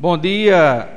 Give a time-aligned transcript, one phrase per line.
[0.00, 0.88] Bom dia,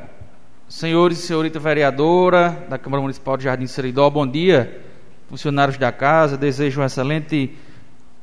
[0.65, 4.09] senhores e senhorita vereadora da Câmara Municipal de Jardim Seridó.
[4.09, 4.81] Bom dia,
[5.27, 6.37] funcionários da casa.
[6.37, 7.51] Desejo uma excelente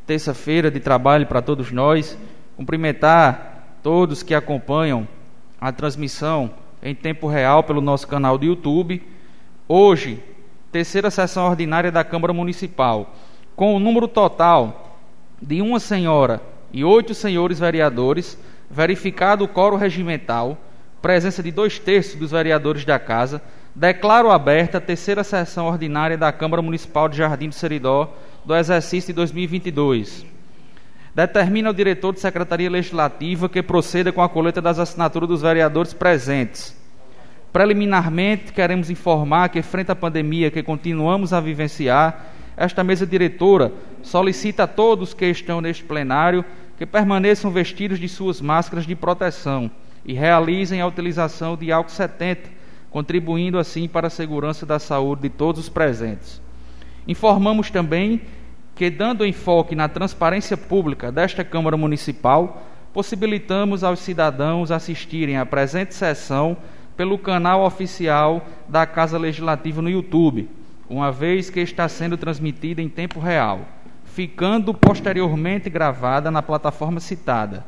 [0.06, 2.16] terça-feira de trabalho para todos nós.
[2.56, 5.06] Cumprimentar todos que acompanham
[5.60, 6.50] a transmissão
[6.82, 9.06] em tempo real pelo nosso canal do YouTube.
[9.68, 10.18] Hoje,
[10.72, 13.14] terceira sessão ordinária da Câmara Municipal,
[13.54, 14.96] com o número total
[15.42, 16.40] de uma senhora
[16.72, 18.38] e oito senhores vereadores,
[18.70, 20.56] verificado o coro regimental
[21.00, 23.42] presença de dois terços dos vereadores da Casa,
[23.74, 28.14] declaro aberta a terceira sessão ordinária da Câmara Municipal de Jardim do Seridó
[28.44, 30.26] do exercício de 2022.
[31.14, 35.92] Determina o diretor de Secretaria Legislativa que proceda com a coleta das assinaturas dos vereadores
[35.92, 36.76] presentes.
[37.52, 43.72] Preliminarmente, queremos informar que, frente à pandemia que continuamos a vivenciar, esta mesa diretora
[44.02, 46.44] solicita a todos que estão neste plenário
[46.78, 49.70] que permaneçam vestidos de suas máscaras de proteção
[50.04, 52.50] e realizem a utilização de álcool 70,
[52.90, 56.40] contribuindo assim para a segurança da saúde de todos os presentes.
[57.06, 58.20] Informamos também
[58.74, 65.94] que, dando enfoque na transparência pública desta Câmara Municipal, possibilitamos aos cidadãos assistirem à presente
[65.94, 66.56] sessão
[66.96, 70.48] pelo canal oficial da Casa Legislativa no YouTube,
[70.88, 73.60] uma vez que está sendo transmitida em tempo real,
[74.04, 77.64] ficando posteriormente gravada na plataforma citada.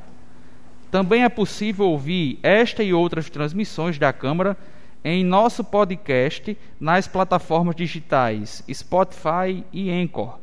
[0.93, 4.55] Também é possível ouvir esta e outras transmissões da Câmara
[5.03, 10.39] em nosso podcast nas plataformas digitais Spotify e Anchor.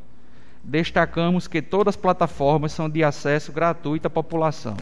[0.63, 4.75] Destacamos que todas as plataformas são de acesso gratuito à população.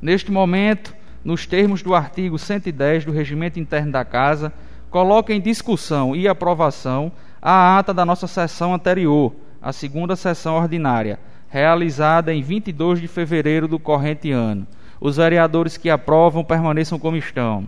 [0.00, 4.54] Neste momento, nos termos do artigo 110 do Regimento Interno da Casa,
[4.88, 11.18] coloca em discussão e aprovação a ata da nossa sessão anterior, a segunda sessão ordinária
[11.56, 14.66] realizada em 22 de fevereiro do corrente ano.
[15.00, 17.66] Os vereadores que aprovam permaneçam como estão.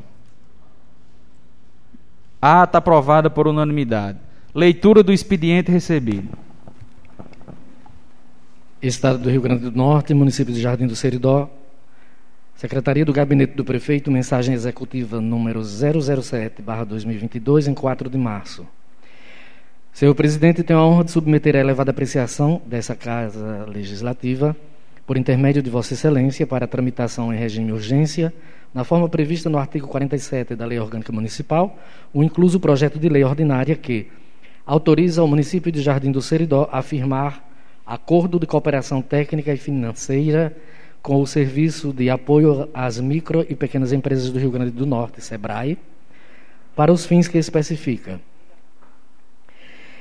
[2.41, 4.19] Ata aprovada por unanimidade.
[4.55, 6.29] Leitura do expediente recebido.
[8.83, 11.48] Estado do Rio Grande do Norte, município de Jardim do Seridó,
[12.55, 18.67] Secretaria do Gabinete do Prefeito, mensagem executiva número 007/2022 em 4 de março.
[19.98, 24.57] Senhor presidente, tenho a honra de submeter a elevada apreciação dessa Casa Legislativa,
[25.05, 28.33] por intermédio de Vossa Excelência, para tramitação em regime de urgência,
[28.73, 31.77] na forma prevista no artigo 47 da Lei Orgânica Municipal,
[32.14, 34.07] o incluso projeto de lei ordinária que
[34.64, 37.42] autoriza o município de Jardim do Seridó a firmar
[37.85, 40.57] acordo de cooperação técnica e financeira
[41.03, 45.20] com o Serviço de Apoio às Micro e Pequenas Empresas do Rio Grande do Norte,
[45.20, 45.77] SEBRAE,
[46.77, 48.20] para os fins que especifica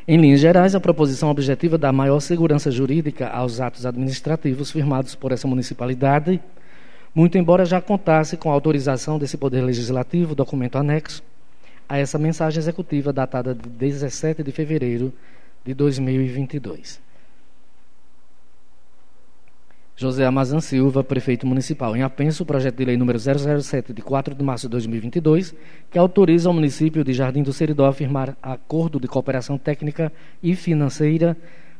[0.08, 5.34] em linhas gerais, a proposição objetiva dá maior segurança jurídica aos atos administrativos firmados por
[5.34, 6.40] essa municipalidade,
[7.14, 11.22] muito embora já contasse com a autorização desse Poder Legislativo, documento anexo,
[11.90, 15.12] a essa mensagem executiva datada de 17 de fevereiro
[15.66, 17.02] de 2022.
[20.00, 21.96] José Amazan Silva, prefeito municipal.
[21.96, 25.56] Em apenso, o projeto de lei número 007, de 4 de março de 2022,
[25.90, 30.56] que autoriza o município de Jardim do Seridó a firmar acordo de cooperação técnica e
[30.56, 31.36] financeira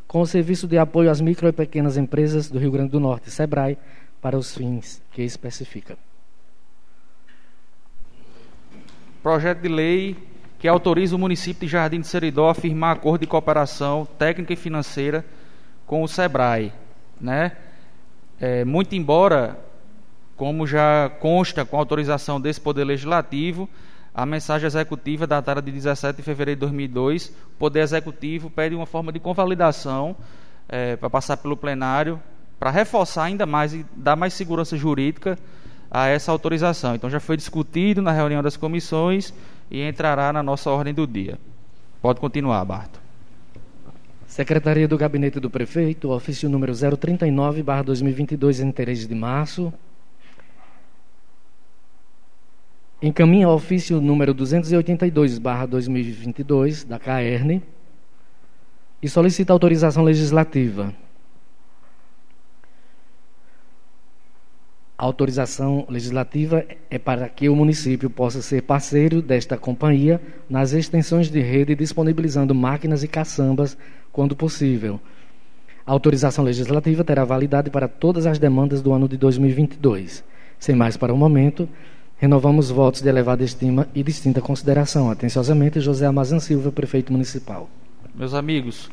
[0.08, 3.30] com o Serviço de Apoio às Micro e Pequenas Empresas do Rio Grande do Norte,
[3.30, 3.78] SEBRAE,
[4.20, 5.96] para os fins que especifica.
[9.22, 10.16] Projeto de lei
[10.58, 14.56] que autoriza o município de Jardim do Seridó a firmar acordo de cooperação técnica e
[14.56, 15.24] financeira
[15.86, 16.74] com o SEBRAE,
[17.22, 17.52] né?
[18.40, 19.60] É, muito embora,
[20.36, 23.68] como já consta com autorização desse Poder Legislativo,
[24.14, 28.86] a mensagem executiva datada de 17 de fevereiro de 2002, o Poder Executivo pede uma
[28.86, 30.16] forma de convalidação
[30.68, 32.22] é, para passar pelo plenário,
[32.60, 35.38] para reforçar ainda mais e dar mais segurança jurídica
[35.90, 36.96] a essa autorização.
[36.96, 39.34] Então já foi discutido na reunião das comissões
[39.70, 41.40] e entrará na nossa ordem do dia.
[42.02, 43.07] Pode continuar, Barto.
[44.38, 49.74] Secretaria do Gabinete do Prefeito, ofício número 039, barra 2022, em 3 de março.
[53.02, 57.64] Encaminha ofício número 282, barra 2022, da CAERN,
[59.02, 60.94] e solicita autorização legislativa
[65.00, 70.20] A autorização legislativa é para que o município possa ser parceiro desta companhia
[70.50, 73.78] nas extensões de rede, disponibilizando máquinas e caçambas
[74.18, 75.00] quando possível.
[75.86, 80.24] A autorização legislativa terá validade para todas as demandas do ano de 2022.
[80.58, 81.70] Sem mais para o momento,
[82.18, 85.12] renovamos votos de elevada estima e distinta consideração.
[85.12, 87.70] Atenciosamente, José Amazan Silva, prefeito municipal.
[88.16, 88.90] Meus amigos,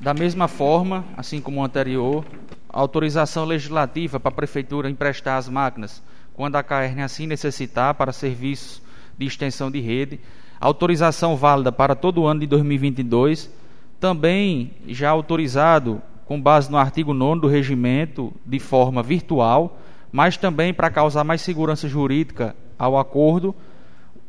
[0.00, 2.24] da mesma forma, assim como o anterior,
[2.68, 6.00] autorização legislativa para a prefeitura emprestar as máquinas
[6.34, 8.80] quando a CAERN assim necessitar para serviços
[9.18, 10.20] de extensão de rede.
[10.60, 13.58] Autorização válida para todo o ano de 2022.
[14.00, 19.78] Também já autorizado com base no artigo 9 do regimento de forma virtual,
[20.12, 23.54] mas também para causar mais segurança jurídica ao acordo,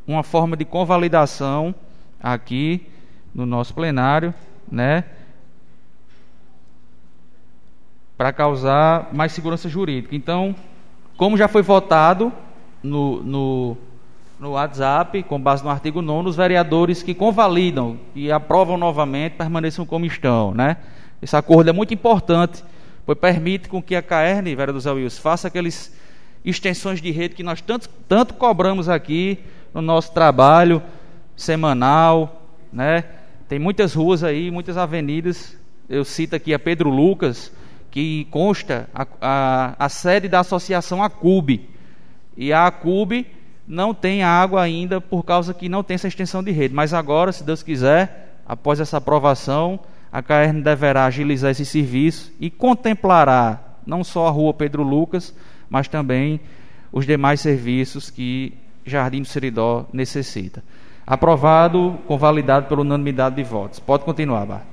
[0.08, 1.76] uma forma de convalidação
[2.22, 2.88] aqui
[3.34, 4.34] no nosso plenário,
[4.72, 5.04] né?
[8.18, 10.16] Para causar mais segurança jurídica.
[10.16, 10.56] Então,
[11.16, 12.34] como já foi votado
[12.82, 13.78] no, no,
[14.40, 19.86] no WhatsApp, com base no artigo 9, os vereadores que convalidam e aprovam novamente permaneçam
[19.86, 20.78] como estão, né?
[21.22, 22.64] Esse acordo é muito importante,
[23.06, 25.94] pois permite com que a CAERN, vereador Zé Wilson, faça aquelas
[26.46, 29.40] extensões de rede que nós tanto, tanto cobramos aqui
[29.74, 30.82] no nosso trabalho
[31.36, 33.04] semanal, né?
[33.50, 35.58] Tem muitas ruas aí, muitas avenidas.
[35.90, 37.52] Eu cito aqui a Pedro Lucas,
[37.92, 41.68] que consta a, a, a sede da associação ACUB.
[42.38, 43.26] E a ACUB
[43.70, 46.74] não tem água ainda por causa que não tem essa extensão de rede.
[46.74, 49.80] Mas agora, se Deus quiser, após essa aprovação,
[50.12, 55.36] a CAERN deverá agilizar esse serviço e contemplará não só a rua Pedro Lucas,
[55.70, 56.40] mas também
[56.92, 60.64] os demais serviços que Jardim do Seridó necessita.
[61.06, 63.80] Aprovado, convalidado pela unanimidade de votos.
[63.80, 64.66] Pode continuar, Bar.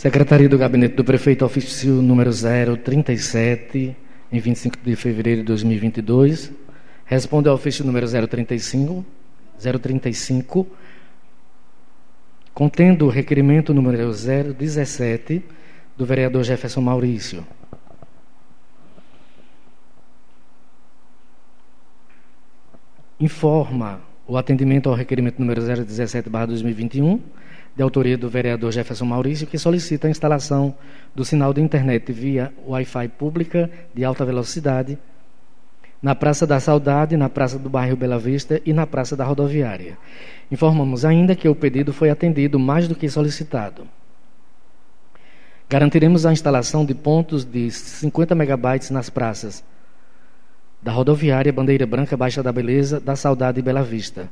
[0.00, 3.94] Secretaria do Gabinete do Prefeito, ofício número 037,
[4.32, 6.50] em 25 de fevereiro de 2022.
[7.04, 9.04] Responde ao ofício número 035,
[9.58, 10.66] 035,
[12.54, 15.44] contendo o requerimento número 017
[15.98, 17.46] do vereador Jefferson Maurício.
[23.20, 27.20] Informa o atendimento ao requerimento número 017/2021
[27.76, 30.74] de autoria do vereador Jefferson Maurício, que solicita a instalação
[31.14, 34.98] do sinal de internet via Wi-Fi pública de alta velocidade
[36.02, 39.98] na Praça da Saudade, na Praça do Bairro Bela Vista e na Praça da Rodoviária.
[40.50, 43.86] Informamos ainda que o pedido foi atendido mais do que solicitado.
[45.68, 49.62] Garantiremos a instalação de pontos de 50 megabytes nas praças
[50.82, 54.28] da Rodoviária, Bandeira Branca, Baixa da Beleza, da Saudade e Bela Vista.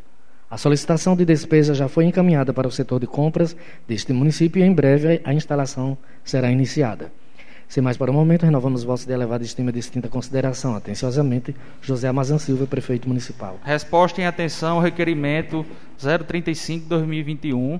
[0.50, 3.54] A solicitação de despesa já foi encaminhada para o setor de compras
[3.86, 7.12] deste município e em breve a instalação será iniciada.
[7.68, 10.74] Sem mais para o momento, renovamos os votos de elevada estima e distinta consideração.
[10.74, 13.60] Atenciosamente, José Amazan Silva, prefeito municipal.
[13.62, 15.66] Resposta em atenção ao requerimento
[16.00, 17.78] 035-2021,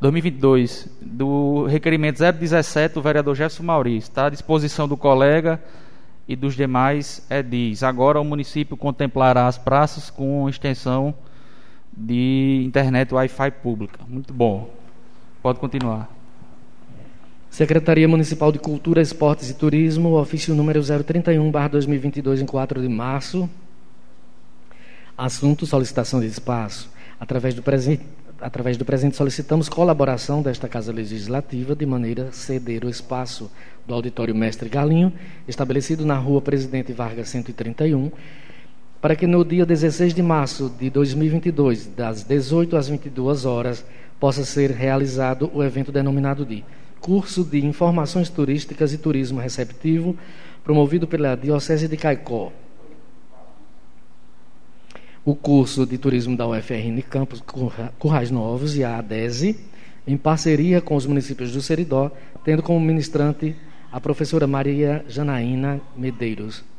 [0.00, 4.08] 2022, do requerimento 017 do vereador Gerson Maurício.
[4.08, 5.62] Está à disposição do colega
[6.26, 7.84] e dos demais edis.
[7.84, 11.14] Agora o município contemplará as praças com extensão
[11.92, 14.00] de internet Wi-Fi pública.
[14.08, 14.70] Muito bom.
[15.42, 16.10] Pode continuar.
[17.50, 23.48] Secretaria Municipal de Cultura, Esportes e Turismo, ofício número 031/2022 em 4 de março.
[25.16, 26.90] Assunto: solicitação de espaço.
[27.20, 28.04] Através do presente
[28.42, 33.48] através do presente solicitamos colaboração desta Casa Legislativa de maneira a ceder o espaço
[33.86, 35.12] do Auditório Mestre Galinho,
[35.46, 38.10] estabelecido na Rua Presidente Vargas 131,
[39.02, 43.84] para que no dia 16 de março de 2022, das 18 às 22 horas,
[44.20, 46.64] possa ser realizado o evento denominado de
[47.00, 50.16] Curso de Informações Turísticas e Turismo Receptivo,
[50.62, 52.52] promovido pela Diocese de Caicó.
[55.24, 57.42] O curso de turismo da UFRN Campos
[57.98, 59.58] Currais Novos e a ADESE,
[60.06, 62.12] em parceria com os municípios do Seridó,
[62.44, 63.56] tendo como ministrante
[63.90, 66.70] a professora Maria Janaína Medeiros.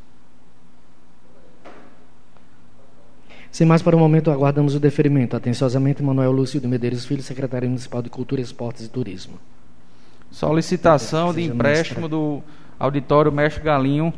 [3.53, 5.37] Sem mais para o momento, aguardamos o deferimento.
[5.37, 9.35] Atenciosamente, Manuel Lúcio de Medeiros Filho, secretário municipal de Cultura, Esportes e Turismo.
[10.31, 12.41] Solicitação de empréstimo do
[12.79, 14.11] Auditório Mestre Galinho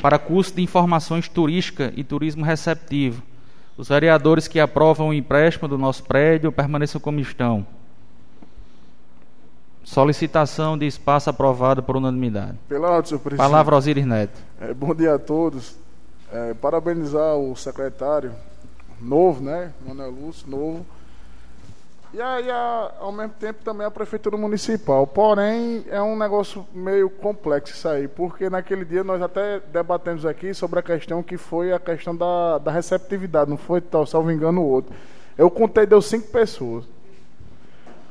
[0.00, 3.22] para curso de informações turística e turismo receptivo.
[3.76, 7.66] Os vereadores que aprovam o empréstimo do nosso prédio permaneçam como estão.
[9.84, 12.56] Solicitação de espaço aprovada por unanimidade.
[12.66, 13.46] Pela ordem, senhor presidente.
[13.46, 14.40] Palavra Osiris Neto.
[14.58, 15.76] É, bom dia a todos.
[16.32, 18.32] É, parabenizar o secretário
[19.00, 19.72] novo, né?
[19.86, 20.84] Manuel Lúcio, novo.
[22.12, 25.06] E aí, a, ao mesmo tempo, também a prefeitura municipal.
[25.06, 30.52] Porém, é um negócio meio complexo isso aí, porque naquele dia nós até debatemos aqui
[30.52, 34.60] sobre a questão que foi a questão da, da receptividade, não foi, tal, salvo engano,
[34.60, 34.92] o outro.
[35.38, 36.84] Eu contei, deu cinco pessoas.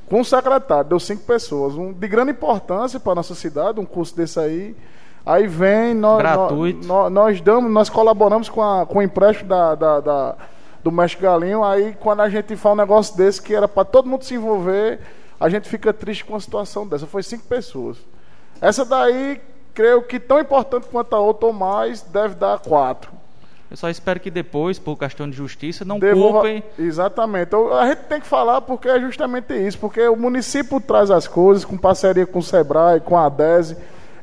[0.08, 1.76] Com o secretário, deu cinco pessoas.
[1.76, 4.76] Um de grande importância para a nossa cidade, um curso desse aí.
[5.26, 6.88] Aí vem, nós, Gratuito.
[6.88, 10.36] nós, nós, damos, nós colaboramos com, a, com o empréstimo da, da, da
[10.84, 11.64] do Mestre Galinho.
[11.64, 15.00] Aí, quando a gente fala um negócio desse, que era para todo mundo se envolver,
[15.40, 17.08] a gente fica triste com uma situação dessa.
[17.08, 17.98] Foi cinco pessoas.
[18.62, 19.42] Essa daí,
[19.74, 23.12] creio que tão importante quanto a outra ou mais, deve dar quatro.
[23.72, 26.40] Eu só espero que depois, por questão de justiça, não Devolva...
[26.40, 26.64] culpem.
[26.78, 27.50] Exatamente.
[27.50, 31.28] Então, a gente tem que falar porque é justamente isso, porque o município traz as
[31.28, 33.78] coisas com parceria com o Sebrae, com a ADESE,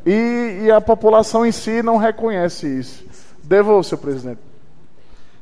[0.05, 3.05] e, e a população em si não reconhece isso.
[3.43, 4.41] Devolva, senhor presidente.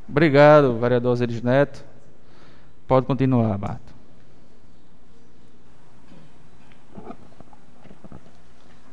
[0.09, 1.85] Obrigado, vereador Osiris Neto.
[2.87, 3.95] Pode continuar, Bato.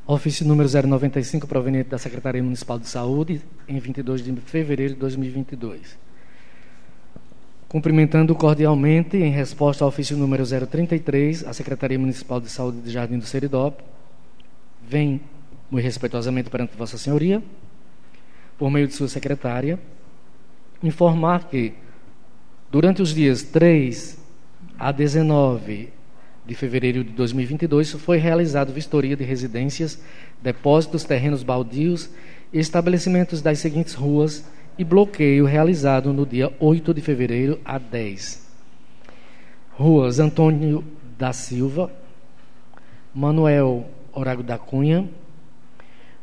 [0.08, 5.98] Ofício número 095, proveniente da Secretaria Municipal de Saúde, em 22 de fevereiro de 2022.
[7.70, 13.20] Cumprimentando cordialmente, em resposta ao ofício número 033, a Secretaria Municipal de Saúde de Jardim
[13.20, 13.74] do Seridó,
[14.86, 15.22] vem,
[15.70, 17.42] muito respeitosamente perante Vossa Senhoria,
[18.58, 19.80] por meio de sua secretária,
[20.84, 21.74] informar que,
[22.72, 24.18] durante os dias 3
[24.78, 25.90] a 19
[26.46, 30.02] de fevereiro de 2022, foi realizado vistoria de residências,
[30.42, 32.10] depósitos, terrenos baldios
[32.52, 34.46] e estabelecimentos das seguintes ruas
[34.78, 38.50] e bloqueio realizado no dia 8 de fevereiro a 10.
[39.74, 40.84] Ruas Antônio
[41.18, 41.92] da Silva,
[43.14, 45.08] Manuel Orago da Cunha,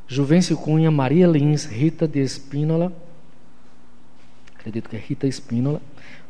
[0.06, 2.92] Juvencio Cunha, Maria Lins, Rita de Espínola,
[4.58, 5.80] acredito que é Rita Espínola,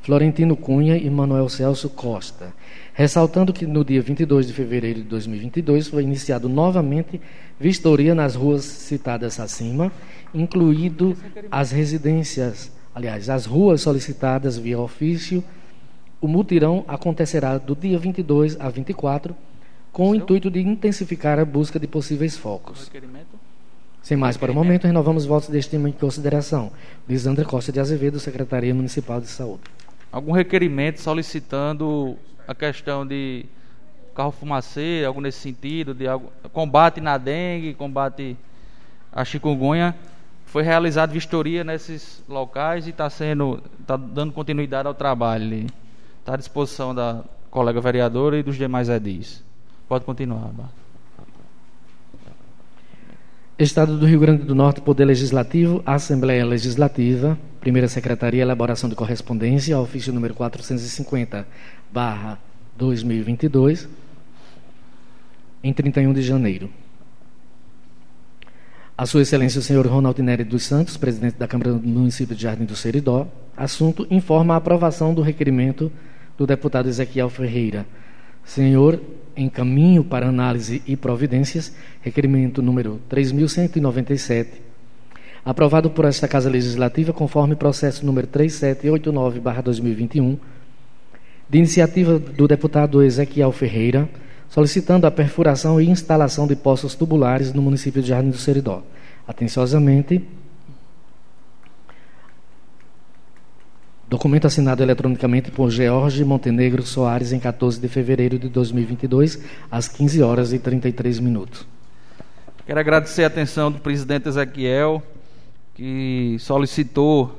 [0.03, 2.53] Florentino Cunha e Manuel Celso Costa.
[2.93, 7.21] Ressaltando que no dia 22 de fevereiro de 2022 foi iniciado novamente
[7.59, 9.91] vistoria nas ruas citadas acima,
[10.35, 11.17] incluído
[11.51, 15.43] as residências, aliás, as ruas solicitadas via ofício.
[16.21, 19.35] O mutirão acontecerá do dia 22 a 24,
[19.93, 22.91] com o intuito de intensificar a busca de possíveis focos.
[24.03, 26.73] Sem mais para o momento, renovamos votos de estima em consideração.
[27.09, 29.63] Lisandra Costa de Azevedo, Secretaria Municipal de Saúde
[30.11, 33.45] algum requerimento solicitando a questão de
[34.15, 38.37] carro fumacê, algo nesse sentido, de algo, combate na dengue, combate
[39.13, 39.95] a chikungunya.
[40.47, 45.67] Foi realizada vistoria nesses locais e está sendo, está dando continuidade ao trabalho.
[46.21, 49.45] Está à disposição da colega vereadora e dos demais edis.
[49.87, 50.71] Pode continuar, Bart.
[53.59, 59.77] Estado do Rio Grande do Norte, Poder Legislativo, Assembleia Legislativa, Primeira Secretaria, Elaboração de Correspondência,
[59.77, 61.45] ofício número 450,
[61.93, 62.39] barra
[62.77, 63.89] 2022,
[65.61, 66.71] em 31 de janeiro.
[68.97, 72.43] A Sua Excelência o Senhor Ronaldo Nery dos Santos, presidente da Câmara do Município de
[72.43, 75.91] Jardim do Seridó, assunto informa a aprovação do requerimento
[76.37, 77.85] do deputado Ezequiel Ferreira.
[78.45, 79.01] Senhor
[79.39, 84.61] em caminho para análise e providências, requerimento número 3197,
[85.45, 90.37] aprovado por esta Casa Legislativa conforme processo número 3789/2021,
[91.49, 94.09] de iniciativa do deputado Ezequiel Ferreira,
[94.49, 98.83] solicitando a perfuração e instalação de poços tubulares no município de Jardim do Seridó.
[99.27, 100.23] Atenciosamente,
[104.09, 109.39] Documento assinado eletronicamente por George Montenegro Soares em 14 de fevereiro de 2022,
[109.71, 111.67] às 15 horas e 33 minutos.
[112.65, 115.03] Quero agradecer a atenção do presidente Ezequiel,
[115.75, 117.39] que solicitou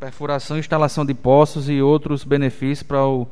[0.00, 3.28] perfuração e instalação de poços e outros benefícios para o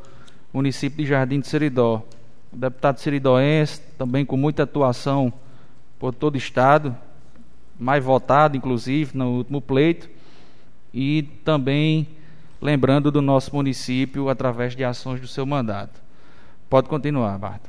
[0.53, 2.01] município de Jardim de Seridó.
[2.53, 5.33] O deputado seridóense, também com muita atuação
[5.99, 6.97] por todo o estado,
[7.77, 10.14] mais votado, inclusive, no último pleito
[10.95, 12.07] e também
[12.63, 16.01] lembrando do nosso município através de ações do seu mandato.
[16.71, 17.69] Pode continuar, Barto.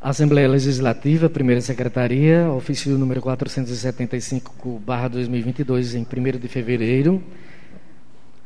[0.00, 7.20] Assembleia Legislativa, Primeira Secretaria, ofício número 475, barra 2022, em 1 de fevereiro.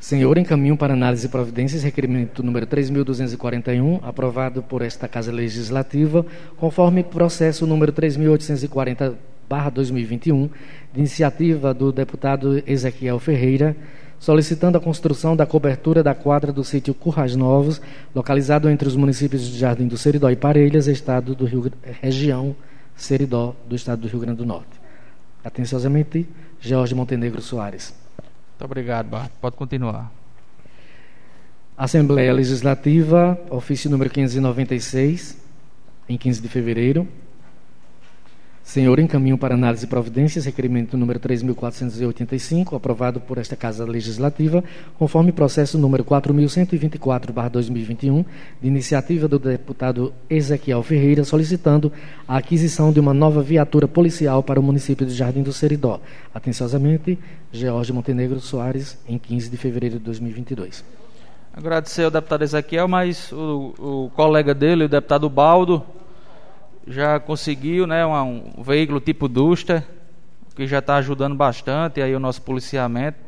[0.01, 6.25] Senhor, encaminho para análise e providências requerimento número 3.241, aprovado por esta Casa Legislativa,
[6.57, 9.15] conforme processo número 3.840
[9.49, 10.49] 2021,
[10.93, 13.77] de iniciativa do deputado Ezequiel Ferreira,
[14.19, 17.81] solicitando a construção da cobertura da quadra do sítio Currais Novos,
[18.15, 21.71] localizado entre os municípios de Jardim do Seridó e Parelhas, estado do Rio,
[22.01, 22.55] região
[22.95, 24.81] Seridó, do estado do Rio Grande do Norte.
[25.45, 26.29] Atenciosamente,
[26.61, 27.93] Jorge Montenegro Soares.
[28.19, 29.31] Muito obrigado, Bart.
[29.41, 30.13] Pode continuar.
[31.77, 35.37] Assembleia Legislativa, ofício número 596,
[36.09, 37.09] em 15 de fevereiro,
[38.65, 44.63] Senhor, encaminho para análise e providências requerimento número 3.485, aprovado por esta Casa Legislativa,
[44.97, 48.25] conforme processo número 4.124-2021,
[48.63, 51.93] de iniciativa do deputado Ezequiel Ferreira, solicitando
[52.27, 56.01] a aquisição de uma nova viatura policial para o município de Jardim do Seridó.
[56.33, 57.19] Atenciosamente,
[57.51, 60.85] George Montenegro Soares, em 15 de fevereiro de 2022.
[61.53, 65.85] Agradecer ao deputado Ezequiel, mas o, o colega dele, o deputado Baldo,
[66.87, 69.85] já conseguiu né, um, um veículo tipo Duster,
[70.55, 73.19] que já está ajudando bastante aí o nosso policiamento.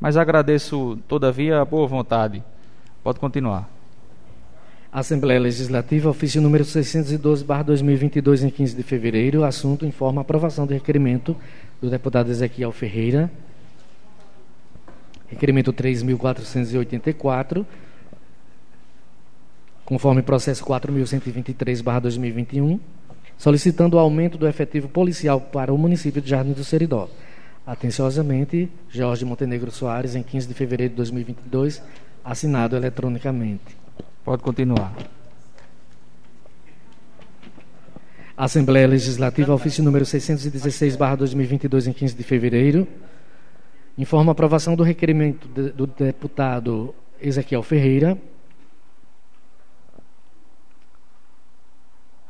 [0.00, 2.42] Mas agradeço, todavia, a boa vontade.
[3.02, 3.68] Pode continuar.
[4.90, 9.44] Assembleia Legislativa, ofício número 612-2022, em 15 de fevereiro.
[9.44, 11.36] Assunto informa aprovação do requerimento
[11.80, 13.30] do deputado Ezequiel Ferreira.
[15.26, 17.66] Requerimento 3.484,
[19.88, 22.78] conforme processo 4.123-2021,
[23.38, 27.08] solicitando o aumento do efetivo policial para o município de Jardim do Seridó.
[27.66, 31.82] Atenciosamente, Jorge Montenegro Soares, em 15 de fevereiro de 2022,
[32.22, 33.78] assinado eletronicamente.
[34.22, 34.94] Pode continuar.
[38.36, 42.86] Assembleia Legislativa, ofício número 616-2022, em 15 de fevereiro.
[43.96, 48.18] Informa a aprovação do requerimento do deputado Ezequiel Ferreira.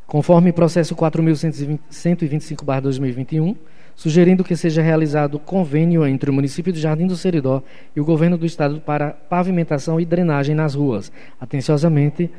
[0.09, 3.55] Conforme processo 4.125-2021,
[3.95, 7.62] sugerindo que seja realizado convênio entre o município de Jardim do Seridó
[7.95, 11.12] e o governo do estado para pavimentação e drenagem nas ruas.
[11.38, 12.31] Atenciosamente,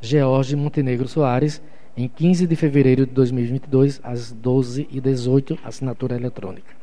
[0.00, 1.60] George Montenegro Soares,
[1.94, 6.74] em 15 de fevereiro de 2022, às 12h18, assinatura eletrônica.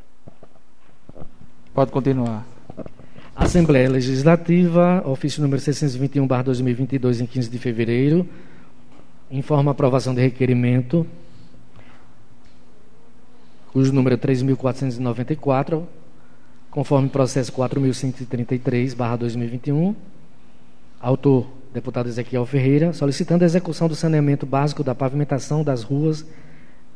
[1.74, 2.46] Pode continuar.
[3.36, 8.30] Assembleia Legislativa, ofício número 621-2022, em 15 de fevereiro,
[9.34, 11.06] informa a aprovação de requerimento
[13.74, 15.84] cujo número é 3.494,
[16.70, 19.96] conforme processo 4.133-2021.
[21.02, 26.24] Autor, deputado Ezequiel Ferreira, solicitando a execução do saneamento básico da pavimentação das ruas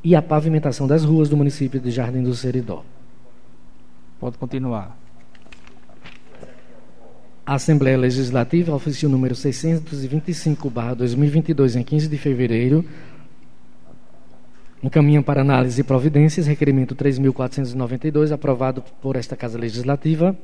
[0.03, 2.86] e a pavimentação das ruas do município de Jardim do Seridó.
[4.20, 4.96] Pode continuar.
[7.47, 12.83] Assembleia Legislativa, ofício número 625-2022, em 15 de fevereiro,
[14.83, 20.36] encaminham para análise e providências requerimento 3.492, aprovado por esta Casa Legislativa,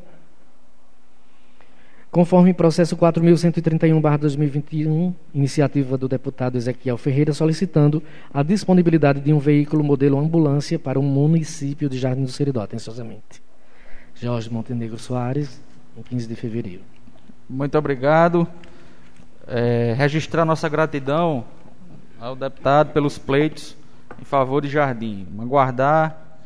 [2.09, 8.01] conforme processo 4.131-2021, iniciativa do deputado Ezequiel Ferreira, solicitando
[8.33, 13.43] a disponibilidade de um veículo modelo ambulância para o município de Jardim do Seridó, atenciosamente.
[14.15, 15.61] Jorge Montenegro Soares,
[15.97, 16.92] em 15 de fevereiro.
[17.49, 18.47] Muito obrigado.
[19.47, 21.45] É, registrar nossa gratidão
[22.19, 23.75] ao deputado pelos pleitos
[24.21, 25.27] em favor de Jardim.
[25.39, 26.39] Aguardar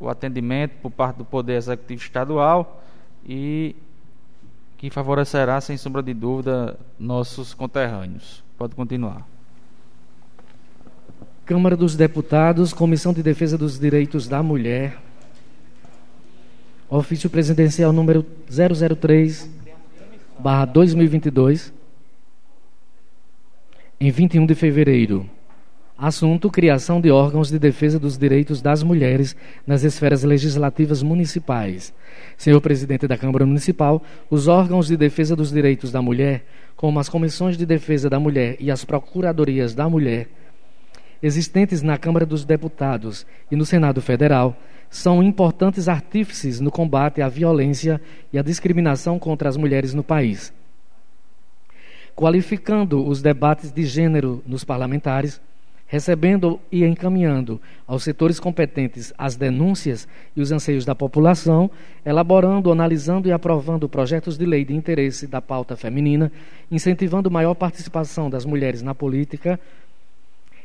[0.00, 2.82] o atendimento por parte do Poder Executivo Estadual
[3.26, 3.76] e
[4.78, 8.44] que favorecerá, sem sombra de dúvida, nossos conterrâneos.
[8.58, 9.26] Pode continuar.
[11.44, 14.98] Câmara dos Deputados, Comissão de Defesa dos Direitos da Mulher,
[16.88, 19.48] ofício presidencial número 003,
[20.38, 21.72] barra 2022,
[24.00, 25.28] em 21 de fevereiro.
[25.98, 29.34] Assunto: criação de órgãos de defesa dos direitos das mulheres
[29.66, 31.94] nas esferas legislativas municipais.
[32.36, 36.44] Senhor presidente da Câmara Municipal, os órgãos de defesa dos direitos da mulher,
[36.76, 40.28] como as comissões de defesa da mulher e as procuradorias da mulher,
[41.22, 44.54] existentes na Câmara dos Deputados e no Senado Federal,
[44.90, 48.00] são importantes artífices no combate à violência
[48.32, 50.52] e à discriminação contra as mulheres no país.
[52.14, 55.40] Qualificando os debates de gênero nos parlamentares,
[55.86, 61.70] recebendo e encaminhando aos setores competentes as denúncias e os anseios da população,
[62.04, 66.32] elaborando, analisando e aprovando projetos de lei de interesse da pauta feminina,
[66.70, 69.60] incentivando maior participação das mulheres na política.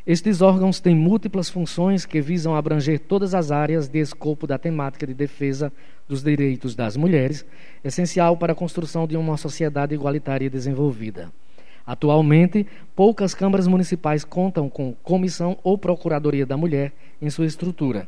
[0.06, 5.06] Estes órgãos têm múltiplas funções que visam abranger todas as áreas de escopo da temática
[5.06, 5.72] de defesa
[6.08, 7.46] dos direitos das mulheres,
[7.84, 11.32] essencial para a construção de uma sociedade igualitária e desenvolvida.
[11.86, 18.08] Atualmente, poucas câmaras municipais contam com comissão ou procuradoria da mulher em sua estrutura.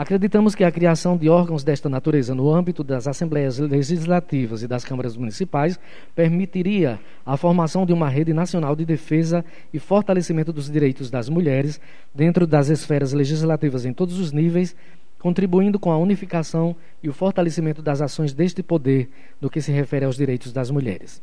[0.00, 4.82] Acreditamos que a criação de órgãos desta natureza no âmbito das assembleias legislativas e das
[4.82, 5.78] câmaras municipais
[6.14, 11.78] permitiria a formação de uma rede nacional de defesa e fortalecimento dos direitos das mulheres
[12.14, 14.74] dentro das esferas legislativas em todos os níveis,
[15.18, 20.06] contribuindo com a unificação e o fortalecimento das ações deste poder no que se refere
[20.06, 21.20] aos direitos das mulheres.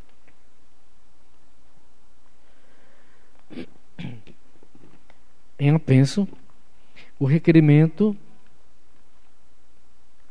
[5.58, 6.28] Em apenso,
[7.18, 8.16] o requerimento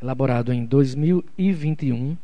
[0.08, 2.18] elaborado em 2021,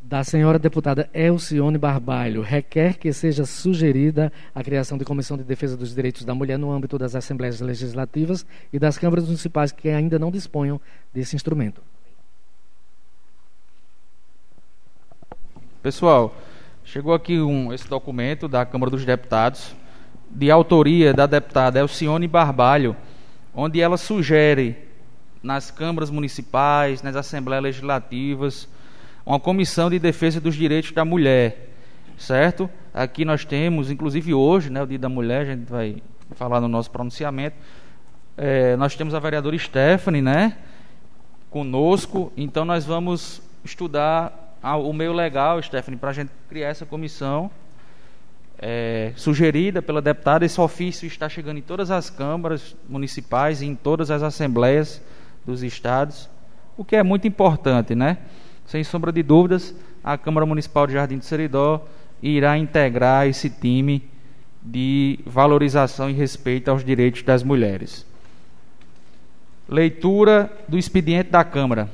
[0.00, 5.76] da senhora deputada Elcione Barbalho, requer que seja sugerida a criação de comissão de defesa
[5.76, 10.18] dos direitos da mulher no âmbito das assembleias legislativas e das câmaras municipais que ainda
[10.18, 10.80] não disponham
[11.14, 11.80] desse instrumento.
[15.80, 16.34] Pessoal,
[16.84, 19.76] chegou aqui um, esse documento da Câmara dos Deputados,
[20.28, 22.96] de autoria da deputada Elcione Barbalho
[23.54, 24.76] onde ela sugere
[25.42, 28.68] nas câmaras municipais, nas assembleias legislativas,
[29.24, 31.70] uma comissão de defesa dos direitos da mulher,
[32.16, 32.68] certo?
[32.92, 36.68] Aqui nós temos, inclusive hoje, né, o Dia da Mulher, a gente vai falar no
[36.68, 37.56] nosso pronunciamento,
[38.36, 40.56] é, nós temos a vereadora Stephanie, né,
[41.50, 47.50] conosco, então nós vamos estudar o meio legal, Stephanie, para a gente criar essa comissão
[48.60, 50.44] é, sugerida pela deputada.
[50.44, 55.02] Esse ofício está chegando em todas as câmaras municipais e em todas as assembleias
[55.46, 56.28] dos estados,
[56.76, 58.18] o que é muito importante, né?
[58.66, 61.86] Sem sombra de dúvidas, a Câmara Municipal de Jardim do Seridó
[62.22, 64.08] irá integrar esse time
[64.62, 68.06] de valorização e respeito aos direitos das mulheres.
[69.68, 71.88] Leitura do expediente da Câmara.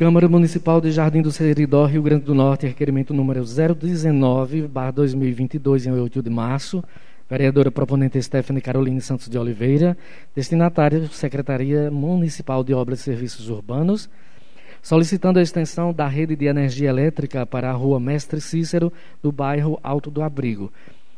[0.00, 6.22] Câmara Municipal de Jardim do Seridó, Rio Grande do Norte, requerimento número 019-2022, em 8
[6.22, 6.82] de março.
[7.28, 9.94] Vereadora proponente Stephanie Caroline Santos de Oliveira.
[10.34, 14.08] Destinatário, Secretaria Municipal de Obras e Serviços Urbanos.
[14.80, 18.90] Solicitando a extensão da rede de energia elétrica para a rua Mestre Cícero,
[19.22, 20.72] do bairro Alto do Abrigo.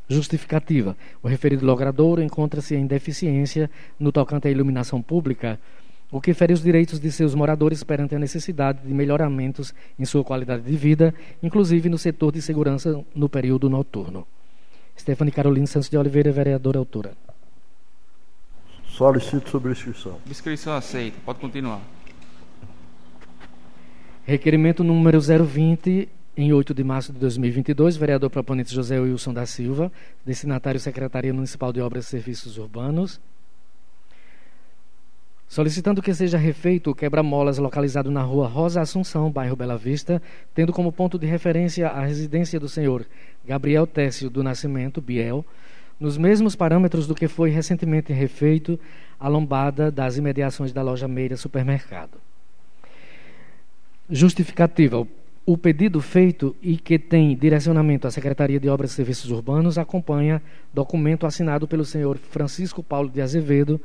[0.09, 5.61] Justificativa: o referido logradouro encontra-se em deficiência no tocante à iluminação pública
[6.13, 10.23] o que fere os direitos de seus moradores perante a necessidade de melhoramentos em sua
[10.23, 14.27] qualidade de vida, inclusive no setor de segurança no período noturno.
[14.97, 17.13] Stephanie Carolina Santos de Oliveira, vereadora autora.
[18.87, 20.19] Solicito subscrição.
[20.25, 21.17] Subscrição aceita.
[21.25, 21.81] Pode continuar.
[24.25, 29.91] Requerimento número 020, em 8 de março de 2022, vereador proponente José Wilson da Silva,
[30.27, 33.19] destinatário Secretaria Municipal de Obras e Serviços Urbanos,
[35.53, 40.23] solicitando que seja refeito o quebra-molas localizado na rua Rosa Assunção, bairro Bela Vista,
[40.55, 43.05] tendo como ponto de referência a residência do senhor
[43.45, 45.45] Gabriel Técio do Nascimento, Biel,
[46.01, 48.81] nos mesmos parâmetros do que foi recentemente refeito
[49.21, 52.17] a lombada das imediações da loja Meira Supermercado.
[54.09, 55.07] Justificativa.
[55.45, 60.41] O pedido feito e que tem direcionamento à Secretaria de Obras e Serviços Urbanos acompanha
[60.73, 63.79] documento assinado pelo senhor Francisco Paulo de Azevedo,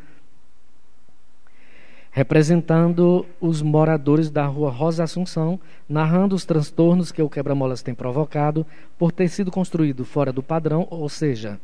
[2.17, 8.65] representando os moradores da rua Rosa Assunção, narrando os transtornos que o quebra-molas tem provocado
[8.97, 11.59] por ter sido construído fora do padrão, ou seja,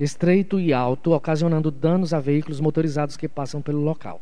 [0.00, 4.20] estreito e alto, ocasionando danos a veículos motorizados que passam pelo local.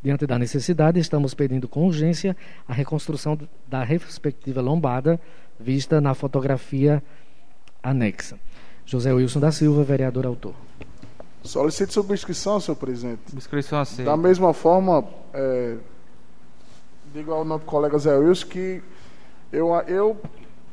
[0.00, 2.36] Diante da necessidade, estamos pedindo com urgência
[2.68, 3.36] a reconstrução
[3.66, 5.18] da respectiva lombada,
[5.58, 7.02] vista na fotografia
[7.82, 8.38] anexa.
[8.84, 10.65] José Wilson da Silva, vereador autor.
[11.46, 13.20] Solicito subscrição, senhor presidente.
[13.30, 14.10] Subscrição aceita.
[14.10, 15.76] Da mesma forma, é,
[17.12, 18.82] digo ao nosso colega Zé Wilson que
[19.52, 20.16] eu, eu,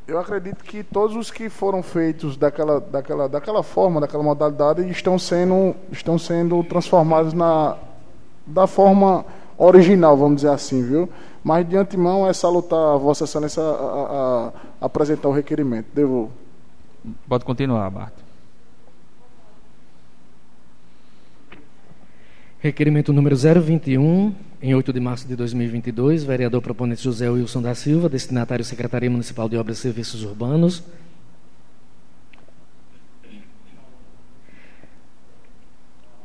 [0.08, 5.18] eu acredito que todos os que foram feitos daquela, daquela, daquela forma, daquela modalidade, estão
[5.18, 7.78] sendo, estão sendo transformados na,
[8.46, 9.26] da forma
[9.58, 11.10] original, vamos dizer assim, viu?
[11.44, 15.88] Mas de antemão é salutar a Vossa Excelência a, a, a apresentar o requerimento.
[15.94, 16.32] Devo.
[17.28, 18.23] Pode continuar, Bart.
[22.64, 28.08] Requerimento número 021, em 8 de março de 2022, vereador proponente José Wilson da Silva,
[28.08, 30.82] destinatário Secretaria Municipal de Obras e Serviços Urbanos.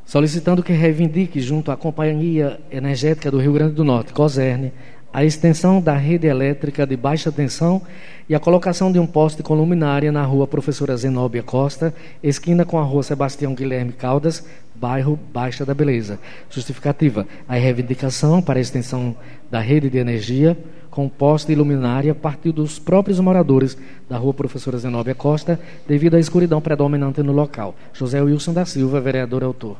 [0.05, 4.71] Solicitando que reivindique junto à Companhia Energética do Rio Grande do Norte, COSERN,
[5.11, 7.81] a extensão da rede elétrica de baixa tensão
[8.27, 12.77] e a colocação de um poste com luminária na rua Professora Zenóbia Costa, esquina com
[12.77, 14.45] a rua Sebastião Guilherme Caldas,
[14.75, 16.19] bairro Baixa da Beleza.
[16.49, 19.15] Justificativa: a reivindicação para a extensão
[19.49, 20.55] da rede de energia
[20.89, 23.77] com poste e luminária partiu dos próprios moradores
[24.09, 27.75] da rua Professora Zenóbia Costa, devido à escuridão predominante no local.
[27.93, 29.77] José Wilson da Silva, vereador autor.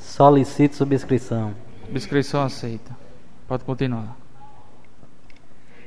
[0.00, 1.52] Solicito subscrição.
[1.86, 3.03] Subscrição aceita.
[3.46, 4.16] Pode continuar.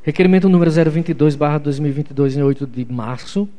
[0.03, 3.49] Requerimento número 022, barra 2022, em 8 de março.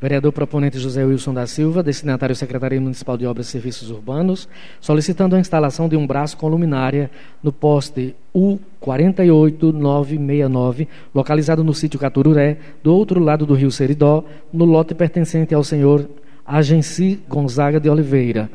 [0.00, 4.48] Vereador proponente José Wilson da Silva, destinatário Secretaria Municipal de Obras e Serviços Urbanos,
[4.80, 7.10] solicitando a instalação de um braço com luminária
[7.42, 14.94] no poste U48969, localizado no sítio Catururé, do outro lado do rio Seridó, no lote
[14.94, 16.06] pertencente ao senhor
[16.44, 18.50] Agenci Gonzaga de Oliveira,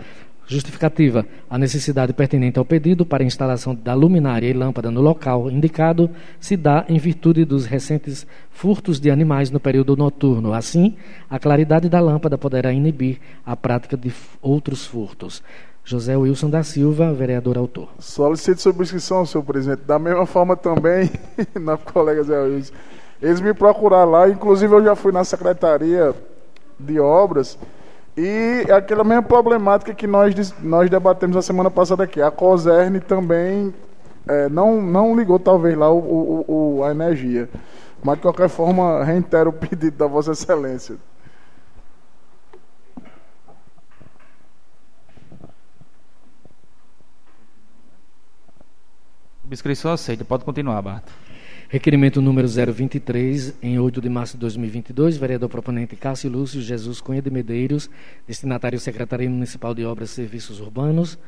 [0.50, 6.10] Justificativa: a necessidade pertinente ao pedido para instalação da luminária e lâmpada no local indicado
[6.40, 10.52] se dá em virtude dos recentes furtos de animais no período noturno.
[10.52, 10.98] Assim,
[11.30, 15.44] a claridade da lâmpada poderá inibir a prática de outros furtos.
[15.86, 17.88] José Wilson da Silva, vereador autor.
[18.00, 19.84] Solicito subscrição, senhor presidente.
[19.86, 21.12] Da mesma forma também,
[21.62, 22.74] na colega Zé Wilson.
[23.22, 26.16] Eles me procuraram lá, inclusive eu já fui na Secretaria
[26.80, 27.56] de Obras
[28.20, 32.22] e é aquela mesma problemática que nós, nós debatemos a semana passada aqui.
[32.22, 33.74] A COSERN também
[34.28, 37.50] é, não, não ligou, talvez, lá o, o, o, a energia.
[38.04, 40.98] Mas, de qualquer forma, reitero o pedido da Vossa Excelência.
[49.42, 50.26] Subscrição aceita.
[50.26, 51.29] Pode continuar, Barto.
[51.72, 57.22] Requerimento número 023, em 8 de março de 2022, vereador proponente Cássio Lúcio Jesus Cunha
[57.22, 57.92] de Medeiros,
[58.28, 61.20] destinatário Secretaria Municipal de Obras e Serviços Urbanos,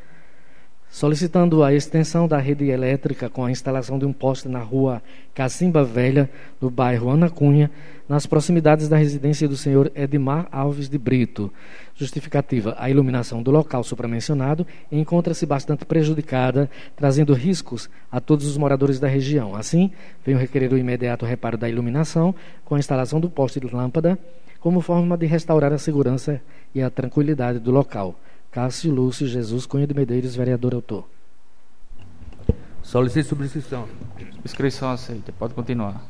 [0.92, 5.02] solicitando a extensão da rede elétrica com a instalação de um poste na rua
[5.34, 7.72] Cacimba Velha, no bairro Ana Cunha,
[8.10, 11.52] nas proximidades da residência do senhor Edmar Alves de Brito.
[11.96, 19.00] Justificativa: a iluminação do local supramencionado encontra-se bastante prejudicada, trazendo riscos a todos os moradores
[19.00, 19.56] da região.
[19.56, 19.92] Assim,
[20.26, 24.20] venho requerer o imediato reparo da iluminação com a instalação do poste de lâmpada,
[24.60, 26.42] como forma de restaurar a segurança
[26.76, 28.20] e a tranquilidade do local.
[28.52, 31.08] Cássio Lúcio Jesus Cunha de Medeiros, vereador autor.
[32.84, 33.88] Solicito subscrição.
[34.36, 35.32] Subscrição aceita.
[35.32, 36.06] Pode continuar.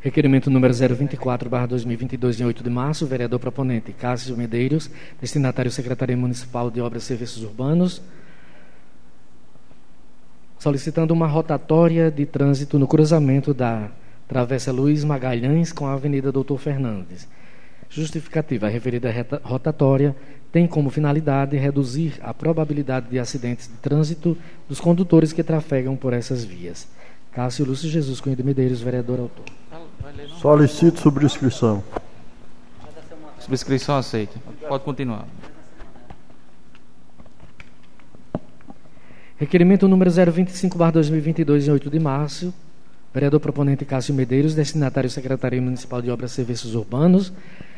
[0.00, 4.88] Requerimento número 024, barra 2022, em 8 de março, vereador proponente Cássio Medeiros,
[5.20, 8.00] destinatário Secretaria Municipal de Obras e Serviços Urbanos,
[10.58, 13.90] solicitando uma rotatória de trânsito no cruzamento da
[14.28, 17.28] Travessa Luiz Magalhães com a Avenida Doutor Fernandes.
[17.88, 20.16] Justificativa: a referida rotatória
[20.52, 24.36] tem como finalidade reduzir a probabilidade de acidentes de trânsito
[24.68, 26.86] dos condutores que trafegam por essas vias.
[27.32, 29.46] Cássio Lúcio Jesus Cunha de Medeiros, vereador autor.
[30.38, 31.82] Solicito subscrição.
[33.38, 34.38] Subscrição aceita.
[34.68, 35.26] Pode continuar.
[39.38, 42.54] Requerimento número 025-2022, em 8 de março.
[43.12, 47.32] Vereador proponente Cássio Medeiros, destinatário Secretaria Municipal de Obras e Serviços Urbanos,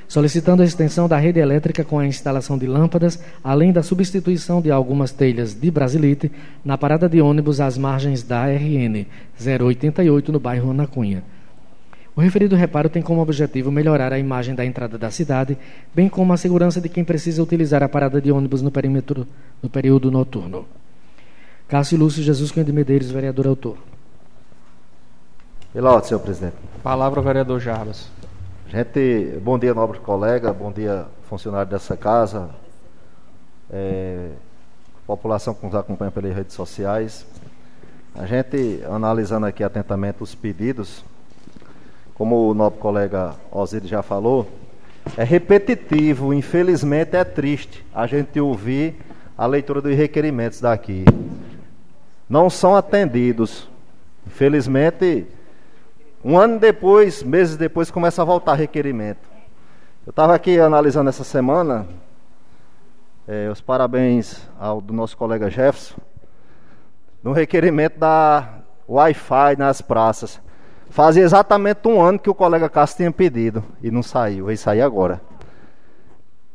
[0.09, 4.71] solicitando a extensão da rede elétrica com a instalação de lâmpadas, além da substituição de
[4.71, 6.31] algumas telhas de brasilite
[6.64, 9.07] na parada de ônibus às margens da RN
[9.38, 11.23] 088 no bairro Ana Cunha.
[12.17, 15.59] O referido reparo tem como objetivo melhorar a imagem da entrada da cidade,
[15.93, 19.27] bem como a segurança de quem precisa utilizar a parada de ônibus no perímetro
[19.61, 20.64] no período noturno.
[21.67, 23.79] Cássio Lúcio Jesus Cunha de Medeiros, vereador autor.
[25.73, 26.55] Pela ordem, senhor presidente.
[26.85, 28.09] Palavra, vereador Jarbas.
[28.75, 32.51] Gente, bom dia, nobre colega, bom dia, funcionário dessa casa,
[33.71, 34.31] é,
[35.07, 37.25] população que nos acompanha pelas redes sociais.
[38.17, 41.05] A gente, analisando aqui atentamente os pedidos,
[42.15, 44.51] como o nobre colega Osíris já falou,
[45.17, 48.97] é repetitivo, infelizmente é triste a gente ouvir
[49.39, 51.05] a leitura dos requerimentos daqui.
[52.29, 53.69] Não são atendidos.
[54.27, 55.29] Infelizmente,
[56.25, 59.29] um ano depois, meses depois, começa a voltar requerimento.
[60.07, 61.87] Eu estava aqui analisando essa semana
[63.29, 65.97] é, os parabéns ao do nosso colega Jefferson
[67.23, 70.41] no requerimento da Wi-Fi nas praças.
[70.91, 74.83] Fazia exatamente um ano que o colega Cássio tinha pedido e não saiu, vai sair
[74.83, 75.21] agora.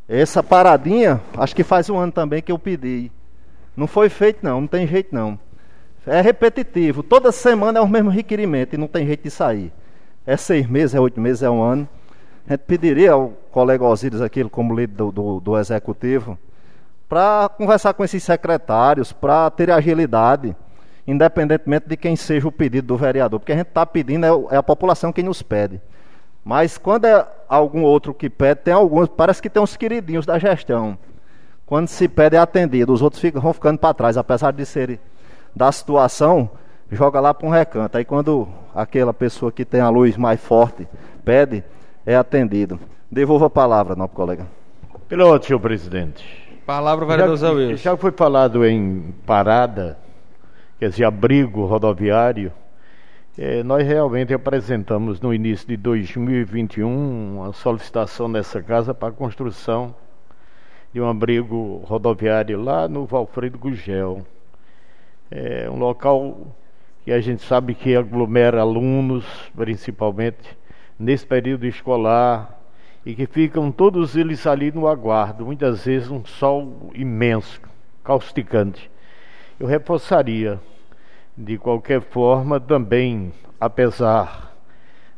[0.08, 3.12] Essa paradinha, acho que faz um ano também que eu pedi.
[3.76, 5.40] Não foi feito não, não tem jeito não.
[6.10, 7.04] É repetitivo.
[7.04, 9.72] Toda semana é o mesmo requerimento e não tem jeito de sair.
[10.26, 11.88] É seis meses, é oito meses, é um ano.
[12.48, 16.36] A gente pediria ao colega Osíris, aquele como líder do, do, do executivo,
[17.08, 20.56] para conversar com esses secretários, para ter agilidade,
[21.06, 23.40] independentemente de quem seja o pedido do vereador.
[23.40, 25.80] Porque a gente está pedindo, é, é a população quem nos pede.
[26.44, 30.40] Mas quando é algum outro que pede, tem alguns, parece que tem uns queridinhos da
[30.40, 30.98] gestão.
[31.68, 35.00] Quando se pede é atendido, os outros ficam, vão ficando para trás, apesar de serem
[35.56, 36.50] da situação,
[36.92, 37.98] joga lá para um recanto.
[37.98, 40.88] Aí quando aquela pessoa que tem a luz mais forte
[41.24, 41.64] pede,
[42.06, 42.80] é atendido.
[43.12, 44.48] Devolva a palavra, nosso colega.
[45.08, 46.24] Pelo senhor presidente.
[46.66, 47.76] Palavra, vereador Zé Wilson.
[47.78, 49.98] Já foi falado em parada,
[50.78, 52.52] quer dizer, abrigo rodoviário.
[53.36, 59.96] É, nós realmente apresentamos no início de 2021 uma solicitação nessa casa para a construção
[60.94, 64.26] de um abrigo rodoviário lá no Valfredo Gugel.
[65.32, 66.56] É um local
[67.04, 70.58] que a gente sabe que aglomera alunos, principalmente
[70.98, 72.60] nesse período escolar,
[73.06, 77.62] e que ficam todos eles ali no aguardo, muitas vezes um sol imenso,
[78.04, 78.92] causticante.
[79.60, 80.60] Eu reforçaria,
[81.38, 84.54] de qualquer forma, também, apesar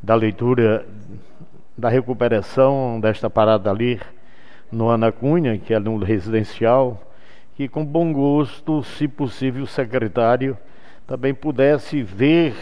[0.02, 0.86] da leitura
[1.78, 4.00] da recuperação desta parada ali
[4.71, 7.11] no Ana Cunha, que é no residencial,
[7.56, 10.58] que com bom gosto, se possível, o secretário
[11.06, 12.56] também pudesse ver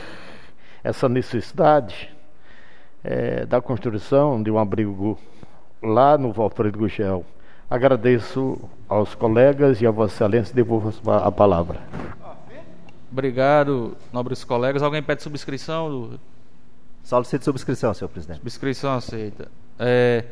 [0.83, 2.09] essa necessidade
[3.03, 5.17] é, da construção de um abrigo
[5.81, 7.25] lá no Valfredo Guchel.
[7.69, 11.79] Agradeço aos colegas e a Vossa Excelência devolvo a palavra.
[13.11, 14.81] Obrigado, nobres colegas.
[14.81, 16.17] Alguém pede subscrição?
[17.03, 18.37] Solicito subscrição, senhor presidente.
[18.37, 19.49] Subscrição aceita.
[19.77, 20.25] É,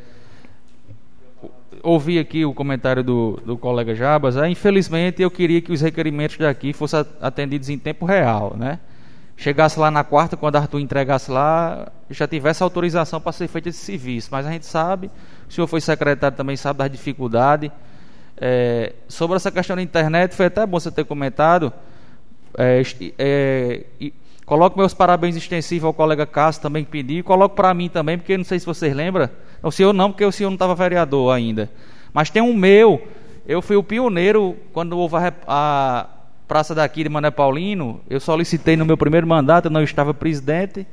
[1.82, 4.36] ouvi aqui o comentário do, do colega Jabas.
[4.36, 8.78] É, infelizmente, eu queria que os requerimentos daqui fossem atendidos em tempo real, né?
[9.36, 13.78] Chegasse lá na quarta, quando Arthur entregasse lá, já tivesse autorização para ser feito esse
[13.78, 14.28] serviço.
[14.32, 15.10] Mas a gente sabe,
[15.48, 17.70] o senhor foi secretário também, sabe das dificuldades.
[18.36, 21.72] É, sobre essa questão da internet, foi até bom você ter comentado.
[22.56, 22.82] É,
[23.16, 23.84] é,
[24.48, 27.22] coloco meus parabéns extensivos ao colega Cássio também que pediu.
[27.22, 29.28] Coloco para mim também, porque não sei se vocês lembram.
[29.62, 31.70] O senhor não, porque o senhor não estava vereador ainda.
[32.14, 33.06] Mas tem um meu.
[33.46, 36.06] Eu fui o pioneiro quando houve a, a
[36.48, 38.00] Praça daqui de Mané Paulino.
[38.08, 40.86] Eu solicitei no meu primeiro mandato, eu não estava presidente.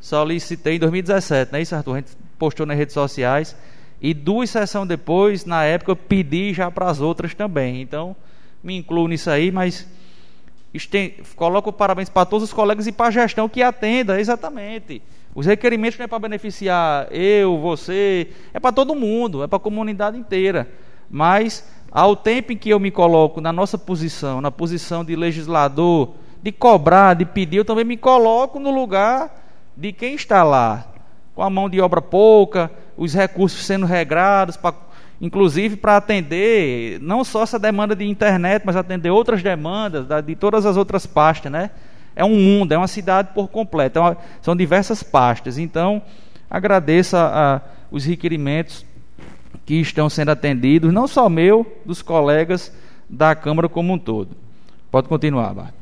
[0.00, 1.92] Solicitei em 2017, não é isso, Arthur?
[1.92, 3.56] A gente postou nas redes sociais.
[4.02, 7.80] E duas sessões depois, na época, eu pedi já para as outras também.
[7.80, 8.16] Então,
[8.62, 9.88] me incluo nisso aí, mas
[11.34, 15.02] coloco parabéns para todos os colegas e para a gestão que atenda, exatamente.
[15.34, 19.60] Os requerimentos não é para beneficiar eu, você, é para todo mundo, é para a
[19.60, 20.68] comunidade inteira.
[21.10, 26.14] Mas, ao tempo em que eu me coloco na nossa posição, na posição de legislador,
[26.42, 29.44] de cobrar, de pedir, eu também me coloco no lugar
[29.76, 30.86] de quem está lá,
[31.34, 34.72] com a mão de obra pouca, os recursos sendo regrados, pra,
[35.20, 40.34] inclusive para atender não só essa demanda de internet, mas atender outras demandas da, de
[40.34, 41.70] todas as outras pastas, né?
[42.14, 45.58] É um mundo, é uma cidade por completo, é uma, são diversas pastas.
[45.58, 46.02] Então,
[46.50, 48.84] agradeço a, os requerimentos
[49.64, 52.72] que estão sendo atendidos, não só meu, dos colegas
[53.08, 54.30] da Câmara como um todo.
[54.90, 55.74] Pode continuar, Bart.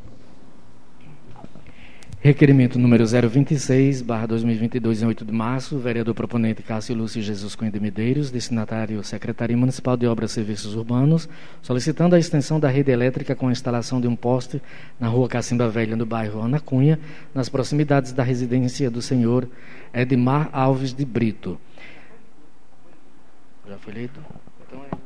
[2.25, 7.71] Requerimento número 026, barra 2022, em 8 de março, vereador proponente Cássio Lúcio Jesus Cunha
[7.71, 11.29] de Medeiros, destinatário Secretaria Municipal de Obras e Serviços Urbanos,
[11.61, 14.63] solicitando a extensão da rede elétrica com a instalação de um poste
[14.99, 16.99] na rua Cacimba Velha, no bairro Ana Cunha,
[17.35, 19.47] nas proximidades da residência do senhor
[19.93, 21.61] Edmar Alves de Brito.
[23.69, 24.19] Já foi eleito?
[24.67, 25.04] Então é...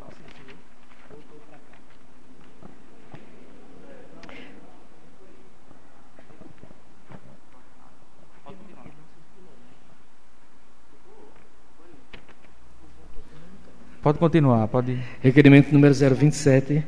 [14.00, 14.96] Pode continuar, pode.
[15.20, 16.84] Requerimento número 027,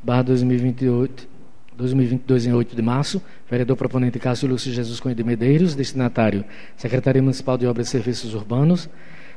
[0.00, 1.28] barra 2028,
[1.76, 3.20] 2022, em 8 de março.
[3.50, 6.44] Vereador proponente Cássio Lúcio Jesus Cunha de Medeiros, destinatário
[6.76, 8.88] Secretaria Municipal de Obras e Serviços Urbanos,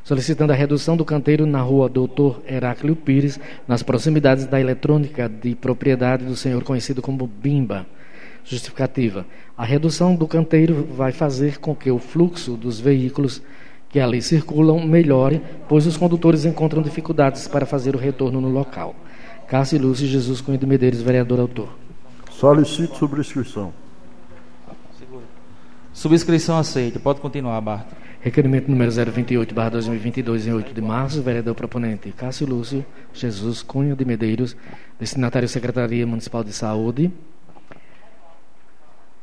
[0.04, 5.56] solicitando a redução do canteiro na rua Doutor Heráclio Pires, nas proximidades da eletrônica de
[5.56, 7.88] propriedade do senhor conhecido como Bimba.
[8.44, 9.26] Justificativa.
[9.58, 13.42] A redução do canteiro vai fazer com que o fluxo dos veículos
[13.96, 18.94] que ali circulam melhore, pois os condutores encontram dificuldades para fazer o retorno no local.
[19.48, 21.70] Cássio Lúcio Jesus Cunha de Medeiros, vereador autor.
[22.30, 23.72] Solicito subscrição.
[25.94, 27.00] Subscrição aceita.
[27.00, 27.88] Pode continuar, Bart.
[28.20, 33.96] Requerimento número 028, barra 2022, em 8 de março, vereador proponente Cássio Lúcio Jesus Cunha
[33.96, 34.58] de Medeiros,
[35.00, 37.14] destinatário Secretaria Municipal de Saúde,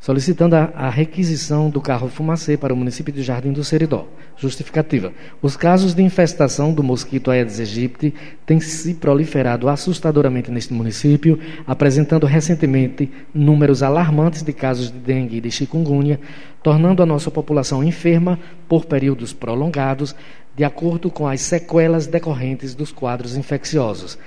[0.02, 4.08] solicitando a, a, requisição do carro fumacê para o município de Jardim do Seridó.
[4.36, 5.12] Justificativa.
[5.40, 8.12] Os casos de infestação do mosquito Aedes aegypti
[8.44, 15.40] têm se proliferado assustadoramente neste município, apresentando recentemente números alarmantes de casos de dengue e
[15.40, 16.18] de chikungunya,
[16.64, 20.16] tornando a nossa população enferma por períodos prolongados,
[20.56, 24.18] de acordo com as sequelas decorrentes dos quadros infecciosos.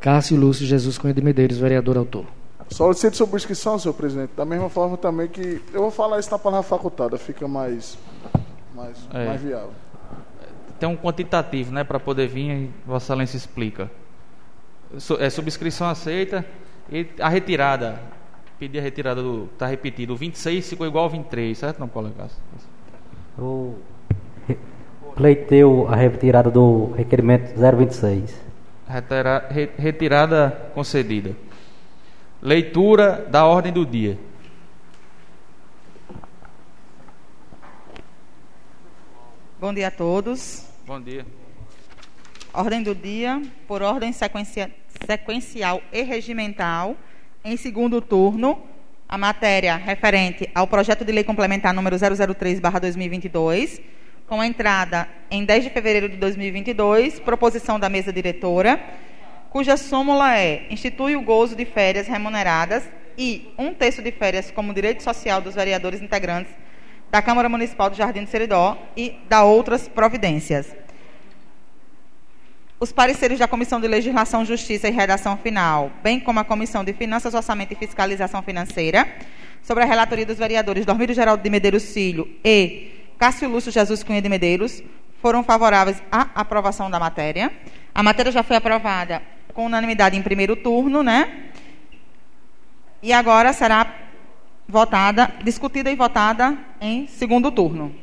[0.00, 2.43] Cássio Lúcio Jesus Cunha de Medeiros, vereador autor.
[2.70, 4.32] Solicito subscrição, senhor presidente.
[4.36, 5.62] Da mesma forma também que.
[5.72, 7.96] Eu vou falar isso na palavra facultada, fica mais,
[8.74, 9.26] mais, é.
[9.26, 9.72] mais viável.
[10.78, 13.90] Tem um quantitativo, né, para poder vir e Vossa Excelência explica.
[15.18, 16.44] É subscrição aceita
[16.90, 18.00] e a retirada.
[18.58, 19.48] Pedir a retirada do.
[19.52, 20.12] Está repetido.
[20.14, 22.28] O 26 ficou igual ao 23, certo, não, colega?
[23.36, 23.76] Eu
[25.14, 28.34] pleiteu a retirada do requerimento 026.
[28.88, 31.34] Retira, retirada concedida.
[32.44, 34.18] Leitura da ordem do dia.
[39.58, 40.68] Bom dia a todos.
[40.86, 41.24] Bom dia.
[42.52, 44.70] Ordem do dia, por ordem sequencia,
[45.06, 46.94] sequencial e regimental,
[47.42, 48.62] em segundo turno,
[49.08, 53.80] a matéria referente ao projeto de lei complementar número 003/2022,
[54.26, 58.78] com entrada em 10 de fevereiro de 2022, proposição da mesa diretora
[59.54, 62.82] cuja súmula é institui o gozo de férias remuneradas
[63.16, 66.52] e um terço de férias como direito social dos vereadores integrantes
[67.08, 70.74] da Câmara Municipal do Jardim do Seridó e da outras providências.
[72.80, 76.92] Os pareceres da Comissão de Legislação, Justiça e Redação Final, bem como a Comissão de
[76.92, 79.06] Finanças, Orçamento e Fiscalização Financeira,
[79.62, 84.20] sobre a relatoria dos vereadores Dormírio Geraldo de Medeiros Filho e Cássio Lúcio Jesus Cunha
[84.20, 84.82] de Medeiros,
[85.22, 87.52] foram favoráveis à aprovação da matéria.
[87.94, 89.22] A matéria já foi aprovada
[89.54, 91.50] com unanimidade em primeiro turno, né?
[93.00, 93.94] E agora será
[94.68, 97.94] votada, discutida e votada em segundo turno.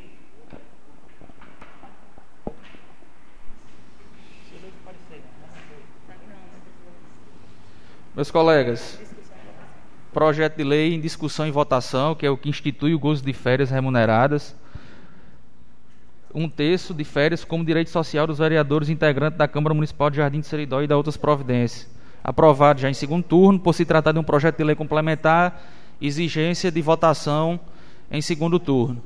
[8.14, 9.00] Meus colegas,
[10.12, 13.32] projeto de lei em discussão e votação, que é o que institui o gozo de
[13.32, 14.54] férias remuneradas.
[16.34, 20.40] Um terço de férias como direito social dos vereadores integrantes da Câmara Municipal de Jardim
[20.40, 21.90] de Seridó e da outras providências.
[22.24, 25.62] Aprovado já em segundo turno, por se tratar de um projeto de lei complementar,
[26.00, 27.60] exigência de votação
[28.10, 29.02] em segundo turno.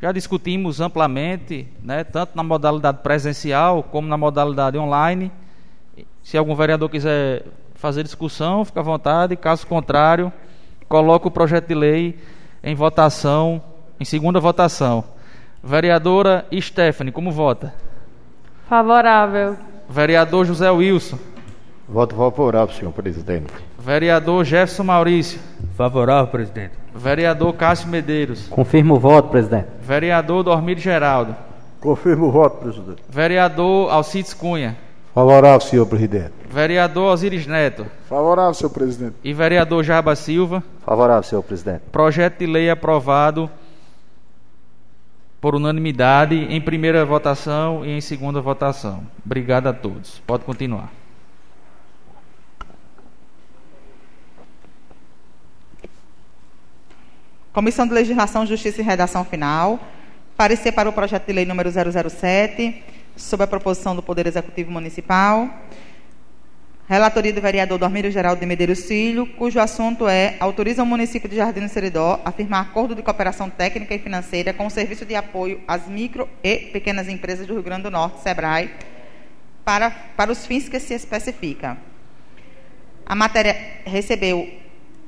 [0.00, 5.30] Já discutimos amplamente, né, tanto na modalidade presencial como na modalidade online.
[6.22, 9.36] Se algum vereador quiser fazer discussão, fica à vontade.
[9.36, 10.32] Caso contrário,
[10.88, 12.18] coloco o projeto de lei
[12.64, 13.62] em votação,
[13.98, 15.04] em segunda votação.
[15.62, 17.74] Vereadora Stephanie, como vota?
[18.68, 19.56] Favorável.
[19.88, 21.18] Vereador José Wilson.
[21.88, 23.52] Voto favorável, senhor presidente.
[23.78, 25.40] Vereador Jefferson Maurício.
[25.76, 26.72] Favorável, presidente.
[26.94, 28.48] Vereador Cássio Medeiros.
[28.48, 29.66] Confirmo o voto, presidente.
[29.82, 31.36] Vereador Dormir Geraldo.
[31.80, 33.02] Confirmo o voto, presidente.
[33.08, 34.76] Vereador Alcides Cunha.
[35.12, 36.32] Favorável, senhor presidente.
[36.48, 37.84] Vereador Osiris Neto.
[38.08, 39.16] Favorável, senhor presidente.
[39.24, 40.62] E vereador Jaba Silva.
[40.86, 41.82] Favorável, senhor presidente.
[41.90, 43.50] Projeto de lei aprovado
[45.40, 49.06] por unanimidade em primeira votação e em segunda votação.
[49.24, 50.20] Obrigado a todos.
[50.26, 50.92] Pode continuar.
[57.52, 59.80] Comissão de Legislação, Justiça e Redação Final.
[60.36, 62.82] Parecer para o projeto de lei número 007,
[63.16, 65.48] sob a proposição do Poder Executivo Municipal.
[66.90, 71.36] Relatoria do vereador Dormírio Geraldo de Medeiros Filho, cujo assunto é autoriza o município de
[71.36, 75.14] Jardim do Seridó a firmar acordo de cooperação técnica e financeira com o Serviço de
[75.14, 78.72] Apoio às Micro e Pequenas Empresas do Rio Grande do Norte, SEBRAE,
[79.64, 81.78] para, para os fins que se especifica.
[83.06, 84.52] A matéria recebeu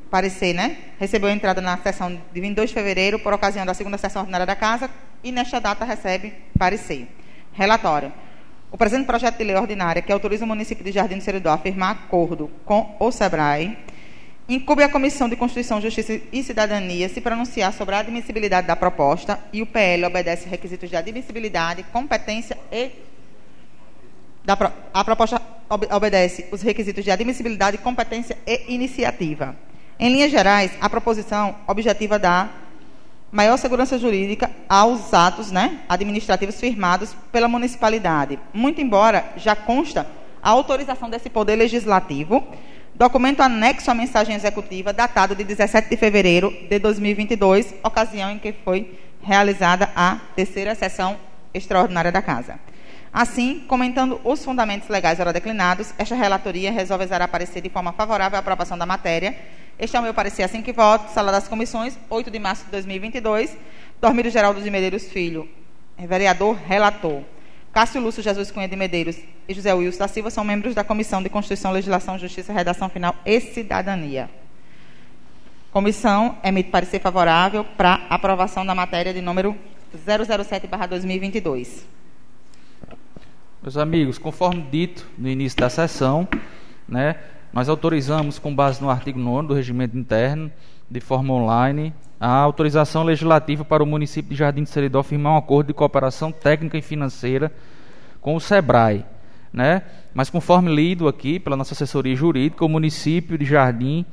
[0.09, 0.76] parecer, né?
[1.01, 4.55] Recebeu entrada na sessão de 22 de fevereiro, por ocasião da segunda sessão ordinária da
[4.55, 4.89] Casa,
[5.24, 7.09] e nesta data recebe parecer.
[7.53, 8.12] Relatório.
[8.73, 11.59] O presente projeto de lei ordinária, que autoriza o município de Jardim do Seridó a
[11.59, 13.77] firmar acordo com o SEBRAE,
[14.49, 19.39] incube a Comissão de Constituição, Justiça e Cidadania se pronunciar sobre a admissibilidade da proposta
[19.53, 22.93] e o PL obedece requisitos de admissibilidade, competência e.
[24.43, 24.57] Da,
[24.95, 29.55] a proposta obedece os requisitos de admissibilidade, competência e iniciativa.
[30.01, 32.49] Em linhas gerais, a proposição objetiva da
[33.33, 40.07] maior segurança jurídica aos atos né, administrativos firmados pela municipalidade, muito embora já consta
[40.43, 42.47] a autorização desse poder legislativo,
[42.95, 48.53] documento anexo à mensagem executiva, datado de 17 de fevereiro de 2022, ocasião em que
[48.53, 51.16] foi realizada a terceira sessão
[51.55, 52.59] extraordinária da Casa.
[53.13, 58.37] Assim, comentando os fundamentos legais ora declinados, esta relatoria resolve exarar parecer de forma favorável
[58.37, 59.37] à aprovação da matéria,
[59.79, 61.11] este é o meu parecer assim que voto.
[61.11, 63.57] Sala das Comissões, 8 de março de 2022.
[64.01, 65.49] Dormírio Geraldo de Medeiros Filho,
[65.99, 67.23] vereador, relator.
[67.73, 69.17] Cássio Lúcio Jesus Cunha de Medeiros
[69.49, 73.15] e José Wilson da Silva são membros da Comissão de Constituição, Legislação, Justiça, Redação Final
[73.25, 74.31] e Cidadania.
[75.73, 79.57] Comissão emite parecer favorável para aprovação da matéria de número
[80.07, 81.85] 007/2022.
[83.63, 86.27] Meus amigos, conforme dito no início da sessão,
[86.89, 87.15] né,
[87.53, 90.51] nós autorizamos, com base no artigo 9 do Regimento Interno,
[90.91, 95.37] de forma online, a autorização legislativa para o município de Jardim de Seridó firmar um
[95.37, 97.53] acordo de cooperação técnica e financeira
[98.21, 99.05] com o SEBRAE.
[99.53, 99.83] Né?
[100.13, 104.05] Mas, conforme lido aqui pela nossa assessoria jurídica, o município de Jardim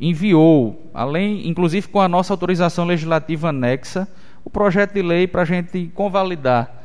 [0.00, 4.08] enviou, além, inclusive com a nossa autorização legislativa anexa,
[4.42, 6.77] o projeto de lei para a gente convalidar,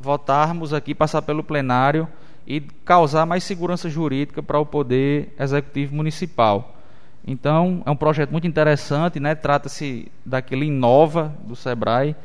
[0.00, 2.08] votarmos aqui, passar pelo plenário
[2.46, 6.76] e causar mais segurança jurídica para o poder executivo municipal.
[7.26, 9.34] Então, é um projeto muito interessante, né?
[9.34, 12.16] Trata-se daquele Inova do Sebrae,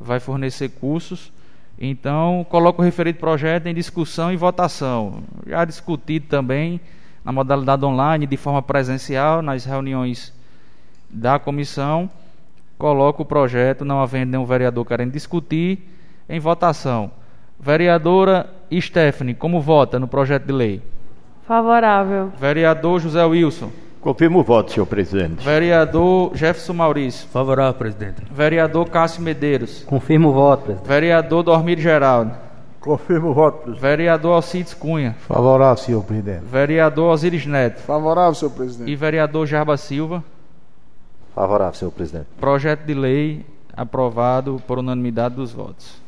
[0.00, 1.30] vai fornecer cursos.
[1.78, 5.22] Então, coloco o referido projeto em discussão e votação.
[5.46, 6.80] Já discutido também
[7.22, 10.32] na modalidade online, de forma presencial, nas reuniões
[11.10, 12.10] da comissão.
[12.78, 15.86] Coloco o projeto, não havendo nenhum vereador querendo discutir,
[16.30, 17.10] em votação.
[17.58, 20.82] Vereadora Stephanie, como vota no projeto de lei?
[21.46, 22.32] Favorável.
[22.38, 23.70] Vereador José Wilson.
[24.00, 25.44] Confirmo o voto, senhor presidente.
[25.44, 27.28] Vereador Jefferson Maurício.
[27.28, 28.22] Favorável, presidente.
[28.30, 29.84] Vereador Cássio Medeiros.
[29.84, 30.88] Confirmo o voto, presidente.
[30.88, 32.32] Vereador Dormir Geraldo.
[32.80, 33.82] Confirmo o voto, presidente.
[33.82, 35.16] Vereador Alcides Cunha.
[35.28, 36.44] Favorável, senhor presidente.
[36.46, 37.80] Vereador Osiris Neto.
[37.82, 38.90] Favorável, senhor presidente.
[38.90, 40.24] E vereador Jarba Silva.
[41.34, 42.26] Favorável, senhor presidente.
[42.40, 43.44] Projeto de lei
[43.76, 45.99] aprovado por unanimidade dos votos.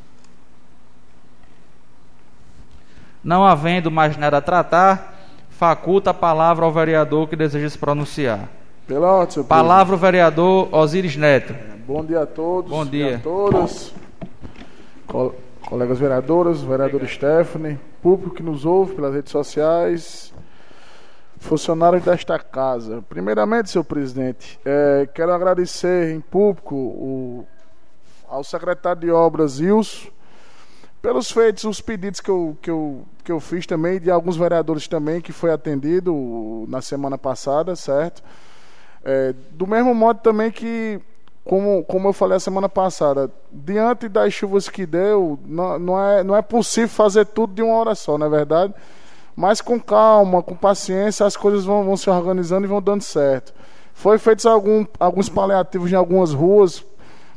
[3.23, 5.15] Não havendo mais nada a tratar,
[5.51, 8.49] faculta a palavra ao vereador que deseja se pronunciar.
[8.87, 11.55] Pela ordem, senhor Palavra o vereador Osiris Neto.
[11.87, 12.71] Bom dia a todos.
[12.71, 13.17] Bom dia.
[13.17, 13.95] a todas.
[15.07, 15.35] Co-
[15.69, 20.35] colegas vereadoras, vereador Stephanie, público que nos ouve pelas redes sociais,
[21.39, 23.03] funcionários desta casa.
[23.09, 27.47] Primeiramente, senhor presidente, eh, quero agradecer em público o-
[28.29, 30.11] ao secretário de Obras, Ilso,
[31.03, 34.87] pelos feitos, os pedidos que eu, que, eu, que eu fiz também, de alguns vereadores
[34.87, 38.23] também, que foi atendido na semana passada, certo?
[39.05, 41.01] É, do mesmo modo também que,
[41.45, 46.23] como, como eu falei a semana passada, diante das chuvas que deu, não, não, é,
[46.23, 48.73] não é possível fazer tudo de uma hora só, não é verdade?
[49.35, 53.53] Mas com calma, com paciência, as coisas vão, vão se organizando e vão dando certo.
[53.93, 56.85] Foi feitos algum, alguns paliativos em algumas ruas,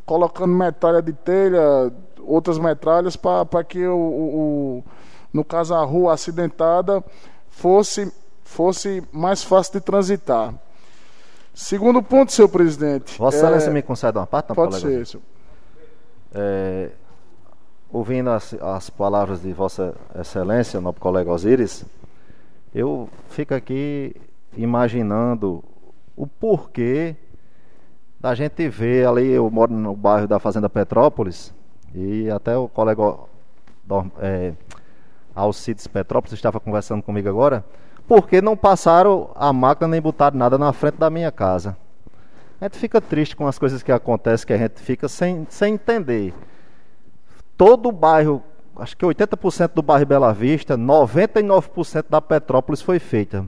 [0.06, 1.92] colocando metralha de telha,
[2.26, 4.84] outras metralhas, para que o, o- o-
[5.34, 7.04] no caso a rua acidentada
[7.50, 8.12] fosse,
[8.44, 10.54] fosse mais fácil de transitar.
[11.54, 13.18] Segundo ponto, senhor presidente.
[13.18, 15.06] Vossa é, Excelência me concede uma parte, não, Pode colega?
[15.06, 15.24] ser, senhor.
[16.34, 16.90] É,
[17.92, 21.86] ouvindo as, as palavras de Vossa Excelência, nobre colega Osíris,
[22.74, 24.14] eu fico aqui
[24.58, 25.64] imaginando
[26.16, 27.16] o porquê
[28.20, 31.54] da gente ver ali, eu moro no bairro da Fazenda Petrópolis,
[31.94, 33.02] e até o colega
[34.20, 34.54] é,
[35.36, 37.64] Alcides Petrópolis estava conversando comigo agora,
[38.08, 41.78] porque não passaram a máquina nem botaram nada na frente da minha casa.
[42.60, 45.74] A gente fica triste com as coisas que acontecem, que a gente fica sem, sem
[45.74, 46.34] entender.
[47.58, 48.42] Todo o bairro,
[48.78, 53.46] acho que 80% do bairro Bela Vista, 99% da Petrópolis foi feita.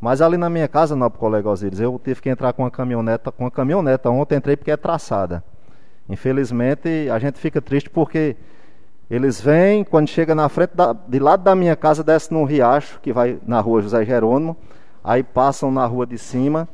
[0.00, 3.32] Mas ali na minha casa, não, colega Osíris, eu tive que entrar com uma caminhoneta,
[3.32, 5.42] com uma caminhoneta ontem entrei porque é traçada.
[6.08, 8.36] Infelizmente, a gente fica triste porque
[9.10, 12.98] eles vêm, quando chega na frente da, de lado da minha casa, desce num riacho
[13.00, 14.56] que vai na rua José Jerônimo,
[15.02, 16.68] aí passam na rua de cima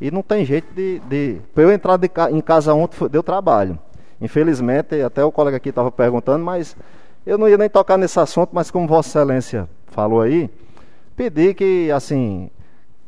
[0.00, 0.98] e não tem jeito de.
[1.00, 1.40] de...
[1.54, 3.78] Para eu entrar de em casa ontem deu trabalho.
[4.20, 6.76] Infelizmente, até o colega aqui estava perguntando, mas
[7.26, 10.50] eu não ia nem tocar nesse assunto, mas como Vossa Excelência falou aí,
[11.16, 12.50] pedir que, assim,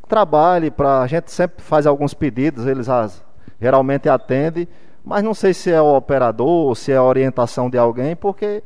[0.08, 1.00] trabalhe para.
[1.00, 3.22] A gente sempre faz alguns pedidos, eles as-
[3.60, 4.66] geralmente atendem,
[5.04, 8.62] mas não sei se é o operador ou se é a orientação de alguém, porque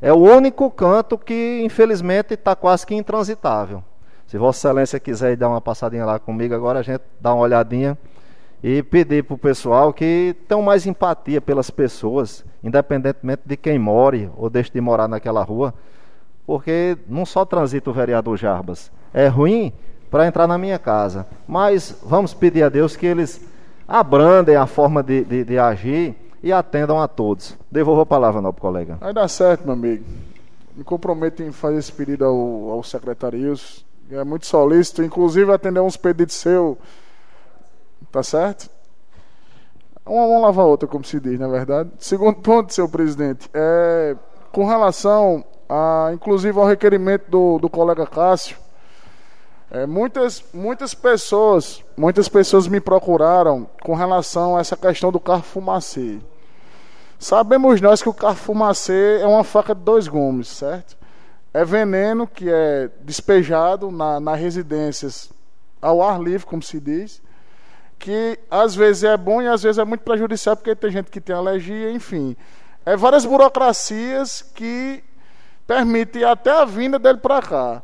[0.00, 3.84] é o único canto que, infelizmente, está quase que intransitável.
[4.26, 7.98] Se Vossa Excelência quiser dar uma passadinha lá comigo, agora a gente dá uma olhadinha
[8.62, 14.30] e pedir para o pessoal que tenham mais empatia pelas pessoas, independentemente de quem more
[14.36, 15.74] ou deixe de morar naquela rua,
[16.46, 19.72] porque não só transita o vereador Jarbas, é ruim
[20.10, 23.51] para entrar na minha casa, mas vamos pedir a Deus que eles
[23.86, 27.56] abrandem a forma de, de, de agir e atendam a todos.
[27.70, 28.96] Devolvo a palavra, nobre colega.
[29.00, 30.04] Vai dar certo, meu amigo.
[30.74, 33.84] Me comprometo em fazer esse pedido ao, ao secretário Ilso.
[34.10, 36.76] É muito solícito, inclusive atender uns pedidos seu.
[38.10, 38.68] Tá certo?
[40.04, 41.90] Uma mão lava a outra, como se diz, na verdade.
[41.98, 44.16] Segundo ponto, senhor presidente, é
[44.50, 48.56] com relação a, inclusive ao requerimento do, do colega Cássio,
[49.72, 55.42] é, muitas, muitas pessoas, muitas pessoas me procuraram com relação a essa questão do carro
[55.42, 56.20] fumacê.
[57.18, 60.94] Sabemos nós que o carro fumacê é uma faca de dois gumes, certo?
[61.54, 65.30] É veneno que é despejado na, nas residências
[65.80, 67.22] ao ar livre, como se diz,
[67.98, 71.20] que às vezes é bom e às vezes é muito prejudicial, porque tem gente que
[71.20, 72.36] tem alergia, enfim.
[72.84, 75.02] É várias burocracias que
[75.66, 77.82] permitem até a vinda dele para cá.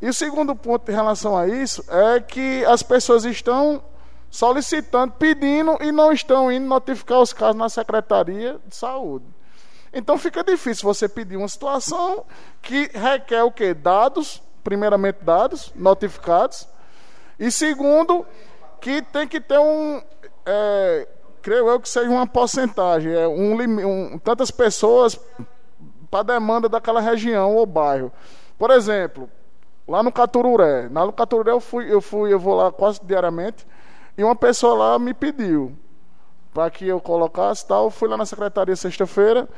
[0.00, 3.82] E o segundo ponto em relação a isso é que as pessoas estão
[4.30, 9.24] solicitando, pedindo e não estão indo notificar os casos na Secretaria de Saúde.
[9.92, 12.24] Então fica difícil você pedir uma situação
[12.60, 13.74] que requer o quê?
[13.74, 16.68] Dados, primeiramente dados, notificados,
[17.38, 18.26] e segundo,
[18.80, 20.02] que tem que ter um.
[20.44, 21.08] é,
[21.40, 23.54] creio eu que seja uma porcentagem, é um,
[24.12, 25.18] um tantas pessoas
[26.10, 28.12] para demanda daquela região ou bairro.
[28.58, 29.30] Por exemplo,
[29.88, 30.88] lá no Catururé.
[30.92, 33.66] Lá no Catururé eu fui, eu fui, eu vou lá quase diariamente,
[34.16, 35.72] e uma pessoa lá me pediu
[36.52, 37.84] para que eu colocasse tal.
[37.84, 39.48] Eu fui lá na secretaria sexta-feira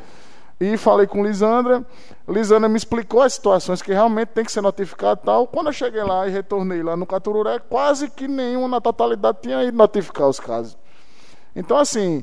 [0.61, 1.85] e falei com Lisandra.
[2.29, 5.47] Lisandra me explicou as situações que realmente tem que ser notificado tal.
[5.47, 9.65] Quando eu cheguei lá e retornei lá no Catururé, quase que nenhum na totalidade tinha
[9.65, 10.77] ido notificar os casos.
[11.57, 12.23] Então, assim,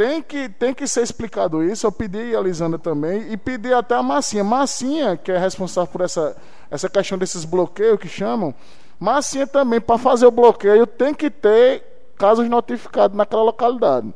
[0.00, 1.86] tem que, tem que ser explicado isso.
[1.86, 4.42] Eu pedi a Lisandra também e pedi até a Massinha.
[4.42, 6.34] Massinha, que é responsável por essa,
[6.70, 8.54] essa questão desses bloqueios que chamam,
[8.98, 11.82] Massinha também, para fazer o bloqueio, tem que ter
[12.16, 14.10] casos notificados naquela localidade.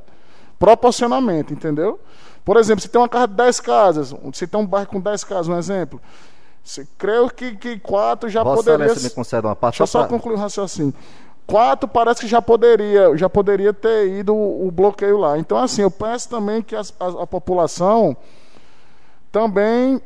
[0.59, 2.01] Proporcionalmente, entendeu?
[2.47, 5.23] Por exemplo, se tem uma casa de 10 casas, se tem um bairro com 10
[5.25, 6.01] casas, um exemplo.
[6.63, 8.95] Se, creio que, que quatro já Vossa poderia.
[8.95, 10.95] Me concede uma parte Deixa eu só pra- concluir o raciocínio.
[11.47, 15.39] Quatro parece que já poderia, já poderia ter ido o, o bloqueio lá.
[15.39, 18.17] Então, assim, eu peço também que as- a, a população
[19.31, 20.01] também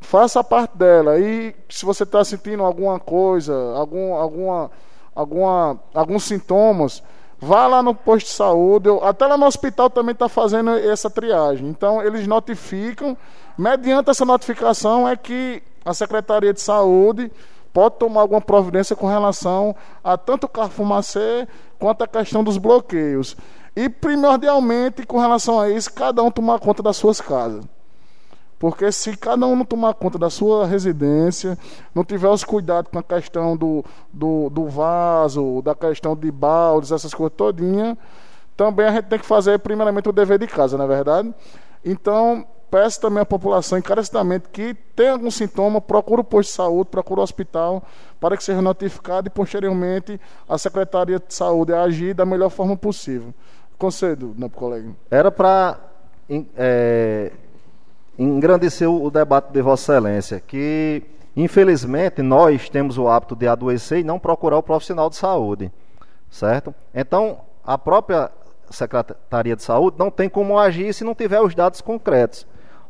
[0.00, 1.18] faça a parte dela.
[1.18, 4.70] E se você está sentindo alguma coisa, algum, alguma,
[5.14, 7.02] alguma, alguns sintomas,
[7.40, 8.88] vá lá no posto de saúde.
[8.88, 11.66] Eu- até lá no hospital também está fazendo essa triagem.
[11.68, 13.16] Então, eles notificam.
[13.58, 17.30] Mediante essa notificação é que a Secretaria de Saúde
[17.74, 21.46] pode tomar alguma providência com relação a tanto o carro fumacê
[21.76, 23.36] quanto a questão dos bloqueios.
[23.74, 27.64] E, primordialmente, com relação a isso, cada um tomar conta das suas casas.
[28.60, 31.58] Porque se cada um não tomar conta da sua residência,
[31.92, 36.92] não tiver os cuidados com a questão do, do, do vaso, da questão de baldes,
[36.92, 37.98] essas coisas todinha,
[38.56, 41.34] também a gente tem que fazer primeiramente o dever de casa, não é verdade?
[41.84, 46.90] Então, peço também à população encarecidamente que tem algum sintoma, procure o posto de saúde,
[46.90, 47.84] procure o hospital,
[48.18, 53.32] para que seja notificado e posteriormente a Secretaria de Saúde agir da melhor forma possível.
[53.78, 54.90] Concedo, né, colega?
[55.08, 55.78] Era para
[58.18, 61.04] engrandecer o o debate de Vossa Excelência, que
[61.36, 65.70] infelizmente nós temos o hábito de adoecer e não procurar o profissional de saúde,
[66.28, 66.74] certo?
[66.92, 68.32] Então, a própria
[68.68, 72.44] Secretaria de Saúde não tem como agir se não tiver os dados concretos.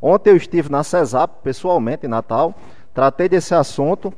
[0.06, 2.54] Ontem eu estive na CESAP, pessoalmente, em Natal,
[2.92, 4.12] tratei desse assunto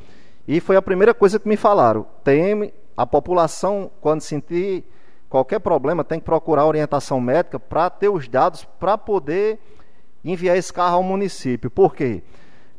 [0.49, 2.05] e foi a primeira coisa que me falaram.
[2.24, 4.82] Tem a população, quando sentir
[5.28, 9.61] qualquer problema, tem que procurar orientação médica para ter os dados para poder
[10.24, 11.70] enviar esse carro ao município.
[11.70, 12.20] Por quê?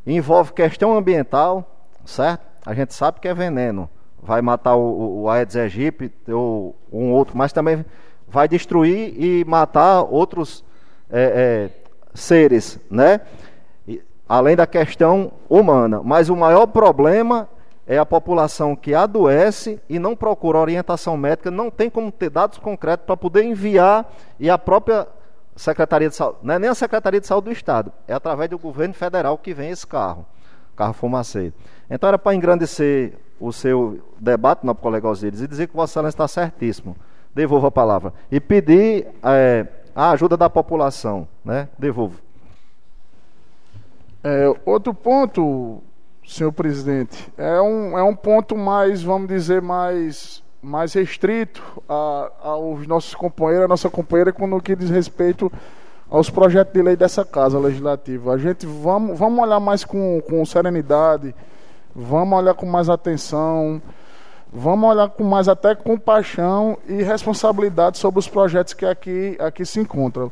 [0.06, 1.66] Envolve questão ambiental,
[2.04, 2.46] certo?
[2.66, 3.90] A gente sabe que é veneno.
[4.22, 7.86] Vai matar o, o, Aedes aegypti ou um outro, mas também
[8.28, 10.62] vai destruir e matar outros
[11.10, 13.22] é, é, seres, né?
[14.28, 16.02] Além da questão humana.
[16.04, 17.48] Mas o maior problema
[17.88, 22.58] é a população que adoece e não procura orientação médica, não tem como ter dados
[22.58, 25.08] concretos para poder enviar e a própria
[25.56, 28.60] Secretaria de Saúde, não é nem a Secretaria de Saúde do Estado, é através do
[28.60, 30.26] governo federal que vem esse carro,
[30.76, 31.52] carro fumacê.
[31.90, 36.16] Então era para engrandecer o seu debate, nobre colega Osíris, e dizer que Vossa Excelência
[36.16, 36.96] está certíssimo.
[37.34, 38.14] Devolvo a palavra.
[38.32, 39.66] E pedir é,
[39.98, 41.68] a ajuda da população, né?
[41.76, 42.20] Devolvo.
[44.24, 45.82] É, outro ponto,
[46.24, 52.86] senhor presidente, é um, é um ponto mais, vamos dizer, mais, mais restrito a, aos
[52.86, 55.52] nossos companheiros, a nossa companheira, quando que diz respeito
[56.12, 58.34] aos projetos de lei dessa casa legislativa.
[58.34, 61.34] A gente vamos, vamos olhar mais com, com serenidade,
[61.96, 63.82] vamos olhar com mais atenção,
[64.52, 69.80] vamos olhar com mais até compaixão e responsabilidade sobre os projetos que aqui, aqui se
[69.80, 70.32] encontram.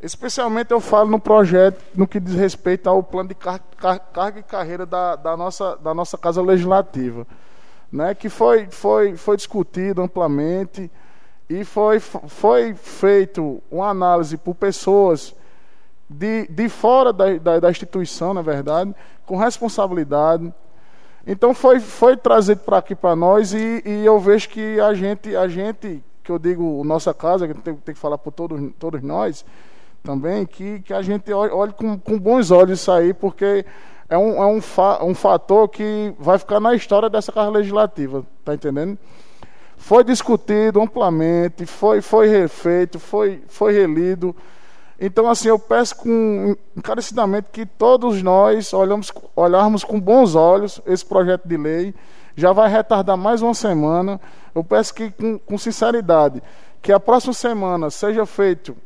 [0.00, 4.40] Especialmente eu falo no projeto no que diz respeito ao plano de car car carga
[4.40, 7.26] e carreira da, da, nossa, da nossa Casa Legislativa,
[7.90, 10.90] né, que foi, foi, foi discutido amplamente
[11.48, 15.34] e foi, foi feito uma análise por pessoas
[16.08, 18.94] de, de fora da, da, da instituição, na verdade,
[19.26, 20.52] com responsabilidade.
[21.26, 25.36] Então foi, foi trazido para aqui para nós e, e eu vejo que a gente,
[25.36, 29.00] a gente, que eu digo nossa casa, que tem, tem que falar por todos, todos
[29.02, 29.44] nós,
[30.02, 33.64] também, que, que a gente olhe, com, com, bons olhos isso aí, porque
[34.08, 38.26] é, um, é um, fa, um fator que vai ficar na história dessa Casa Legislativa,
[38.44, 38.98] tá entendendo?
[39.76, 44.34] Foi discutido amplamente, foi, foi refeito, foi, foi relido.
[45.00, 51.04] Então, assim, eu peço com, encarecidamente que todos nós olhamos, olharmos com bons olhos esse
[51.04, 51.94] projeto de lei.
[52.36, 54.20] Já vai retardar mais uma semana.
[54.54, 56.42] Eu peço que, com, com sinceridade,
[56.80, 58.76] que a próxima semana seja feito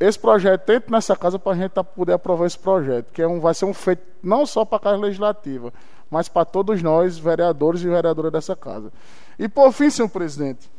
[0.00, 3.38] esse projeto entre nessa casa para a gente poder aprovar esse projeto, que é um,
[3.38, 5.70] vai ser um feito não só para a Casa Legislativa,
[6.10, 8.90] mas para todos nós, vereadores e vereadoras dessa casa.
[9.38, 10.70] E por fim, senhor presidente,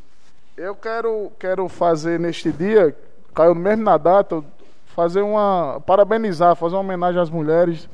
[0.58, 2.96] eu quero, quero fazer neste dia,
[3.34, 4.44] caiu mesmo na data,
[4.88, 5.82] fazer uma.
[5.86, 7.90] parabenizar, fazer uma homenagem às mulheres,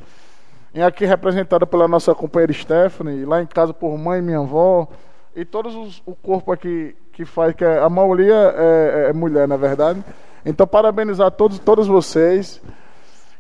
[0.74, 4.88] em aqui representada pela nossa companheira Stephanie, lá em casa por mãe e minha avó,
[5.36, 9.48] e todos os, o corpo aqui que faz, que é, a maioria é, é mulher,
[9.48, 10.04] na verdade.
[10.46, 12.62] Então, parabenizar todos, todos vocês.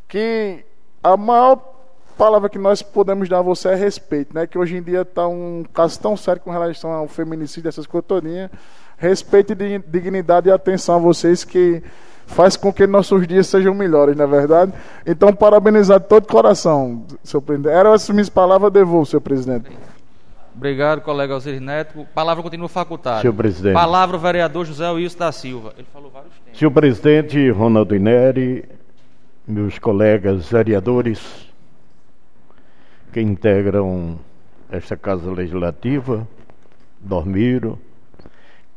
[0.07, 0.65] que
[1.03, 1.61] a maior
[2.17, 4.47] palavra que nós podemos dar a você é respeito, né?
[4.47, 8.07] Que hoje em dia está um caso tão sério com relação ao feminicídio, essas coisas
[8.07, 8.49] todinhas.
[8.97, 11.83] Respeito e dignidade e atenção a vocês que
[12.25, 14.73] faz com que nossos dias sejam melhores, não é verdade?
[15.05, 17.73] Então, parabenizar de todo coração, senhor presidente.
[17.73, 19.69] Eram essas minhas palavras, devolvo, senhor presidente.
[20.55, 22.05] Obrigado, colega Alcir Neto.
[22.15, 23.21] Palavra continua facultada.
[23.21, 23.73] Senhor presidente.
[23.73, 25.73] Palavra o vereador José Wilson da Silva.
[25.77, 26.57] Ele falou vários tempos.
[26.59, 28.65] Senhor presidente Ronaldo Ineri,
[29.47, 31.47] meus colegas vereadores
[33.13, 34.17] que integram
[34.71, 36.27] esta Casa Legislativa,
[36.99, 37.79] Dormiro,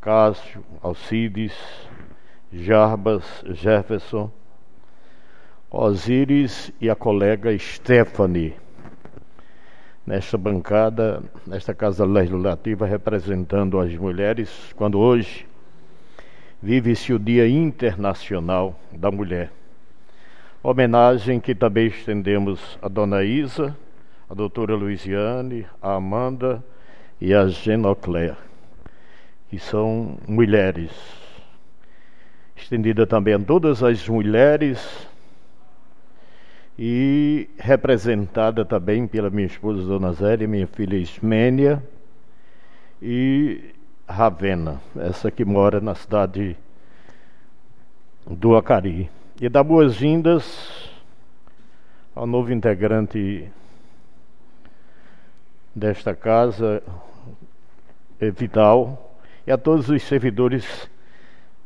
[0.01, 1.53] Cássio, Alcides,
[2.51, 4.31] Jarbas, Jefferson,
[5.69, 8.55] Osíris e a colega Stephanie
[10.05, 15.47] nesta bancada, nesta Casa Legislativa, representando as mulheres, quando hoje
[16.61, 19.51] vive-se o Dia Internacional da Mulher.
[20.63, 23.77] Homenagem que também estendemos a Dona Isa,
[24.29, 26.63] a doutora Luiziane, a Amanda
[27.19, 28.37] e a Genoclea,
[29.51, 30.91] que são mulheres.
[32.55, 35.09] Estendida também a todas as mulheres
[36.79, 41.83] e representada também pela minha esposa Dona Zélia, minha filha Ismênia
[43.01, 43.75] e
[44.07, 46.55] Ravena, essa que mora na cidade
[48.25, 49.11] do Acari.
[49.41, 50.89] E dá boas-vindas
[52.15, 53.51] ao novo integrante
[55.75, 56.81] desta casa,
[58.17, 59.10] Vital,
[59.45, 60.89] e a todos os servidores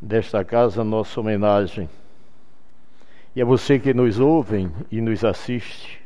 [0.02, 1.90] desta casa, nossa homenagem
[3.36, 6.02] e a você que nos ouve e nos assiste,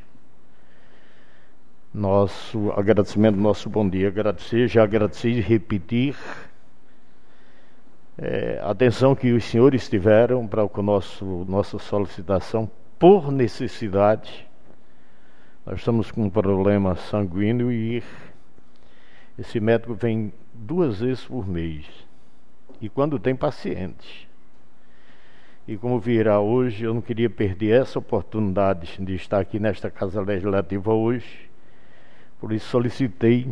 [1.94, 4.08] nosso agradecimento, nosso bom dia.
[4.08, 6.16] Agradecer, já agradecer e repetir
[8.18, 14.48] é, a atenção que os senhores tiveram para o nosso nossa solicitação por necessidade.
[15.64, 18.04] Nós estamos com um problema sanguíneo e
[19.38, 21.86] esse médico vem duas vezes por mês.
[22.82, 24.28] E quando tem paciente.
[25.68, 30.22] E como virá hoje, eu não queria perder essa oportunidade de estar aqui nesta Casa
[30.22, 31.50] Legislativa hoje.
[32.40, 33.48] Por isso solicitei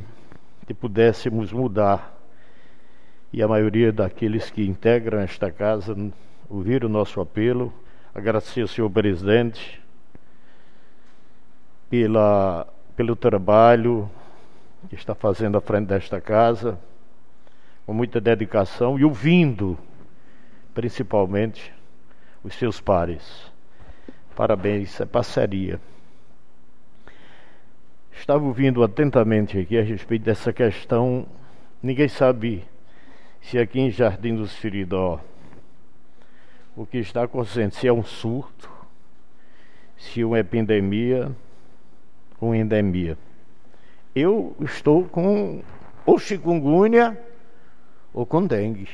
[0.65, 2.15] que pudéssemos mudar.
[3.31, 5.95] E a maioria daqueles que integram esta casa
[6.49, 7.73] ouviram o nosso apelo.
[8.15, 9.81] Agradecer ao senhor presidente
[11.89, 14.09] pela, pelo trabalho
[14.89, 16.79] que está fazendo à frente desta casa,
[17.87, 19.79] com muita dedicação e ouvindo,
[20.73, 21.73] principalmente,
[22.43, 23.49] os seus pares.
[24.35, 25.79] Parabéns, é parceria.
[28.11, 31.25] Estava ouvindo atentamente aqui a respeito dessa questão.
[31.81, 32.65] Ninguém sabe
[33.41, 35.21] se aqui em Jardim do Siridó
[36.75, 38.69] o que está acontecendo, se é um surto,
[39.97, 41.31] se é uma epidemia
[42.39, 43.17] ou endemia.
[44.13, 45.63] Eu estou com
[46.05, 47.17] ou chikungunya
[48.17, 48.89] ou com dengue.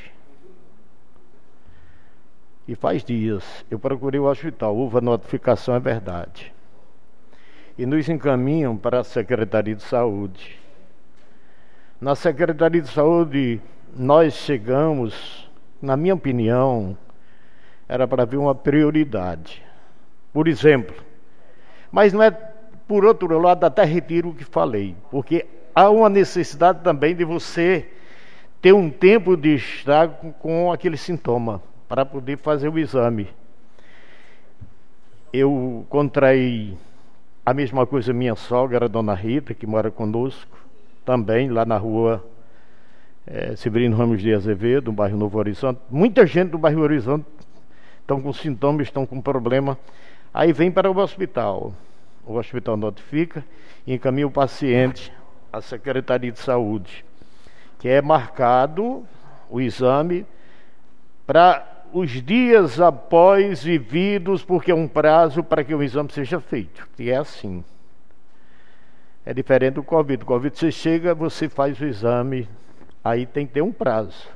[2.68, 6.54] E faz dias eu procurei o hospital, houve a notificação, é verdade.
[7.78, 10.60] E nos encaminham para a Secretaria de Saúde.
[12.02, 13.62] Na Secretaria de Saúde,
[13.96, 15.50] nós chegamos,
[15.82, 16.98] na minha opinião,
[17.88, 19.64] era para ver uma prioridade.
[20.34, 21.02] Por exemplo,
[21.90, 26.84] mas não é por outro lado, até retiro o que falei, porque há uma necessidade
[26.84, 27.90] também de você
[28.64, 30.08] ter um tempo de estar
[30.40, 33.28] com aquele sintoma para poder fazer o exame.
[35.34, 36.74] Eu contraí
[37.46, 40.58] a mesma coisa minha sogra, dona Rita, que mora conosco,
[41.04, 42.24] também lá na rua
[43.28, 45.82] é, Severino Ramos de Azevedo, no bairro Novo Horizonte.
[45.90, 47.26] Muita gente do bairro Horizonte
[48.00, 49.78] estão com sintomas, estão com problema.
[50.34, 51.74] Aí vem para o hospital.
[52.26, 53.44] O hospital notifica
[53.86, 55.12] e encaminha o paciente
[55.52, 57.04] à Secretaria de Saúde,
[57.84, 59.06] que é marcado
[59.50, 60.26] o exame
[61.28, 66.88] para os dias após vividos, porque é um prazo para que o exame seja feito.
[66.98, 67.62] E é assim.
[69.26, 70.24] É diferente do Covid.
[70.24, 72.48] O Covid você chega, você faz o exame,
[73.04, 74.30] aí tem que ter um prazo.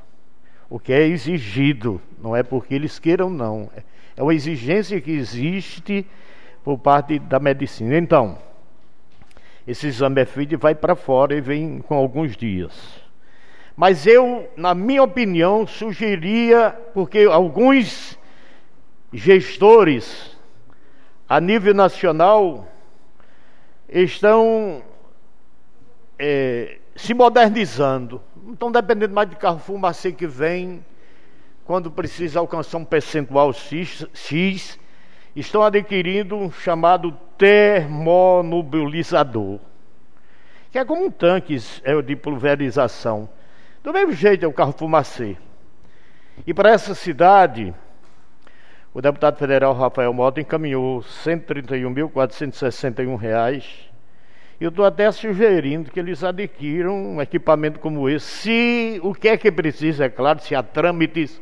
[0.68, 3.70] O que é exigido, não é porque eles queiram, não.
[4.14, 6.06] É uma exigência que existe
[6.62, 7.96] por parte da medicina.
[7.96, 8.36] Então,
[9.66, 12.97] esse exame é feito e vai para fora e vem com alguns dias.
[13.78, 18.18] Mas eu, na minha opinião, sugeria, porque alguns
[19.12, 20.36] gestores
[21.28, 22.66] a nível nacional
[23.88, 24.82] estão
[26.18, 28.20] é, se modernizando.
[28.42, 30.84] Não estão dependendo mais de carro fumacê que vem
[31.64, 34.76] quando precisa alcançar um percentual X, X
[35.36, 39.60] estão adquirindo um chamado termonubilizador,
[40.72, 43.28] que é como um tanque é, de pulverização.
[43.88, 45.34] Do mesmo jeito é o carro fumacê.
[46.46, 47.74] E para essa cidade,
[48.92, 53.64] o deputado federal Rafael Mota encaminhou R$ 131.461.
[54.60, 59.26] E eu estou até sugerindo que eles adquiram um equipamento como esse, se o que
[59.26, 61.40] é que precisa, é claro, se há trâmites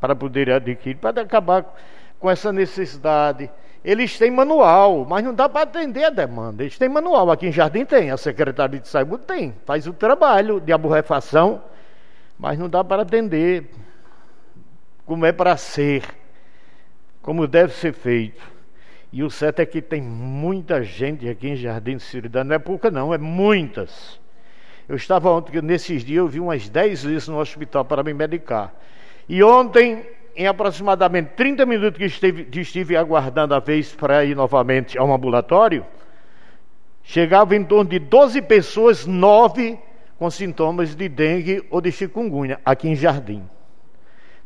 [0.00, 1.78] para poder adquirir, para acabar
[2.18, 3.50] com essa necessidade.
[3.84, 6.62] Eles têm manual, mas não dá para atender a demanda.
[6.62, 7.30] Eles têm manual.
[7.30, 11.60] Aqui em Jardim tem, a Secretaria de Saúde tem, faz o trabalho de aborrefação,
[12.42, 13.66] mas não dá para atender
[15.06, 16.02] como é para ser,
[17.22, 18.42] como deve ser feito.
[19.12, 22.58] E o certo é que tem muita gente aqui em Jardim de Ciridade, não é
[22.58, 24.20] pouca não, é muitas.
[24.88, 28.74] Eu estava ontem, nesses dias, eu vi umas 10 vezes no hospital para me medicar.
[29.28, 34.98] E ontem, em aproximadamente 30 minutos que estive, estive aguardando a vez para ir novamente
[34.98, 35.86] ao ambulatório,
[37.04, 39.78] chegava em torno de 12 pessoas, 9
[40.22, 43.42] com sintomas de dengue ou de chikungunya, aqui em Jardim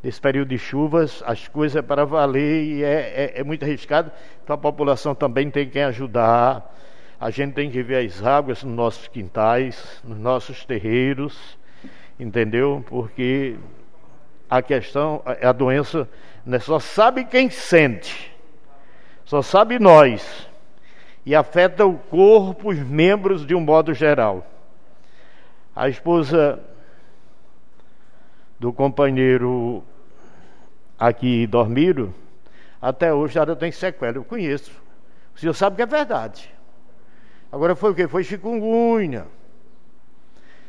[0.02, 4.10] nesse período de chuvas, as coisas é para valer e é, é, é muito arriscado.
[4.42, 6.74] Então a população também tem que ajudar.
[7.20, 11.58] A gente tem que ver as águas nos nossos quintais, nos nossos terreiros,
[12.18, 12.82] entendeu?
[12.88, 13.56] Porque
[14.48, 16.08] a questão, a doença,
[16.46, 18.34] né, só sabe quem sente,
[19.26, 20.48] só sabe nós.
[21.26, 24.55] E afeta o corpo, os membros de um modo geral.
[25.76, 26.58] A esposa
[28.58, 29.84] do companheiro
[30.98, 32.14] aqui dormiram,
[32.80, 34.16] até hoje ela tem sequela.
[34.16, 34.72] Eu conheço.
[35.34, 36.50] O senhor sabe que é verdade.
[37.52, 38.08] Agora foi o que?
[38.08, 39.26] Foi chikungunya.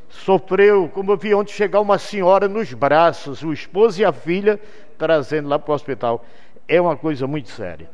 [0.10, 4.60] Sofreu, como eu vi ontem chegar uma senhora nos braços, o esposo e a filha,
[4.98, 6.26] trazendo lá para o hospital.
[6.68, 7.90] É uma coisa muito séria.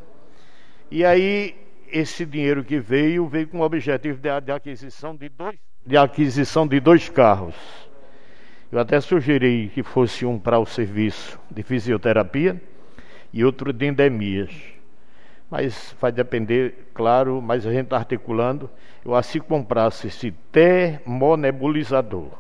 [0.90, 1.56] E aí,
[1.94, 6.68] esse dinheiro que veio, veio com o objetivo de, de aquisição de dois, de aquisição
[6.68, 7.56] de dois carros.
[8.72, 12.60] Eu até sugeri que fosse um para o serviço de fisioterapia
[13.32, 14.52] e outro de endemias.
[15.50, 18.68] Mas vai depender, claro, mas a gente está articulando.
[19.06, 22.32] Eu assim comprasse esse termonebulizador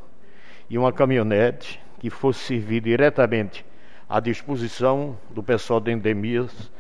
[0.68, 3.64] e uma caminhonete que fosse servir diretamente
[4.10, 6.72] à disposição do pessoal de endemias,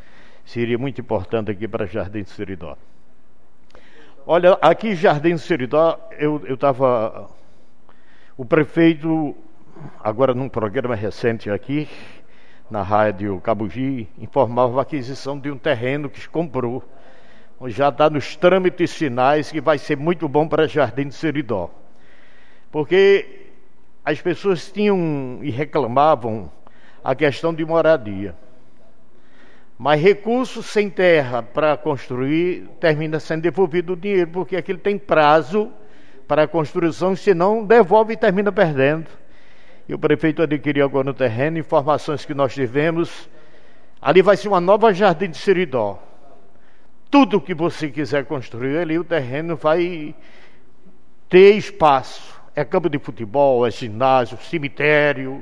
[0.45, 2.77] seria muito importante aqui para Jardim Seridó.
[4.25, 7.29] Olha, aqui Jardim Seridó, eu estava
[8.37, 9.35] o prefeito,
[10.03, 11.87] agora num programa recente aqui,
[12.69, 16.83] na rádio Cabugi, informava a aquisição de um terreno que comprou,
[17.67, 21.69] já está nos trâmites finais, que vai ser muito bom para Jardim de Seridó.
[22.71, 23.51] Porque
[24.03, 26.51] as pessoas tinham e reclamavam
[27.03, 28.35] a questão de moradia.
[29.77, 35.71] Mas recursos sem terra para construir termina sendo devolvido o dinheiro, porque aquilo tem prazo
[36.27, 39.07] para a construção, senão devolve e termina perdendo.
[39.87, 43.29] E o prefeito adquiriu agora no terreno informações que nós tivemos.
[44.01, 46.01] Ali vai ser uma nova jardim de Seridó.
[47.09, 50.15] Tudo que você quiser construir ali, o terreno vai
[51.29, 52.41] ter espaço.
[52.55, 55.41] É campo de futebol, é ginásio, cemitério,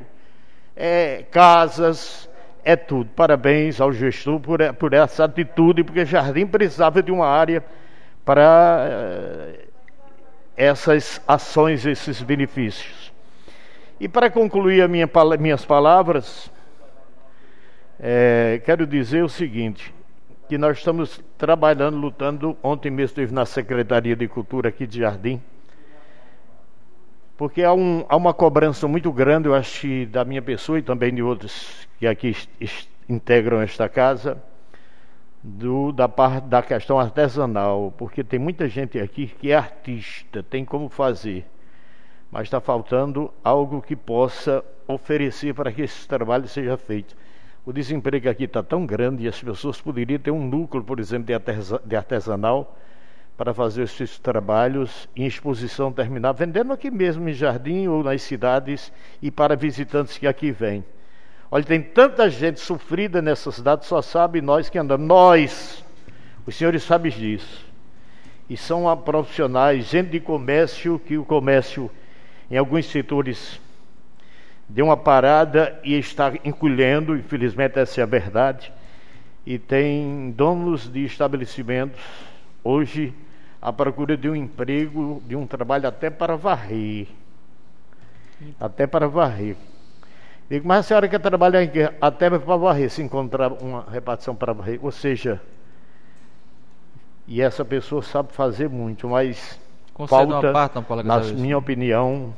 [0.76, 2.30] é casas,
[2.64, 3.10] é tudo.
[3.16, 7.64] Parabéns ao gestor por, por essa atitude, porque Jardim precisava de uma área
[8.24, 9.66] para eh,
[10.56, 13.12] essas ações, esses benefícios.
[14.00, 15.10] E para concluir minha,
[15.40, 16.52] minhas palavras,
[18.00, 19.94] é, quero dizer o seguinte:
[20.50, 22.58] que nós estamos trabalhando, lutando.
[22.62, 25.42] Ontem mesmo estive na Secretaria de Cultura aqui de Jardim,
[27.42, 31.12] porque há, um, há uma cobrança muito grande, eu acho, da minha pessoa e também
[31.12, 32.38] de outros que aqui
[33.10, 34.38] integram esta casa
[35.42, 40.64] do, da parte da questão artesanal, porque tem muita gente aqui que é artista, tem
[40.64, 41.44] como fazer,
[42.32, 47.18] mas está faltando algo que possa oferecer para que esse trabalho seja feito.
[47.66, 51.34] O desemprego aqui está tão grande e as pessoas poderiam ter um núcleo, por exemplo,
[51.86, 52.78] de artesanal
[53.42, 58.94] para fazer esses trabalhos em exposição terminada, vendendo aqui mesmo em jardim ou nas cidades
[59.20, 60.86] e para visitantes que aqui vêm.
[61.50, 65.08] Olha, tem tanta gente sofrida nessa cidade, só sabe nós que andamos.
[65.08, 65.84] Nós,
[66.46, 67.66] os senhores sabem disso.
[68.48, 71.90] E são profissionais, gente de comércio, que o comércio,
[72.48, 73.60] em alguns setores,
[74.70, 78.72] deu uma parada e está encolhendo, infelizmente essa é a verdade.
[79.44, 82.00] E tem donos de estabelecimentos,
[82.64, 83.12] hoje,
[83.62, 87.08] à procura de um emprego, de um trabalho até para varrer.
[88.60, 89.56] Até para varrer.
[90.50, 91.92] Digo, mas a senhora quer trabalhar em quê?
[92.02, 94.80] Até para varrer, se encontrar uma repartição para varrer.
[94.82, 95.40] Ou seja,
[97.28, 99.60] e essa pessoa sabe fazer muito, mas
[99.94, 102.34] Concedo falta, uma parte, não, na minha opinião,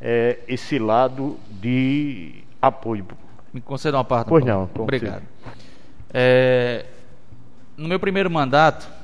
[0.00, 3.06] é, esse lado de apoio.
[3.52, 4.28] Me conceda uma parte.
[4.28, 4.82] Pois não, concedo.
[4.82, 5.22] Obrigado.
[6.12, 6.84] É,
[7.76, 8.97] no meu primeiro mandato,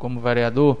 [0.00, 0.78] como vereador,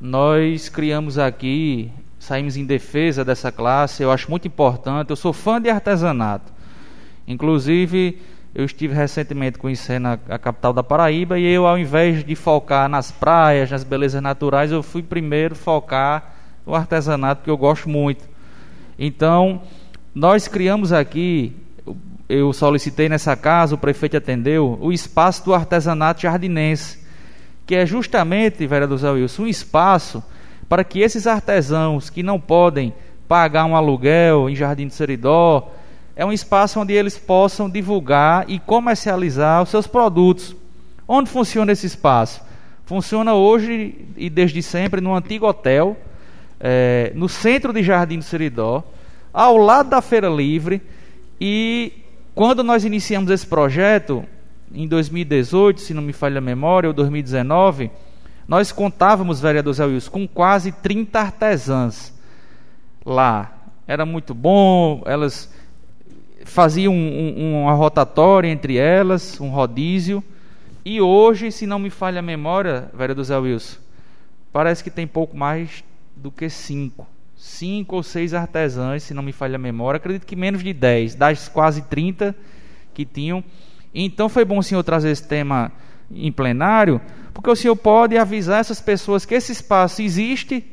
[0.00, 5.60] nós criamos aqui, saímos em defesa dessa classe, eu acho muito importante, eu sou fã
[5.60, 6.52] de artesanato.
[7.26, 8.22] Inclusive,
[8.54, 12.88] eu estive recentemente conhecendo a, a capital da Paraíba e eu, ao invés de focar
[12.88, 16.32] nas praias, nas belezas naturais, eu fui primeiro focar
[16.64, 18.24] no artesanato, que eu gosto muito.
[18.96, 19.62] Então,
[20.14, 21.54] nós criamos aqui,
[22.28, 26.97] eu solicitei nessa casa, o prefeito atendeu, o espaço do artesanato jardinense,
[27.68, 30.24] que é justamente, vereador Zé Wilson, um espaço
[30.70, 32.94] para que esses artesãos que não podem
[33.28, 35.70] pagar um aluguel em Jardim do Seridó,
[36.16, 40.56] é um espaço onde eles possam divulgar e comercializar os seus produtos.
[41.06, 42.40] Onde funciona esse espaço?
[42.86, 45.94] Funciona hoje e desde sempre no antigo hotel,
[46.58, 48.82] é, no centro de Jardim do Seridó,
[49.30, 50.80] ao lado da Feira Livre.
[51.38, 51.92] E
[52.34, 54.24] quando nós iniciamos esse projeto,
[54.72, 57.90] em 2018, se não me falha a memória, ou 2019,
[58.46, 62.14] nós contávamos, vereador Zé Wilson, com quase 30 artesãs
[63.04, 63.52] lá.
[63.86, 65.52] Era muito bom, elas
[66.44, 70.22] faziam um, um, uma rotatória entre elas, um rodízio.
[70.84, 73.78] E hoje, se não me falha a memória, vereador Zé Wilson,
[74.52, 75.84] parece que tem pouco mais
[76.16, 77.06] do que cinco.
[77.36, 79.98] Cinco ou seis artesãs, se não me falha a memória.
[79.98, 82.34] Acredito que menos de dez, das quase 30
[82.94, 83.44] que tinham.
[83.94, 85.72] Então foi bom o senhor trazer esse tema
[86.10, 87.00] em plenário,
[87.32, 90.64] porque o senhor pode avisar essas pessoas que esse espaço existe,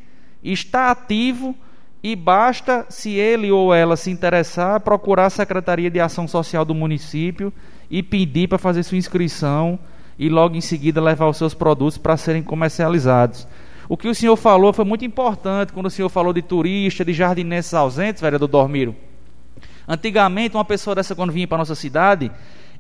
[0.44, 1.56] está ativo
[2.04, 6.76] e basta, se ele ou ela se interessar, procurar a Secretaria de Ação Social do
[6.76, 7.52] município
[7.90, 9.80] e pedir para fazer sua inscrição
[10.18, 13.48] e logo em seguida levar os seus produtos para serem comercializados.
[13.88, 17.14] O que o senhor falou foi muito importante quando o senhor falou de turista, de
[17.14, 18.96] jardinenses ausentes, vereador Dormiro.
[19.88, 22.32] Antigamente, uma pessoa dessa, quando vinha para a nossa cidade,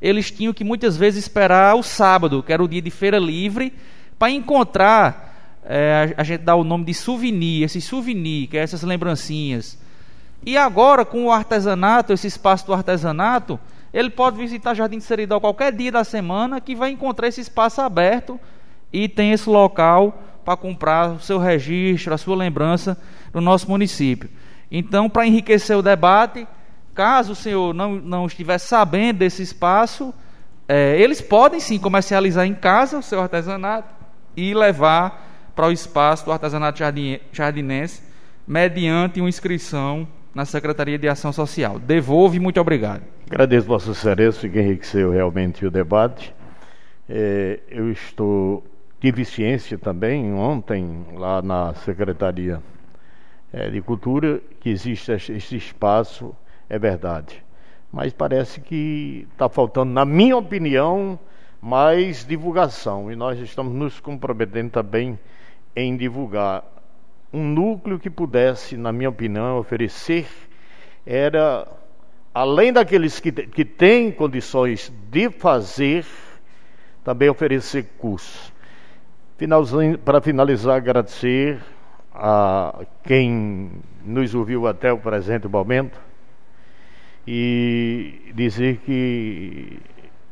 [0.02, 3.74] eles tinham que muitas vezes esperar o sábado, que era o dia de feira livre,
[4.18, 8.84] para encontrar, é, a, gente dá o nome de souvenir, esse souvenir, que é essas
[8.84, 9.78] lembrancinhas.
[10.46, 13.60] E agora, com o artesanato, esse espaço do artesanato,
[13.93, 17.82] ele pode visitar Jardim de Seridó qualquer dia da semana, que vai encontrar esse espaço
[17.82, 18.39] aberto
[18.91, 22.98] e tem esse local para comprar o seu registro, a sua lembrança
[23.34, 24.30] no nosso município.
[24.70, 26.48] Então, para enriquecer o debate,
[26.96, 30.14] caso o senhor não, não estiver sabendo desse espaço,
[30.68, 33.93] é, eles podem sim comercializar em casa o seu artesanato
[34.36, 36.82] e levar para o espaço do artesanato
[37.32, 38.02] jardinense,
[38.48, 41.80] mediante uma inscrição na Secretaria de Ação Social.
[41.80, 43.04] Devolvo e muito obrigado.
[43.30, 46.34] Agradeço Vossa Excelência, que enriqueceu realmente o debate.
[47.08, 48.64] É, eu estou
[49.00, 52.60] tive ciência também ontem lá na Secretaria
[53.54, 56.36] é, de Cultura que existe esse espaço,
[56.76, 57.43] é verdade.
[57.91, 61.17] Mas parece que está faltando, na minha opinião,
[61.61, 63.09] mais divulgação.
[63.11, 65.17] E nós estamos nos comprometendo também
[65.76, 66.63] em divulgar
[67.32, 70.28] um núcleo que pudesse, na minha opinião, oferecer
[71.05, 71.67] era
[72.34, 76.05] além daqueles que, que têm condições de fazer,
[77.03, 78.51] também oferecer cursos.
[80.03, 81.59] Para finalizar, agradecer
[82.13, 83.71] a quem
[84.03, 85.97] nos ouviu até o presente momento
[87.28, 89.80] e dizer que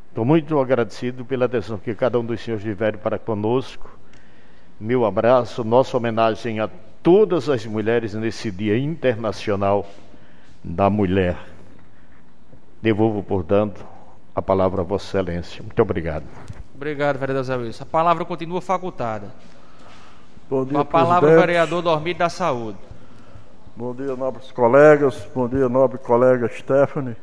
[0.09, 3.89] estou muito agradecido pela atenção que cada um dos senhores tiveram para conosco.
[4.79, 6.69] Meu abraço, nossa homenagem a
[7.01, 9.85] todas as mulheres nesse Dia Internacional
[10.63, 11.37] da Mulher.
[12.81, 13.85] Devolvo, portanto,
[14.35, 15.63] a palavra a Vossa Excelência.
[15.63, 16.25] Muito obrigado.
[16.75, 17.83] Obrigado, vereador Zé Wilson.
[17.83, 19.33] A palavra continua facultada.
[20.49, 21.47] Bom dia, Com a palavra, o presidente.
[21.47, 22.77] vereador Dormir da Saúde.
[23.75, 25.27] Bom dia, nobres colegas.
[25.33, 27.15] Bom dia, nobre colega Stephanie,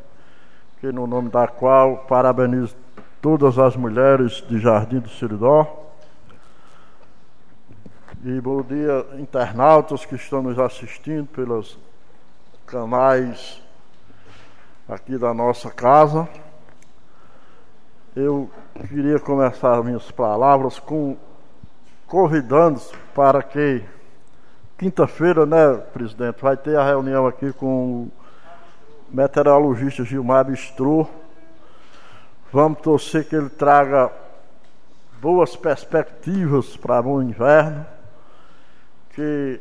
[0.80, 2.74] que no nome da qual parabenizo
[3.22, 5.92] todas as mulheres de Jardim do Siridó.
[8.24, 11.78] E bom dia, internautas que estão nos assistindo pelos
[12.66, 13.62] canais
[14.88, 16.28] aqui da nossa casa.
[18.16, 18.51] Eu
[18.88, 21.16] queria começar minhas palavras com
[22.09, 22.80] convidando
[23.14, 23.84] para que
[24.81, 28.12] quinta-feira, né, presidente, vai ter a reunião aqui com o
[29.11, 31.07] meteorologista Gilmar Bistrô.
[32.51, 34.11] Vamos torcer que ele traga
[35.20, 37.85] boas perspectivas para o inverno,
[39.11, 39.61] que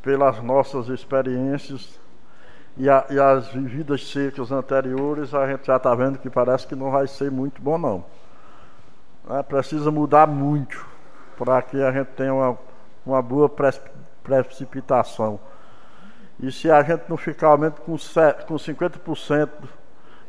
[0.00, 1.98] pelas nossas experiências
[2.76, 6.76] e, a, e, as vividas secas anteriores, a gente já está vendo que parece que
[6.76, 8.04] não vai ser muito bom não.
[9.28, 10.86] né, precisa mudar muito
[11.36, 12.56] para que a gente tenha uma,
[13.04, 13.48] uma boa
[14.22, 15.38] precipitação.
[16.40, 19.48] E se a gente não ficar ao menos com, com 50%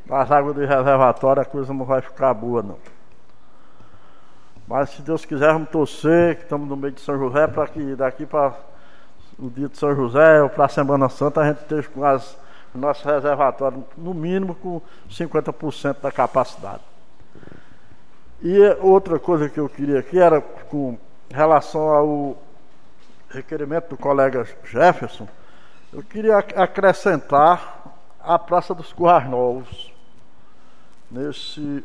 [0.05, 2.77] das águas de reservatório, a coisa não vai ficar boa não.
[4.67, 7.95] Mas se Deus quiser, vamos torcer, que estamos no meio de São José, para que
[7.95, 8.53] daqui para
[9.37, 12.37] o dia de São José ou para a Semana Santa a gente esteja com as
[12.73, 16.81] nossos reservatórios, no mínimo com 50% da capacidade.
[18.41, 20.97] E outra coisa que eu queria aqui era com
[21.29, 22.37] relação ao
[23.33, 25.27] requerimento do colega Jefferson,
[25.91, 27.83] eu queria acrescentar
[28.19, 29.91] a Praça dos Currais Novos.
[31.11, 31.83] Nesse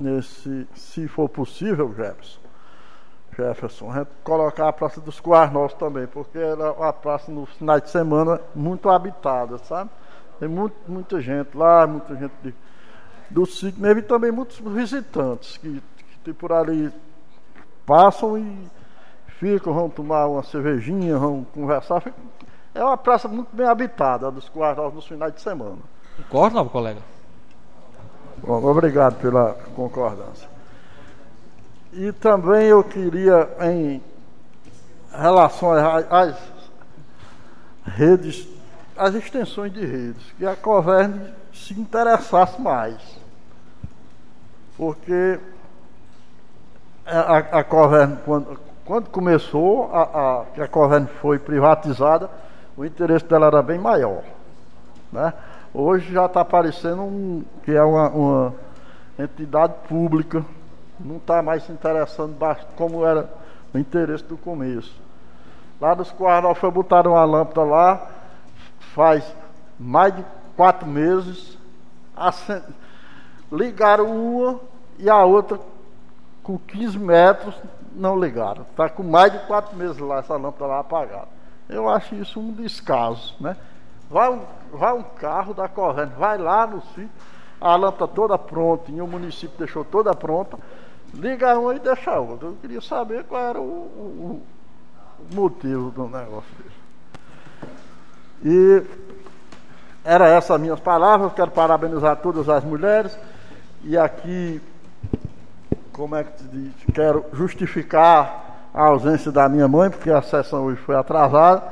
[0.00, 2.40] nesse, se for possível, Jefferson,
[3.36, 7.80] Jefferson, a gente colocar a Praça dos Coarnós também, porque era uma praça no final
[7.80, 9.90] de semana muito habitada, sabe?
[10.38, 12.54] Tem muito, muita gente lá, muita gente de,
[13.28, 15.82] do sítio mesmo e também muitos visitantes que,
[16.24, 16.90] que por ali
[17.86, 18.79] passam e
[19.40, 22.04] ficam, vão tomar uma cervejinha, vão conversar.
[22.74, 25.78] É uma praça muito bem habitada, a dos Coarnós nos finais de semana.
[26.28, 27.00] Concorda, colega?
[28.36, 30.48] Bom, obrigado pela concordância.
[31.92, 34.02] E também eu queria, em
[35.10, 36.36] relação às
[37.84, 38.46] redes,
[38.96, 43.00] às extensões de redes, que a Coverne se interessasse mais.
[44.76, 45.40] Porque
[47.04, 50.02] a, a Coverne, quando, quando começou, a,
[50.58, 52.28] a, a Coverne foi privatizada,
[52.76, 54.24] o interesse dela era bem maior.
[55.12, 55.32] Né?
[55.72, 58.54] Hoje já está aparecendo um, que é uma, uma
[59.16, 60.44] entidade pública,
[60.98, 62.36] não está mais se interessando
[62.74, 63.30] como era
[63.72, 65.00] o interesse do começo.
[65.80, 68.08] Lá nos Quarnal foi botaram uma lâmpada lá,
[68.92, 69.24] faz
[69.78, 70.24] mais de
[70.56, 71.56] quatro meses,
[73.52, 74.58] ligaram uma
[74.98, 75.60] e a outra
[76.42, 77.54] com 15 metros
[78.00, 78.62] não ligaram.
[78.62, 81.28] Está com mais de quatro meses lá, essa lâmpada lá apagada.
[81.68, 83.56] Eu acho isso um descaso, né?
[84.10, 84.42] Vai um,
[84.72, 87.10] vai um carro da corrente, vai lá no sítio,
[87.60, 90.58] a lâmpada toda pronta, e o município deixou toda pronta,
[91.14, 92.48] liga uma e deixa outra.
[92.48, 94.42] Eu queria saber qual era o, o,
[95.30, 96.50] o motivo do negócio.
[98.42, 98.82] E
[100.04, 103.16] era essas as minhas palavras, quero parabenizar todas as mulheres
[103.82, 104.60] e aqui,
[106.00, 110.64] como é que se diz, quero justificar a ausência da minha mãe, porque a sessão
[110.64, 111.62] hoje foi atrasada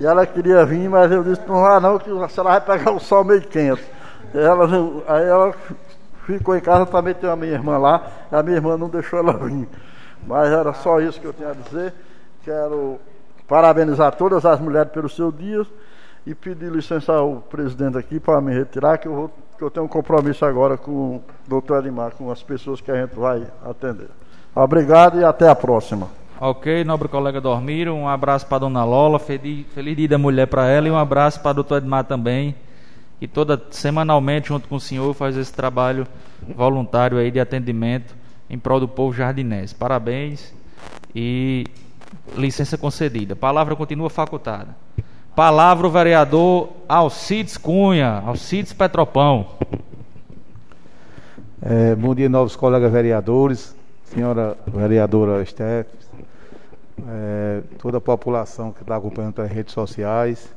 [0.00, 2.98] e ela queria vir, mas eu disse, não vá não, que ela vai pegar o
[2.98, 3.84] sol meio quente.
[4.34, 4.66] Ela,
[5.06, 5.54] aí ela
[6.26, 9.20] ficou em casa, também tem a minha irmã lá, e a minha irmã não deixou
[9.20, 9.68] ela vir.
[10.26, 11.94] Mas era só isso que eu tinha a dizer.
[12.42, 12.98] Quero
[13.46, 15.64] parabenizar todas as mulheres pelo seu dia
[16.26, 19.86] e pedir licença ao presidente aqui para me retirar, que eu, vou, que eu tenho
[19.86, 24.08] um compromisso agora com o doutor Edmar, com as pessoas que a gente vai atender.
[24.54, 26.08] Obrigado e até a próxima.
[26.40, 30.68] Ok, nobre colega Dormiro, um abraço para dona Lola, feliz, feliz dia da mulher para
[30.68, 32.54] ela e um abraço para o doutor Edmar também,
[33.18, 36.06] que toda semanalmente junto com o senhor faz esse trabalho
[36.56, 38.14] voluntário aí de atendimento
[38.48, 39.74] em prol do povo jardinense.
[39.74, 40.54] Parabéns
[41.12, 41.66] e
[42.36, 43.34] licença concedida.
[43.34, 44.87] Palavra continua facultada.
[45.38, 49.46] Palavra o vereador Alcides Cunha, Alcides Petropão.
[51.62, 53.72] É, bom dia, novos colegas vereadores,
[54.06, 55.86] senhora vereadora Steph,
[57.06, 60.52] é, toda a população que está acompanhando as redes sociais.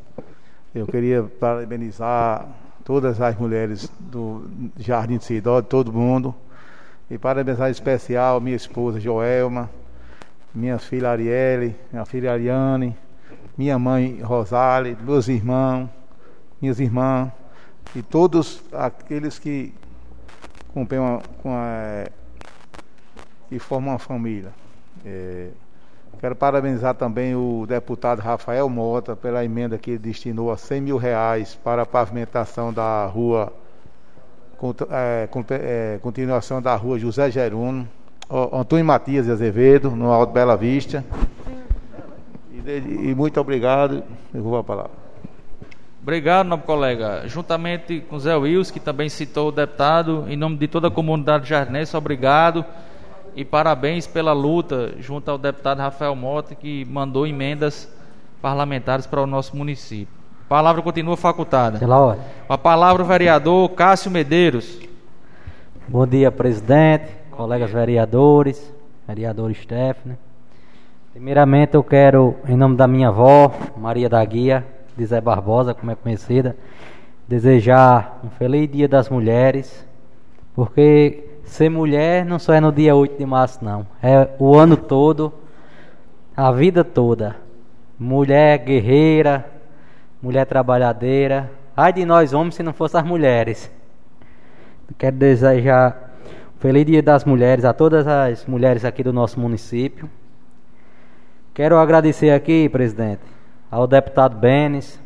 [0.73, 2.47] Eu queria parabenizar
[2.83, 4.49] todas as mulheres do
[4.79, 6.33] Jardim de Cidó, todo mundo.
[7.07, 9.69] E parabenizar em especial minha esposa Joelma,
[10.55, 12.97] minha filha Arielle, minha filha Ariane,
[13.57, 15.89] minha mãe Rosale, meus irmãos,
[16.61, 17.31] minhas irmãs
[17.95, 19.73] e todos aqueles que
[20.69, 22.07] acompanham com a,
[23.49, 24.51] que formam uma família.
[25.05, 25.49] É,
[26.21, 31.55] Quero parabenizar também o deputado Rafael Mota pela emenda que destinou a 100 mil reais
[31.63, 33.51] para a pavimentação da rua,
[34.91, 37.89] é, é, continuação da rua José Geruno,
[38.53, 41.03] Antônio Matias de Azevedo, no Alto Bela Vista.
[42.65, 44.03] E, e muito obrigado.
[44.33, 44.91] Eu vou a palavra.
[46.01, 47.27] Obrigado, nobre colega.
[47.27, 51.47] Juntamente com Zé Wills, que também citou o deputado, em nome de toda a comunidade
[51.47, 52.65] jardinense, obrigado
[53.35, 57.87] e parabéns pela luta junto ao deputado Rafael Mota, que mandou emendas
[58.41, 60.13] parlamentares para o nosso município.
[60.45, 61.79] A palavra continua facultada.
[61.79, 62.19] Pela hora.
[62.49, 64.79] A palavra o vereador Cássio Medeiros.
[65.87, 68.73] Bom dia, presidente, colegas vereadores,
[69.07, 70.17] vereador Stephanie.
[71.13, 74.65] Primeiramente eu quero, em nome da minha avó, Maria da Guia,
[74.95, 76.55] de Zé Barbosa, como é conhecida,
[77.27, 79.85] desejar um feliz dia das mulheres,
[80.55, 83.85] porque ser mulher não só é no dia 8 de março, não.
[84.01, 85.33] É o ano todo,
[86.35, 87.35] a vida toda.
[87.99, 89.45] Mulher guerreira,
[90.21, 91.51] mulher trabalhadeira.
[91.75, 93.69] Ai de nós homens se não fossem as mulheres.
[94.97, 96.13] Quero desejar
[96.55, 100.09] um feliz dia das mulheres a todas as mulheres aqui do nosso município.
[101.53, 103.19] Quero agradecer aqui, presidente,
[103.69, 104.97] ao deputado Benes,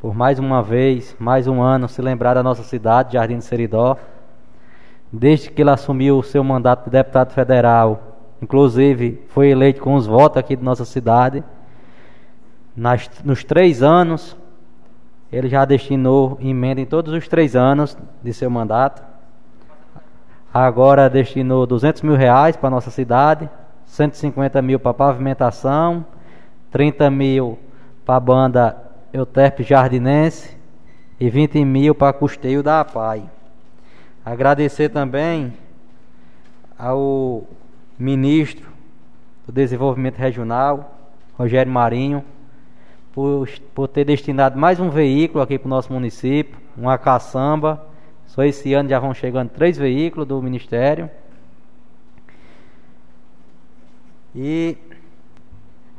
[0.00, 3.96] por mais uma vez, mais um ano, se lembrar da nossa cidade, Jardim de Seridó.
[5.12, 10.04] Desde que ele assumiu o seu mandato de deputado federal, inclusive foi eleito com os
[10.04, 11.44] votos aqui de nossa cidade.
[12.76, 14.36] Nas, nos três anos,
[15.30, 19.00] ele já destinou emenda em todos os três anos de seu mandato.
[20.52, 23.48] Agora destinou 200 mil reais para nossa cidade,
[23.92, 26.06] 150 mil para pavimentação,
[26.70, 27.58] 30 mil
[28.06, 30.56] para a banda Euterpe Jardinense
[31.20, 33.24] e 20 mil para custeio da APAI.
[34.24, 35.52] Agradecer também
[36.78, 37.44] ao
[37.98, 38.66] ministro
[39.46, 40.96] do Desenvolvimento Regional,
[41.34, 42.24] Rogério Marinho,
[43.12, 47.84] por, por ter destinado mais um veículo aqui para o nosso município, uma caçamba.
[48.24, 51.10] Só esse ano já vão chegando três veículos do Ministério.
[54.34, 54.78] E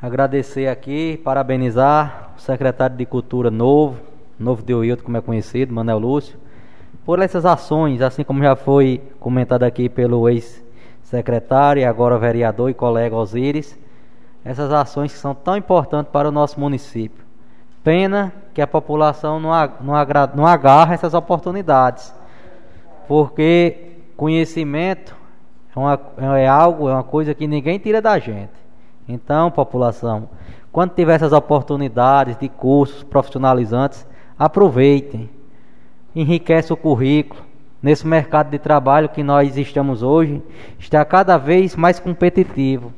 [0.01, 3.99] agradecer aqui, parabenizar o secretário de Cultura novo,
[4.39, 6.35] novo de Wilton, como é conhecido, Manel Lúcio,
[7.05, 12.73] por essas ações, assim como já foi comentado aqui pelo ex-secretário e agora vereador e
[12.73, 13.77] colega Osíris,
[14.43, 17.23] essas ações que são tão importantes para o nosso município.
[17.83, 19.93] Pena que a população não, não,
[20.35, 22.11] não agarra essas oportunidades,
[23.07, 25.22] porque conhecimento
[25.75, 25.99] é, uma,
[26.39, 28.51] é algo, é uma coisa que ninguém tira da gente.
[29.07, 30.29] Então, população,
[30.71, 34.05] quando tiver essas oportunidades de cursos profissionalizantes,
[34.37, 35.29] aproveitem,
[36.15, 37.41] enriquece o currículo.
[37.81, 40.41] Nesse mercado de trabalho que nós estamos hoje,
[40.79, 42.93] está cada vez mais competitivo.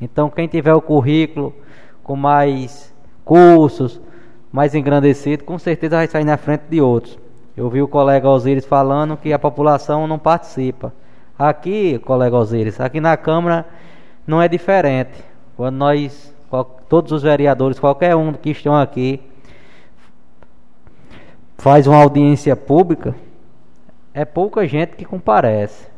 [0.00, 1.54] Então, quem tiver o currículo
[2.02, 4.00] com mais cursos,
[4.50, 7.18] mais engrandecido, com certeza vai sair na frente de outros.
[7.56, 10.92] Eu vi o colega Osíris falando que a população não participa.
[11.38, 13.66] Aqui, colega Osíris, aqui na Câmara
[14.24, 15.24] não é diferente.
[15.56, 16.32] Quando nós,
[16.88, 19.20] todos os vereadores, qualquer um que estão aqui,
[21.58, 23.16] faz uma audiência pública,
[24.12, 25.88] é pouca gente que comparece.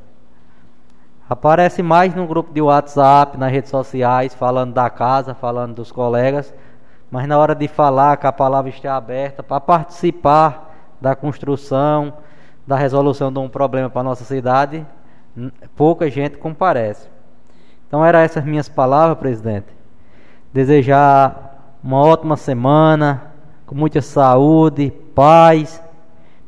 [1.28, 6.54] Aparece mais no grupo de WhatsApp, nas redes sociais, falando da casa, falando dos colegas,
[7.10, 12.14] mas na hora de falar, que a palavra está aberta, para participar da construção,
[12.66, 14.86] da resolução de um problema para a nossa cidade,
[15.74, 17.08] pouca gente comparece.
[17.86, 19.66] Então eram essas minhas palavras, presidente.
[20.52, 23.32] Desejar uma ótima semana,
[23.66, 25.82] com muita saúde, paz.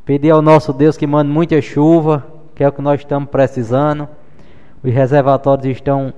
[0.04, 4.08] Pedir ao nosso Deus que mande muita chuva, que é o que nós estamos precisando.
[4.82, 6.12] Os reservatórios estão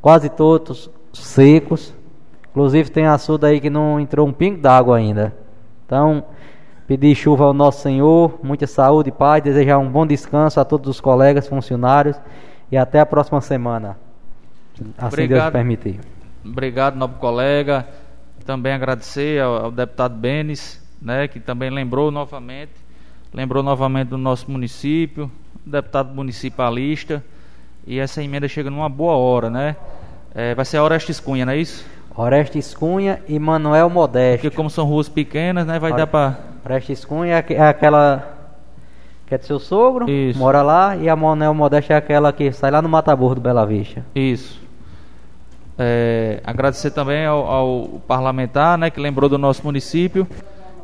[0.00, 1.94] quase todos secos.
[2.50, 5.34] Inclusive tem açude aí que não entrou um pingo d'água ainda.
[5.84, 6.24] Então,
[6.86, 10.88] pedir chuva ao nosso Senhor, muita saúde e paz, desejar um bom descanso a todos
[10.88, 12.16] os colegas, funcionários
[12.70, 13.96] e até a próxima semana.
[14.98, 15.40] Assim Obrigado.
[15.40, 16.00] Deus permitir.
[16.44, 17.86] Obrigado, nobre colega.
[18.44, 22.72] Também agradecer ao, ao deputado Benes, né, que também lembrou novamente,
[23.34, 25.30] lembrou novamente do nosso município,
[25.64, 27.24] deputado municipalista.
[27.84, 29.76] E essa emenda chega numa boa hora, né?
[30.34, 31.84] É, vai ser Orestes Cunha, não é isso?
[32.16, 34.42] Orestes Cunha e Manuel Modesto.
[34.42, 35.78] Porque como são ruas pequenas, né?
[35.78, 36.38] Vai dar para.
[36.66, 38.32] Orestes Cunha é, é aquela
[39.26, 40.38] que é do seu sogro, Isso.
[40.38, 43.64] mora lá, e a Manuel Modesto é aquela que sai lá no Mataburro do Bela
[43.64, 44.04] Vista.
[44.14, 44.60] Isso.
[45.78, 50.26] É, agradecer também ao, ao, parlamentar, né, que lembrou do nosso município.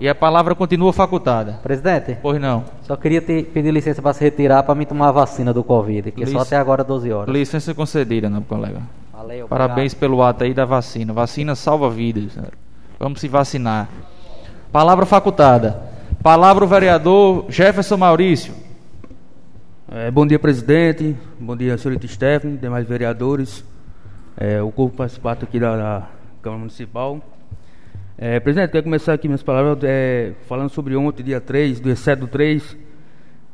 [0.01, 1.61] E a palavra continua facultada.
[1.63, 2.19] Presidente?
[2.21, 2.65] Pois não.
[2.83, 6.11] Só queria te pedir licença para se retirar para mim tomar a vacina do Covid,
[6.11, 6.33] que Lic...
[6.33, 7.33] só até agora 12 horas.
[7.33, 8.81] Licença concedida, meu colega.
[9.13, 11.13] Valeu, Parabéns pelo ato aí da vacina.
[11.13, 12.37] Vacina salva vidas.
[12.99, 13.89] Vamos se vacinar.
[14.73, 15.83] Palavra facultada.
[16.23, 18.55] Palavra o vereador Jefferson Maurício.
[19.87, 21.15] É, bom dia, presidente.
[21.39, 23.63] Bom dia, senhorita Stephanie, demais vereadores.
[24.35, 26.09] É, o corpo participante aqui da, da
[26.41, 27.21] Câmara Municipal.
[28.17, 32.21] É, presidente, quero começar aqui minhas palavras é, falando sobre ontem, dia 3, dia 7
[32.21, 32.75] do 3.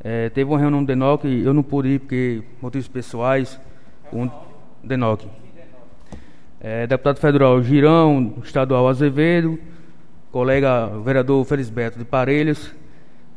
[0.01, 3.59] É, teve uma reunião do DENOC, eu não pude ir porque motivos pessoais
[4.13, 4.29] o
[4.81, 5.27] DENOC.
[6.61, 9.59] É, deputado federal Girão, estadual Azevedo,
[10.31, 12.71] colega vereador Felisberto de Parelhas,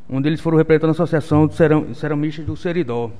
[0.09, 3.11] onde eles foram representando a Associação de Ceram, Ceramistas do Seridó.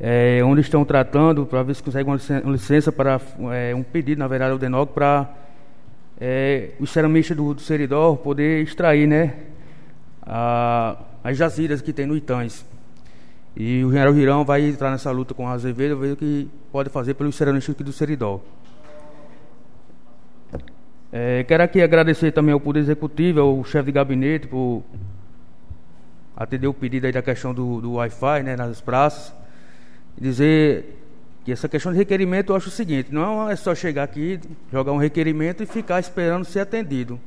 [0.00, 2.14] É, onde estão tratando para ver se conseguem
[2.44, 3.20] uma licença para
[3.52, 5.28] é, um pedido, na verdade, ao DENOC para
[6.20, 9.34] é, os ceramistas do, do Seridó poder extrair né,
[10.22, 12.64] a, as jazidas que tem no Itães.
[13.56, 16.90] E o general Girão vai entrar nessa luta com o Azevedo, ver o que pode
[16.90, 18.40] fazer pelos seranistas aqui do Seridó.
[21.10, 24.82] É, quero aqui agradecer também ao Poder Executivo, ao chefe de gabinete, por
[26.36, 29.32] atender o pedido aí da questão do, do Wi-Fi né, nas praças.
[30.20, 30.98] Dizer
[31.44, 34.38] que essa questão de requerimento eu acho o seguinte: não é só chegar aqui,
[34.70, 37.18] jogar um requerimento e ficar esperando ser atendido.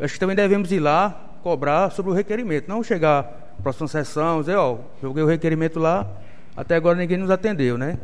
[0.00, 4.40] Eu acho que também devemos ir lá cobrar sobre o requerimento, não chegar próxima sessão,
[4.40, 6.10] dizer, ó, joguei o requerimento lá,
[6.56, 7.98] até agora ninguém nos atendeu, né?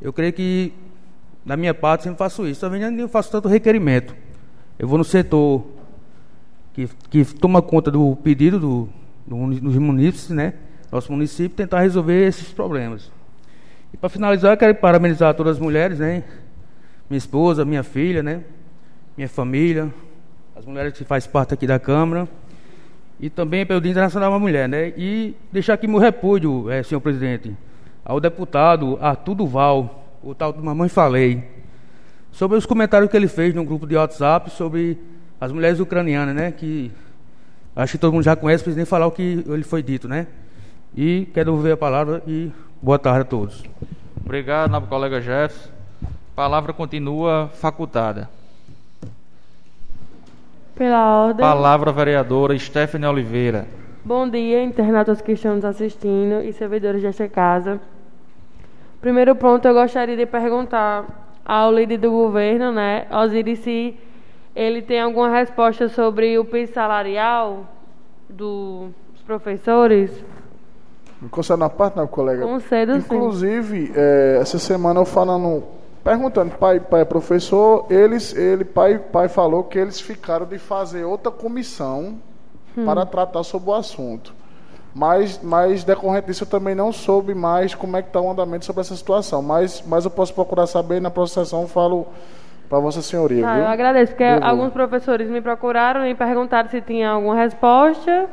[0.00, 0.72] Eu creio que,
[1.44, 2.60] da minha parte, sempre faço isso.
[2.60, 4.14] Também não faço tanto requerimento.
[4.78, 5.64] Eu vou no setor
[6.72, 8.88] que, que toma conta do pedido do,
[9.26, 10.54] do, dos munícipes, né?
[10.90, 13.10] Nosso município, tentar resolver esses problemas.
[13.92, 16.24] E para finalizar, eu quero parabenizar todas as mulheres, né?
[17.08, 18.42] Minha esposa, minha filha, né?
[19.16, 19.92] Minha família,
[20.56, 22.28] as mulheres que fazem parte aqui da Câmara
[23.20, 24.92] e também pelo Dia Internacional da Mulher, né?
[24.96, 27.56] E deixar aqui meu repúdio, é, senhor presidente,
[28.04, 31.44] ao deputado Arthur Duval, o tal do Mamãe Falei,
[32.34, 34.98] sobre os comentários que ele fez no grupo de WhatsApp sobre
[35.40, 36.50] as mulheres ucranianas, né?
[36.50, 36.90] Que
[37.76, 40.26] acho que todo mundo já conhece, precisa nem falar o que ele foi dito, né?
[40.96, 42.50] E quero ouvir a palavra e
[42.82, 43.62] boa tarde a todos.
[44.20, 45.70] Obrigado, nobre colega Jefferson.
[46.02, 48.28] A palavra continua facultada.
[50.74, 51.46] Pela ordem.
[51.46, 53.68] Palavra vereadora Stephanie Oliveira.
[54.04, 57.80] Bom dia, internautas que estão nos assistindo e servidores desta casa.
[59.00, 63.96] Primeiro ponto, eu gostaria de perguntar ao líder do governo, né, Osiris, se
[64.54, 67.66] ele tem alguma resposta sobre o piso salarial
[68.28, 68.90] dos
[69.26, 70.10] professores.
[71.30, 72.44] Concedo na parte, não, colega?
[72.44, 75.62] Concedo, Inclusive, é, essa semana eu falando
[76.04, 81.32] perguntando, pai, pai professor, eles, ele, pai, pai falou que eles ficaram de fazer outra
[81.32, 82.18] comissão
[82.76, 82.84] hum.
[82.84, 84.34] para tratar sobre o assunto.
[84.94, 88.64] Mas, mas decorrente disso eu também não soube mais como é que está o andamento
[88.64, 89.42] sobre essa situação.
[89.42, 92.06] Mas, mas eu posso procurar saber na processação falo
[92.68, 93.48] para Vossa Senhoria.
[93.48, 98.26] Ah, eu agradeço, porque alguns professores me procuraram e perguntaram se tinha alguma resposta.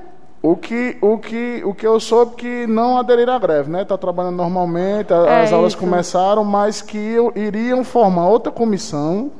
[0.44, 3.82] O que, o que, o que eu soube que não aderiram à greve, né?
[3.84, 5.80] Está trabalhando normalmente, as é aulas isso.
[5.80, 9.32] começaram, mas que iriam formar outra comissão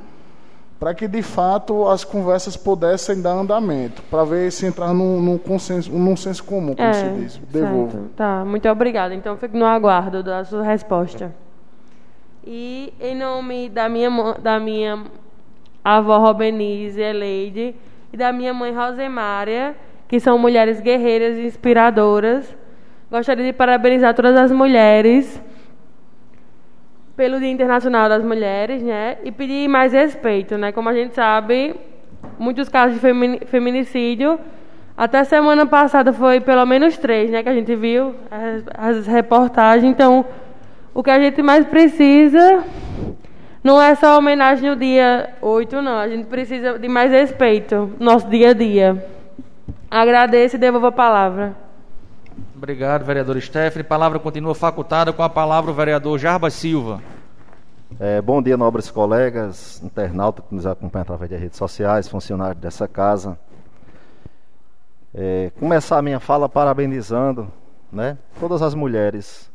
[0.82, 5.38] para que de fato as conversas pudessem dar andamento, para ver se entrar num, num,
[5.38, 7.38] consenso, num senso comum, como é, se diz.
[7.38, 7.92] Devolvo.
[7.92, 8.10] Certo.
[8.16, 9.14] Tá, muito obrigada.
[9.14, 11.32] Então fico no aguardo da sua resposta.
[12.44, 14.10] E em nome da minha,
[14.42, 15.04] da minha
[15.84, 17.76] avó Robenise, Eleide,
[18.12, 19.76] e da minha mãe Rosemária,
[20.08, 22.58] que são mulheres guerreiras e inspiradoras.
[23.12, 25.40] Gostaria de parabenizar todas as mulheres
[27.16, 29.18] pelo Dia Internacional das Mulheres, né?
[29.24, 30.72] E pedir mais respeito, né?
[30.72, 31.76] Como a gente sabe,
[32.40, 34.40] muitos casos de feminicídio.
[34.98, 37.44] Até semana passada foi pelo menos três, né?
[37.44, 38.64] Que a gente viu as,
[38.98, 39.92] as reportagens.
[39.92, 40.26] Então,
[40.94, 42.64] o que a gente mais precisa
[43.64, 45.98] não é só homenagem no dia 8, não.
[45.98, 49.06] A gente precisa de mais respeito no nosso dia a dia.
[49.90, 51.56] Agradeço e devolvo a palavra.
[52.62, 53.84] Obrigado, vereador Stephanie.
[53.84, 57.02] Palavra continua facultada com a palavra o vereador Jarbas Silva.
[58.00, 62.88] É, bom dia, nobres colegas, internautas que nos acompanham através das redes sociais, funcionários dessa
[62.88, 63.36] casa.
[65.12, 67.52] É, começar a minha fala parabenizando
[67.92, 69.50] né, todas as mulheres.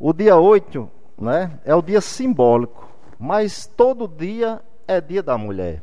[0.00, 5.82] O dia 8 né, é o dia simbólico, mas todo dia é dia da mulher.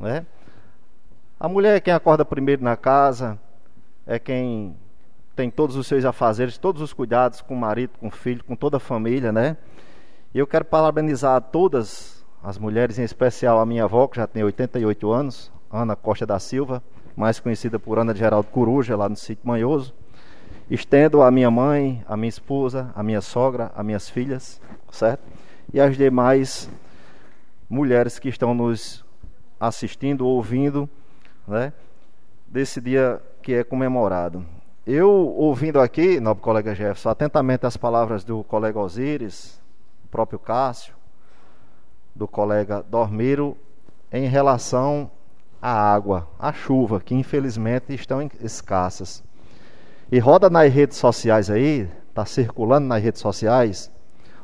[0.00, 0.26] Né?
[1.38, 3.38] A mulher é quem acorda primeiro na casa,
[4.04, 4.74] é quem
[5.38, 8.56] tem todos os seus afazeres, todos os cuidados com o marido, com o filho, com
[8.56, 9.56] toda a família, né?
[10.34, 14.42] E eu quero parabenizar todas as mulheres, em especial a minha avó, que já tem
[14.42, 16.82] 88 anos, Ana Costa da Silva,
[17.14, 19.94] mais conhecida por Ana de Geraldo Coruja, lá no sítio Manhoso.
[20.68, 24.60] Estendo a minha mãe, a minha esposa, a minha sogra, as minhas filhas,
[24.90, 25.22] certo?
[25.72, 26.68] E as demais
[27.70, 29.04] mulheres que estão nos
[29.60, 30.90] assistindo, ouvindo
[31.46, 31.72] né,
[32.48, 34.44] desse dia que é comemorado.
[34.90, 39.60] Eu, ouvindo aqui, nobre colega Jefferson, atentamente as palavras do colega Osíris,
[40.02, 40.94] do próprio Cássio,
[42.14, 43.54] do colega Dormiro,
[44.10, 45.10] em relação
[45.60, 49.22] à água, à chuva, que infelizmente estão escassas.
[50.10, 53.92] E roda nas redes sociais aí, está circulando nas redes sociais,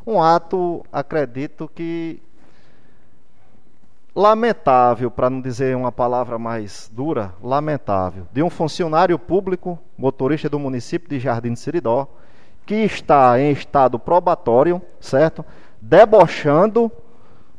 [0.06, 2.20] um ato, acredito que
[4.14, 10.58] lamentável, para não dizer uma palavra mais dura, lamentável, de um funcionário público, motorista do
[10.58, 12.06] município de Jardim de Seridó,
[12.64, 15.44] que está em estado probatório, certo?
[15.80, 16.90] Debochando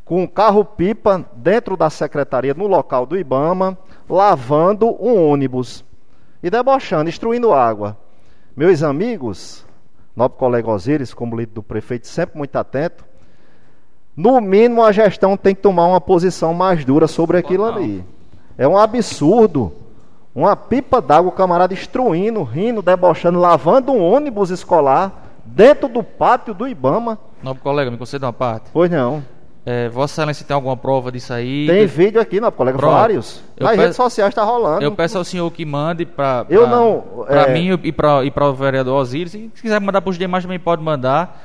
[0.05, 3.77] com um carro-pipa dentro da secretaria, no local do Ibama,
[4.09, 5.83] lavando um ônibus
[6.41, 7.97] e debochando, destruindo água.
[8.55, 9.65] Meus amigos,
[10.15, 13.03] nobre colega Osíris, como líder do prefeito, sempre muito atento.
[14.15, 18.03] No mínimo, a gestão tem que tomar uma posição mais dura sobre aquilo ali.
[18.57, 19.73] É um absurdo.
[20.33, 26.53] Uma pipa d'água, o camarada destruindo, rindo, debochando, lavando um ônibus escolar dentro do pátio
[26.53, 27.17] do Ibama.
[27.41, 28.69] Nobre colega, me conceda uma parte.
[28.73, 29.23] Pois não.
[29.65, 31.65] É, Vossa Excelência tem alguma prova disso aí?
[31.67, 32.91] Tem vídeo aqui, nobre colega, Pronto.
[32.93, 33.41] vários.
[33.57, 34.83] Eu Nas peço- redes sociais está rolando.
[34.83, 38.29] Eu peço ao senhor que mande para Eu não, para é- mim e para e
[38.29, 39.31] para o vereador Osiris.
[39.31, 41.41] Se quiser mandar para os demais também pode mandar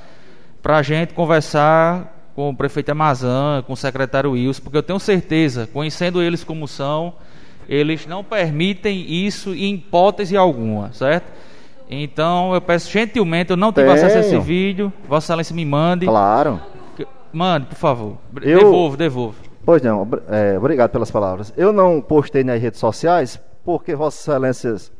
[0.60, 4.98] para a gente conversar com o prefeito Amazã, com o secretário Wilson, porque eu tenho
[4.98, 7.12] certeza, conhecendo eles como são,
[7.68, 11.26] eles não permitem isso em hipótese alguma, certo?
[11.90, 14.40] Então eu peço gentilmente, eu não tive acesso a esse Tenho.
[14.40, 16.06] vídeo, Vossa Excelência me mande.
[16.06, 16.58] Claro.
[17.30, 18.16] Mande, por favor.
[18.40, 19.36] Eu- Devolvo, devolvo.
[19.66, 21.52] Pois não, é, obrigado pelas palavras.
[21.58, 24.90] Eu não postei nas redes sociais porque Vossa Excelências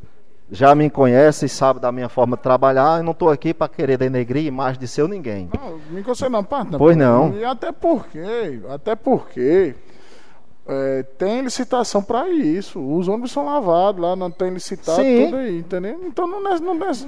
[0.50, 2.98] já me conhece e sabe da minha forma de trabalhar.
[2.98, 5.48] Eu não estou aqui para querer denegrir imagem de seu ninguém.
[5.54, 7.34] Não, me conceda não, parte, Pois não.
[7.34, 9.74] E até porque, até porque
[10.66, 12.80] é, tem licitação para isso.
[12.80, 15.26] Os ônibus são lavados lá, não tem licitado Sim.
[15.26, 16.00] tudo aí, entendeu?
[16.04, 17.06] Então não, não, nece-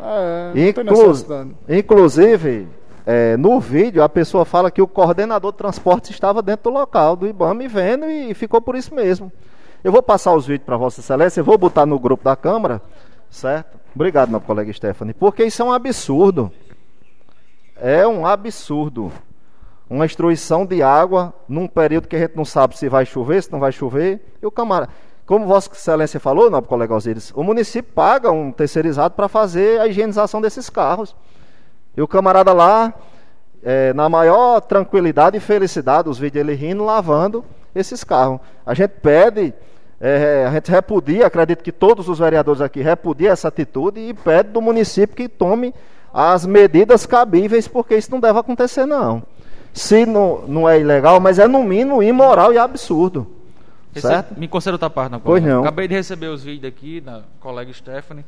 [0.00, 1.50] é, não tem necessidade.
[1.68, 2.68] inclusive,
[3.06, 7.16] é, no vídeo, a pessoa fala que o coordenador de transporte estava dentro do local
[7.16, 9.32] do IBAMA e vendo e ficou por isso mesmo.
[9.82, 12.82] Eu vou passar os vídeos para Vossa Excelência, eu vou botar no grupo da Câmara,
[13.30, 13.78] certo?
[13.94, 16.52] Obrigado, meu colega Stephanie, porque isso é um absurdo.
[17.76, 19.10] É um absurdo.
[19.88, 23.50] Uma instruição de água num período que a gente não sabe se vai chover, se
[23.50, 24.36] não vai chover.
[24.42, 24.92] E o camarada,
[25.24, 29.86] como Vossa Excelência falou, nobre colega Osiris, o município paga um terceirizado para fazer a
[29.86, 31.16] higienização desses carros.
[31.96, 32.92] E o camarada lá,
[33.62, 38.40] é, na maior tranquilidade e felicidade, os vídeos ele rindo, lavando esses carros.
[38.64, 39.52] A gente pede,
[40.00, 44.50] é, a gente repudia, acredito que todos os vereadores aqui repudiam essa atitude e pede
[44.50, 45.74] do município que tome
[46.12, 49.22] as medidas cabíveis, porque isso não deve acontecer, não.
[49.72, 53.26] Se não, não é ilegal, mas é no mínimo imoral e absurdo.
[53.94, 54.38] Rece- Certo?
[54.38, 55.54] Me conceda outra parte, não, Pois colega.
[55.54, 55.62] não.
[55.62, 58.24] Acabei de receber os vídeos aqui da colega Stephanie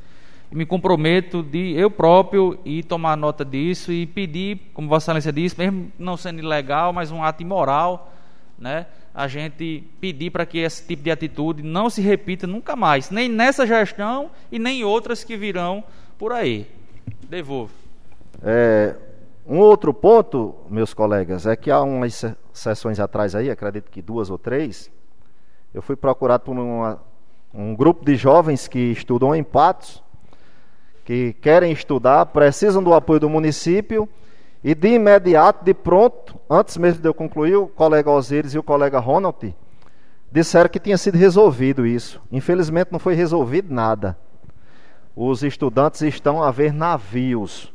[0.52, 5.58] me comprometo de eu próprio ir tomar nota disso e pedir, como Vossa Excelência disse,
[5.58, 8.12] mesmo não sendo ilegal, mas um ato imoral,
[8.58, 8.86] né?
[9.14, 13.28] A gente pedir para que esse tipo de atitude não se repita nunca mais, nem
[13.28, 15.82] nessa gestão e nem em outras que virão
[16.18, 16.66] por aí.
[17.28, 17.72] Devolvo.
[18.42, 18.94] É,
[19.46, 24.00] um outro ponto, meus colegas, é que há umas se- sessões atrás aí, acredito que
[24.00, 24.90] duas ou três,
[25.74, 27.02] eu fui procurado por uma-
[27.52, 30.02] um grupo de jovens que estudam em Patos,
[31.04, 34.08] que querem estudar, precisam do apoio do município
[34.62, 38.62] e de imediato, de pronto, antes mesmo de eu concluir, o colega Osiris e o
[38.62, 39.54] colega Ronald
[40.30, 42.20] disseram que tinha sido resolvido isso.
[42.30, 44.16] Infelizmente não foi resolvido nada.
[45.14, 47.72] Os estudantes estão a ver navios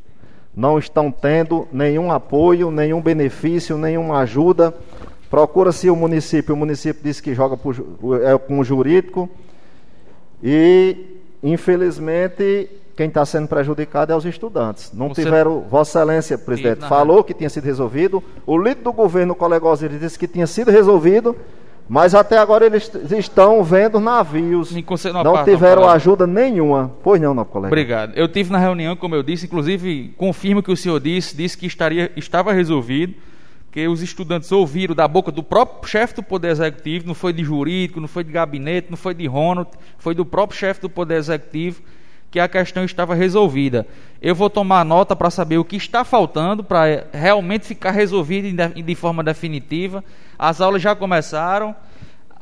[0.57, 4.73] não estão tendo nenhum apoio, nenhum benefício, nenhuma ajuda.
[5.29, 7.55] Procura-se o município, o município diz que joga
[8.23, 9.29] é, com o jurídico.
[10.41, 14.91] E, infelizmente, quem está sendo prejudicado é os estudantes.
[14.91, 18.23] Não Você- tiveram, Vossa Excelência, presidente, na- falou que tinha sido resolvido.
[18.45, 21.35] O líder do governo, o colega Osiris, disse que tinha sido resolvido.
[21.89, 24.71] Mas até agora eles estão vendo navios.
[24.71, 25.95] uma Não parte, não, tiveram colega.
[25.95, 26.91] ajuda nenhuma.
[27.01, 27.67] Pois não, não, colega.
[27.67, 28.13] Obrigado.
[28.13, 31.65] Eu tive na reunião, como eu disse, inclusive confirmo que o senhor disse, disse que
[31.65, 33.13] estaria, estava resolvido,
[33.71, 37.43] que os estudantes ouviram da boca do próprio chefe do Poder Executivo, não foi de
[37.43, 41.15] jurídico, não foi de gabinete, não foi de Ronald, foi do próprio chefe do Poder
[41.15, 41.81] Executivo
[42.29, 43.87] que a questão estava resolvida.
[44.21, 48.47] Eu vou tomar nota para saber o que está faltando para realmente ficar resolvido
[48.83, 50.03] de- forma definitiva.
[50.37, 51.75] As aulas já começaram.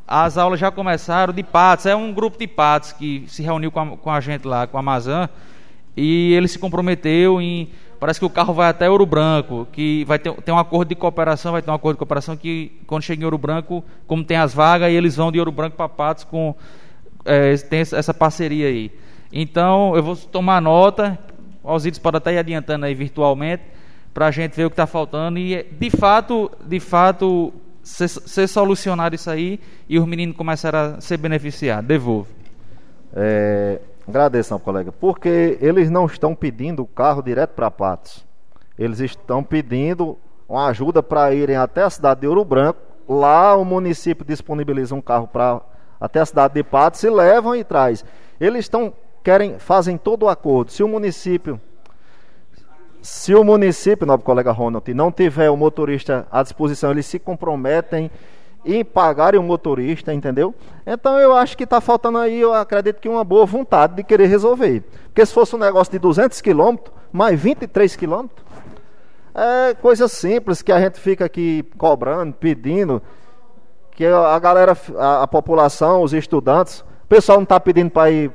[0.08, 1.86] As aulas já começaram de patos.
[1.86, 4.78] É um grupo de patos que se reuniu com a, com a gente lá, com
[4.78, 5.28] a Amazã,
[5.98, 7.70] e ele se comprometeu em.
[8.00, 10.96] Parece que o carro vai até Ouro Branco, que vai ter, ter um acordo de
[10.96, 14.38] cooperação, vai ter um acordo de cooperação que quando chega em Ouro Branco, como tem
[14.38, 16.54] as vagas, eles vão de Ouro Branco para Patos com.
[17.24, 18.92] é, tem essa parceria aí.
[19.32, 21.18] Então, eu vou tomar nota,
[21.64, 23.64] os vídeos podem até ir adiantando aí virtualmente,
[24.14, 27.54] para a gente ver o que está faltando e, de fato, de fato,
[27.84, 31.86] ser, ser solucionado isso aí e os meninos começarem a ser beneficiados.
[31.86, 32.28] Devolvo.
[33.14, 38.26] É, agradeço, não, colega, porque eles não estão pedindo o carro direto para Patos.
[38.78, 42.80] Eles estão pedindo uma ajuda para irem até a cidade de Ouro Branco.
[43.08, 45.62] Lá o município disponibiliza um carro para
[46.00, 48.04] até a cidade de Patos e levam e traz.
[48.40, 48.94] Eles estão
[49.26, 50.72] querem fazem todo o acordo.
[50.72, 51.60] Se o município
[53.02, 58.10] se o município, nobre colega Ronald, não tiver o motorista à disposição, eles se comprometem
[58.66, 60.56] em pagarem o motorista, entendeu?
[60.88, 64.26] Então eu acho que está faltando aí, eu acredito que uma boa vontade de querer
[64.26, 64.84] resolver.
[65.06, 68.44] Porque se fosse um negócio de 200 quilômetros, mais 23 quilômetros.
[69.36, 73.04] É coisa simples que a gente fica aqui cobrando, pedindo,
[73.92, 78.32] que a galera, a, a população, os estudantes, o pessoal não está pedindo para ir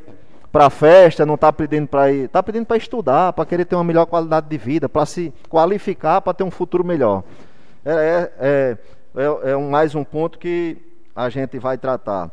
[0.53, 3.85] para festa, não está pedindo para ir, está pedindo para estudar, para querer ter uma
[3.85, 7.23] melhor qualidade de vida, para se qualificar, para ter um futuro melhor.
[7.85, 8.79] É, é, é,
[9.17, 10.77] é, é mais um ponto que
[11.15, 12.31] a gente vai tratar.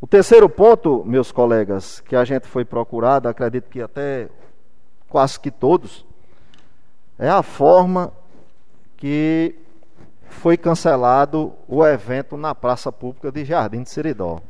[0.00, 4.28] O terceiro ponto, meus colegas, que a gente foi procurado, acredito que até
[5.08, 6.04] quase que todos,
[7.18, 8.12] é a forma
[8.96, 9.54] que
[10.28, 14.40] foi cancelado o evento na praça pública de Jardim de Seridó.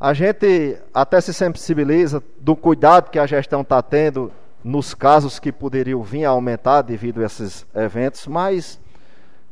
[0.00, 4.30] A gente até se sensibiliza do cuidado que a gestão está tendo
[4.62, 8.78] nos casos que poderiam vir a aumentar devido a esses eventos, mas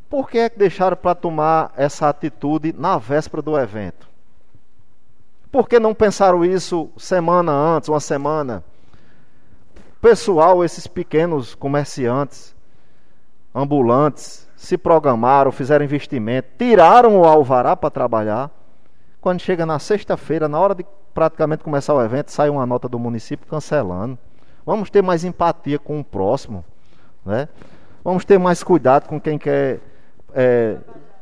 [0.09, 4.07] por que é que deixaram para tomar essa atitude na véspera do evento?
[5.51, 8.63] Por que não pensaram isso semana antes, uma semana?
[10.01, 12.55] Pessoal, esses pequenos comerciantes,
[13.53, 18.51] ambulantes, se programaram, fizeram investimento, tiraram o alvará para trabalhar.
[19.27, 22.97] Quando chega na sexta-feira, na hora de praticamente começar o evento, sai uma nota do
[22.97, 24.17] município cancelando.
[24.65, 26.65] Vamos ter mais empatia com o próximo,
[27.25, 27.49] né?
[28.05, 29.81] Vamos ter mais cuidado com quem quer
[30.33, 30.77] é,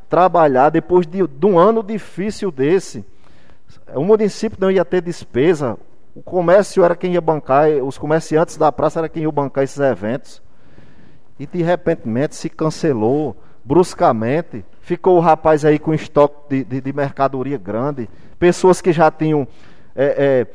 [0.07, 3.03] trabalhar depois de, de um ano difícil desse.
[3.95, 5.75] O município não ia ter despesa,
[6.13, 9.79] o comércio era quem ia bancar, os comerciantes da praça era quem ia bancar esses
[9.79, 10.43] eventos.
[11.39, 14.63] E de repente se cancelou bruscamente.
[14.85, 18.07] Ficou o rapaz aí com estoque de, de, de mercadoria grande.
[18.37, 19.47] Pessoas que já tinham
[19.95, 20.45] é,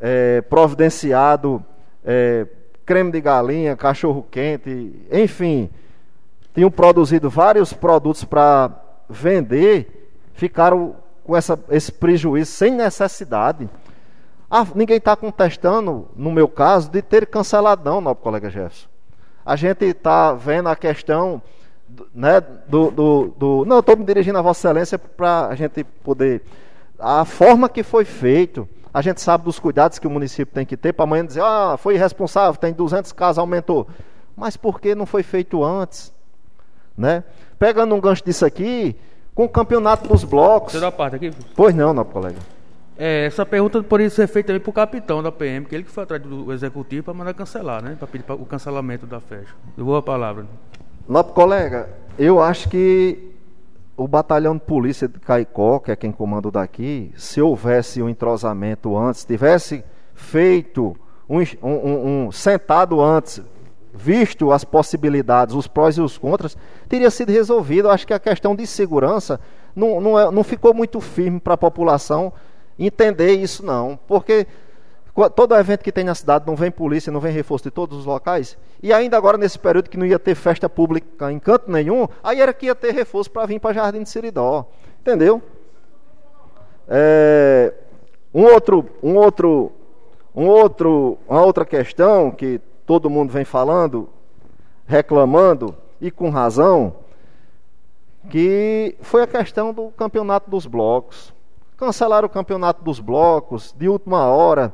[0.00, 1.64] é, é, providenciado
[2.04, 2.48] é,
[2.84, 5.70] creme de galinha, cachorro quente, enfim,
[6.52, 8.72] tinham produzido vários produtos para
[9.08, 13.70] vender, ficaram com essa, esse prejuízo sem necessidade.
[14.50, 18.88] Ah, ninguém está contestando, no meu caso, de ter canceladão, nosso colega Jefferson.
[19.46, 21.40] A gente está vendo a questão
[22.14, 26.42] né, do, do, do Não, estou me dirigindo a Vossa Excelência para a gente poder.
[26.98, 30.76] A forma que foi feito, a gente sabe dos cuidados que o município tem que
[30.76, 33.86] ter para amanhã dizer, ah, foi irresponsável, tem 200 casos, aumentou.
[34.36, 36.12] Mas por que não foi feito antes?
[36.96, 37.24] Né?
[37.58, 38.96] Pegando um gancho disso aqui,
[39.34, 40.72] com o campeonato dos blocos.
[40.72, 41.30] Você dá parte aqui?
[41.54, 42.36] Pois não, não, colega.
[42.98, 45.90] É, essa pergunta poderia ser feita também para o capitão da PM, que ele que
[45.90, 47.96] foi atrás do executivo para mandar cancelar, né?
[47.98, 49.54] Para pedir o cancelamento da festa.
[49.78, 50.44] Eu vou a palavra.
[51.10, 53.34] Nobre colega, eu acho que
[53.96, 58.96] o batalhão de polícia de Caicó, que é quem comanda daqui, se houvesse um entrosamento
[58.96, 59.82] antes, tivesse
[60.14, 60.96] feito
[61.28, 63.42] um, um, um sentado antes,
[63.92, 66.56] visto as possibilidades, os prós e os contras,
[66.88, 67.88] teria sido resolvido.
[67.88, 69.40] Eu acho que a questão de segurança
[69.74, 72.32] não, não, é, não ficou muito firme para a população
[72.78, 73.98] entender isso, não.
[74.06, 74.46] Porque
[75.34, 78.06] todo evento que tem na cidade não vem polícia, não vem reforço de todos os
[78.06, 78.56] locais.
[78.82, 82.40] E ainda agora, nesse período que não ia ter festa pública em canto nenhum, aí
[82.40, 84.66] era que ia ter reforço para vir para Jardim de Seridó.
[85.00, 85.42] Entendeu?
[86.88, 87.74] É,
[88.32, 89.72] um outro, um outro,
[90.34, 94.08] um outro, uma outra questão que todo mundo vem falando,
[94.86, 96.94] reclamando, e com razão,
[98.30, 101.34] que foi a questão do campeonato dos blocos.
[101.76, 104.72] Cancelaram o campeonato dos blocos de última hora,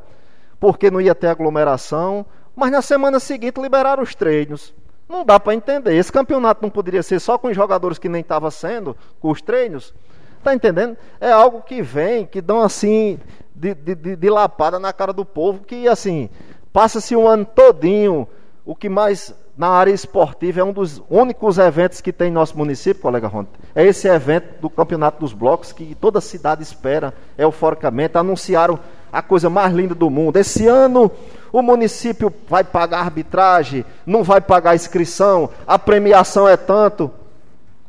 [0.61, 2.25] porque não ia ter aglomeração,
[2.57, 4.75] mas na semana seguinte liberaram os treinos.
[5.09, 5.95] Não dá para entender.
[5.95, 9.41] Esse campeonato não poderia ser só com os jogadores que nem estava sendo, com os
[9.41, 9.95] treinos.
[10.39, 10.97] Está entendendo?
[11.21, 13.21] É algo que vem, que dão assim,
[13.55, 16.29] de, de, de lapada na cara do povo, que assim,
[16.77, 18.29] Passa-se um ano todinho,
[18.63, 22.55] o que mais na área esportiva é um dos únicos eventos que tem em nosso
[22.55, 23.49] município, colega Ronda.
[23.75, 28.19] É esse evento do Campeonato dos Blocos que toda cidade espera euforicamente.
[28.19, 28.79] Anunciaram
[29.13, 30.37] a coisa mais linda do mundo.
[30.37, 31.11] Esse ano
[31.53, 37.11] o município vai pagar arbitragem, não vai pagar inscrição, a premiação é tanto.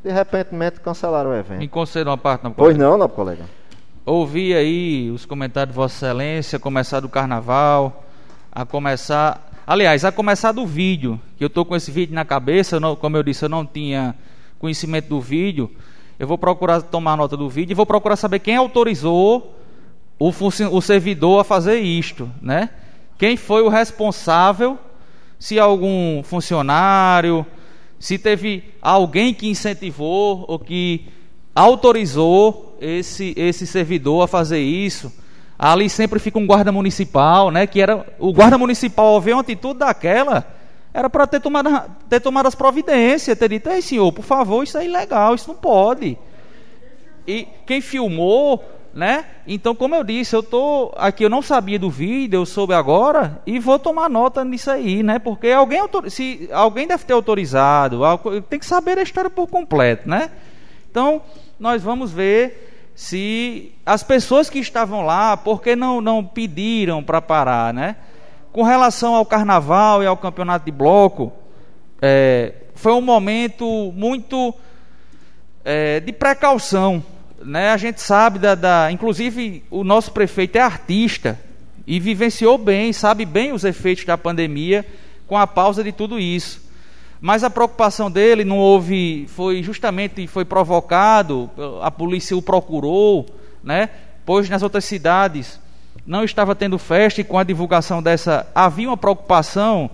[0.03, 1.60] De repente cancelaram o evento.
[1.60, 2.77] Me concedam uma parte, não, colega.
[2.77, 3.44] Pois não, não, colega.
[4.06, 8.06] Ouvi aí os comentários de Vossa Excelência, começar do carnaval
[8.52, 9.52] a começar.
[9.68, 13.18] Aliás, a começar do vídeo, que eu estou com esse vídeo na cabeça, não, como
[13.18, 14.15] eu disse, eu não tinha
[14.60, 15.69] conhecimento do vídeo.
[16.18, 19.53] Eu vou procurar tomar nota do vídeo e vou procurar saber quem autorizou
[20.19, 22.69] o, o servidor a fazer isto, né?
[23.18, 24.77] Quem foi o responsável?
[25.39, 27.45] Se algum funcionário,
[27.99, 31.07] se teve alguém que incentivou ou que
[31.53, 35.11] autorizou esse, esse servidor a fazer isso
[35.57, 37.65] ali sempre fica um guarda municipal, né?
[37.65, 40.45] Que era o guarda municipal ao ver uma atitude daquela,
[40.94, 41.69] era para ter tomado,
[42.07, 45.56] ter tomado as providências, ter dito, ei senhor, por favor, isso é ilegal, isso não
[45.56, 46.18] pode.
[47.26, 48.64] E quem filmou,
[48.97, 49.25] né?
[49.45, 53.39] Então, como eu disse, eu tô aqui, eu não sabia do vídeo, eu soube agora
[53.45, 55.19] e vou tomar nota nisso aí, né?
[55.19, 55.79] Porque alguém
[56.09, 57.99] se alguém deve ter autorizado,
[58.49, 60.31] tem que saber a história por completo, né?
[60.89, 61.21] Então,
[61.59, 67.71] nós vamos ver se as pessoas que estavam lá, porque não não pediram para parar,
[67.71, 67.97] né?
[68.51, 71.31] Com relação ao carnaval e ao campeonato de bloco,
[72.01, 74.55] é, foi um momento muito
[75.63, 77.03] é, de precaução
[77.43, 81.39] né, a gente sabe da, da, Inclusive, o nosso prefeito é artista
[81.85, 84.85] e vivenciou bem, sabe bem os efeitos da pandemia
[85.27, 86.65] com a pausa de tudo isso.
[87.19, 91.49] Mas a preocupação dele não houve, foi justamente foi provocado,
[91.81, 93.26] a polícia o procurou,
[93.64, 93.89] né?
[94.26, 95.59] Pois nas outras cidades
[96.05, 99.89] não estava tendo festa e com a divulgação dessa havia uma preocupação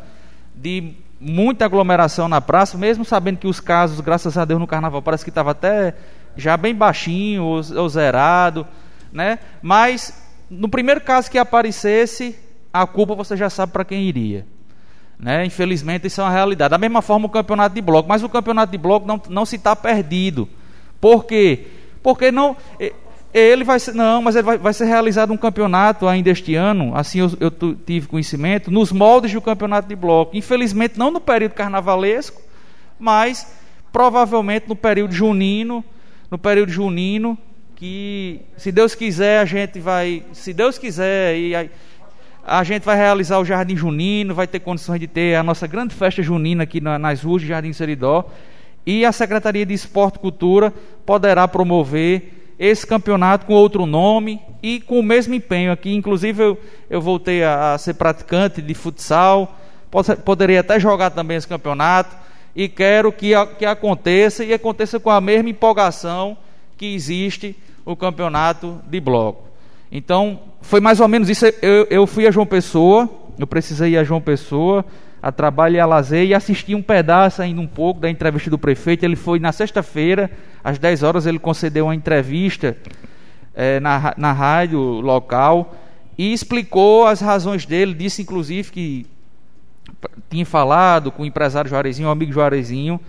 [0.53, 5.01] de muita aglomeração na praça, mesmo sabendo que os casos, graças a Deus, no carnaval
[5.01, 5.95] parece que estava até
[6.35, 8.67] já bem baixinho ou, ou zerado,
[9.11, 9.39] né?
[9.61, 12.35] Mas no primeiro caso que aparecesse,
[12.71, 14.45] a culpa você já sabe para quem iria.
[15.19, 15.45] Né?
[15.45, 16.71] Infelizmente, isso é uma realidade.
[16.71, 18.09] Da mesma forma, o campeonato de bloco.
[18.09, 20.49] Mas o campeonato de bloco não, não se está perdido.
[20.99, 21.67] Por quê?
[22.01, 22.57] Porque não.
[23.33, 23.93] Ele vai ser.
[23.93, 26.95] Não, mas vai, vai ser realizado um campeonato ainda este ano.
[26.95, 28.69] Assim eu, eu tive conhecimento.
[28.69, 30.35] Nos moldes do campeonato de bloco.
[30.35, 32.41] Infelizmente, não no período carnavalesco,
[32.99, 33.47] mas
[33.91, 35.83] provavelmente no período junino
[36.33, 37.37] no período junino,
[37.75, 41.67] que se Deus quiser a gente vai, se Deus quiser e a,
[42.43, 45.93] a gente vai realizar o Jardim Junino, vai ter condições de ter a nossa grande
[45.93, 48.27] festa junina aqui na, nas ruas de Jardim Seridó.
[48.83, 50.73] E a Secretaria de Esporte e Cultura
[51.05, 55.93] poderá promover esse campeonato com outro nome e com o mesmo empenho aqui.
[55.93, 59.55] Inclusive eu, eu voltei a, a ser praticante de futsal,
[60.25, 62.23] poderia até jogar também esse campeonato
[62.55, 66.37] e quero que, que aconteça e aconteça com a mesma empolgação
[66.77, 67.55] que existe
[67.85, 69.43] o campeonato de bloco.
[69.91, 71.45] Então, foi mais ou menos isso.
[71.61, 74.85] Eu, eu fui a João Pessoa, eu precisei ir a João Pessoa,
[75.21, 78.57] a trabalho e a lazer, e assisti um pedaço ainda um pouco da entrevista do
[78.57, 79.03] prefeito.
[79.03, 80.29] Ele foi na sexta-feira,
[80.63, 82.75] às 10 horas, ele concedeu uma entrevista
[83.53, 85.75] é, na, na rádio local
[86.17, 87.93] e explicou as razões dele.
[87.93, 89.05] Disse, inclusive, que
[90.29, 92.99] tinha falado com o empresário Juarezinho, o amigo Juarezinho,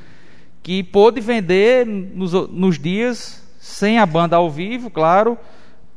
[0.62, 5.38] que pôde vender nos, nos dias, sem a banda ao vivo, claro,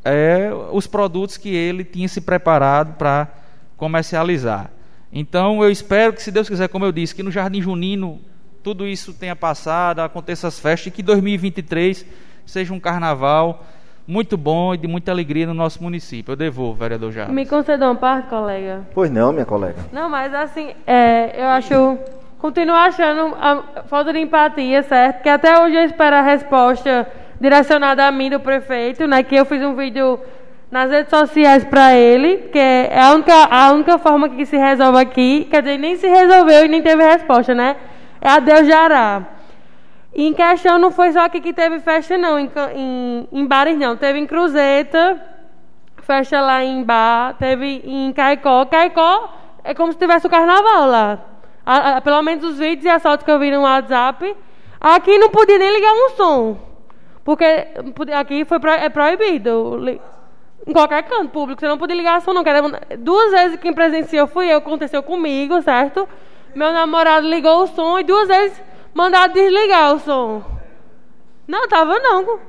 [0.04, 3.28] é, os produtos que ele tinha se preparado para
[3.76, 4.72] comercializar.
[5.12, 8.20] Então eu espero que, se Deus quiser, como eu disse, que no Jardim Junino
[8.64, 12.06] tudo isso tenha passado, aconteça as festas e que 2023
[12.46, 13.66] seja um carnaval
[14.08, 16.32] muito bom e de muita alegria no nosso município.
[16.32, 17.34] Eu devolvo, vereador Jardim.
[17.34, 18.88] Me concedeu uma parte, colega?
[18.94, 19.86] Pois não, minha colega.
[19.92, 21.98] Não, mas assim, é, eu acho.
[22.40, 25.24] Continuo achando a falta de empatia, certo?
[25.24, 27.08] Que até hoje eu espero a resposta
[27.42, 29.24] direcionada a mim do prefeito, né?
[29.24, 30.20] Que eu fiz um vídeo
[30.70, 35.00] nas redes sociais para ele, que é a única, a única forma que se resolve
[35.00, 37.76] aqui, quer dizer, nem se resolveu e nem teve resposta, né?
[38.22, 39.37] É a Deus Jará.
[40.14, 43.78] E em questão não foi só aqui que teve festa, não, em, em, em bares
[43.78, 43.96] não.
[43.96, 45.22] Teve em Cruzeta,
[46.02, 48.66] festa lá em Bar, teve em Caicó.
[48.66, 51.20] Caicó é como se tivesse o carnaval lá.
[51.66, 54.36] A, a, pelo menos os vídeos e as fotos que eu vi no WhatsApp.
[54.80, 56.58] Aqui não podia nem ligar um som.
[57.26, 57.68] Porque
[58.16, 60.00] aqui foi pro, é proibido.
[60.66, 62.44] Em qualquer canto público, você não podia ligar som, não.
[63.00, 66.08] Duas vezes quem presenciou fui eu, aconteceu comigo, certo?
[66.56, 68.62] Meu namorado ligou o som e duas vezes
[68.98, 70.44] Mandaram desligar o som.
[71.48, 72.40] Não, tava não.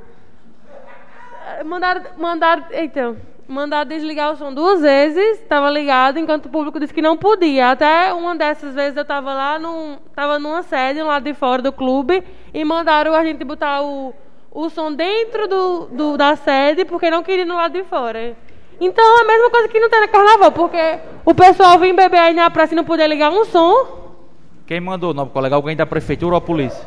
[1.66, 3.14] Mandaram, mandaram, eita,
[3.46, 7.72] mandaram desligar o som duas vezes, estava ligado, enquanto o público disse que não podia.
[7.72, 11.70] Até uma dessas vezes eu estava lá, num, tava numa sede, lá de fora do
[11.70, 14.14] clube, e mandaram a gente botar o,
[14.50, 18.34] o som dentro do, do, da sede, porque não queria no lado de fora.
[18.80, 22.20] Então é a mesma coisa que não tem na carnaval, porque o pessoal vem beber
[22.20, 24.07] aí na praça e não poder ligar um som.
[24.69, 25.57] Quem mandou, nobre colega?
[25.57, 26.86] Alguém da prefeitura ou a polícia?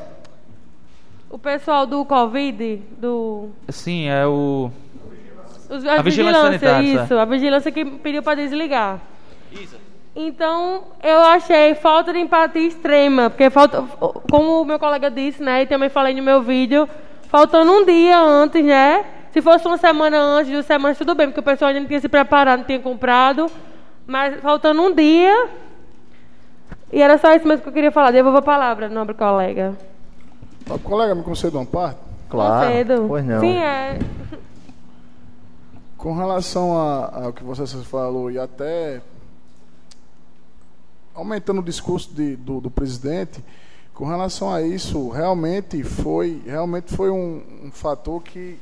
[1.32, 3.50] O pessoal do Covid, do...
[3.70, 4.70] Sim, é o...
[5.68, 7.18] Os, a, a vigilância, vigilância isso.
[7.18, 9.00] A vigilância que pediu para desligar.
[9.52, 9.76] Isso.
[10.16, 13.82] Então, eu achei falta de empatia extrema, porque falta,
[14.30, 16.88] como o meu colega disse, né, e também falei no meu vídeo,
[17.30, 19.04] faltando um dia antes, né?
[19.32, 22.00] Se fosse uma semana antes, duas semanas, tudo bem, porque o pessoal ainda não tinha
[22.00, 23.50] se preparado, não tinha comprado.
[24.06, 25.50] Mas faltando um dia,
[26.92, 28.12] e era só isso mesmo que eu queria falar.
[28.12, 29.78] Devolvo a palavra, nobre colega.
[30.70, 32.00] O colega, me concede uma parte?
[32.30, 32.68] Claro.
[32.68, 33.06] Concedo.
[33.08, 33.40] Pois não.
[33.40, 34.00] Sim, é.
[35.98, 39.02] Com relação ao que você falou e até
[41.14, 43.44] aumentando o discurso de, do, do, presidente,
[43.94, 48.58] com relação a isso, realmente foi, realmente foi um, um fator que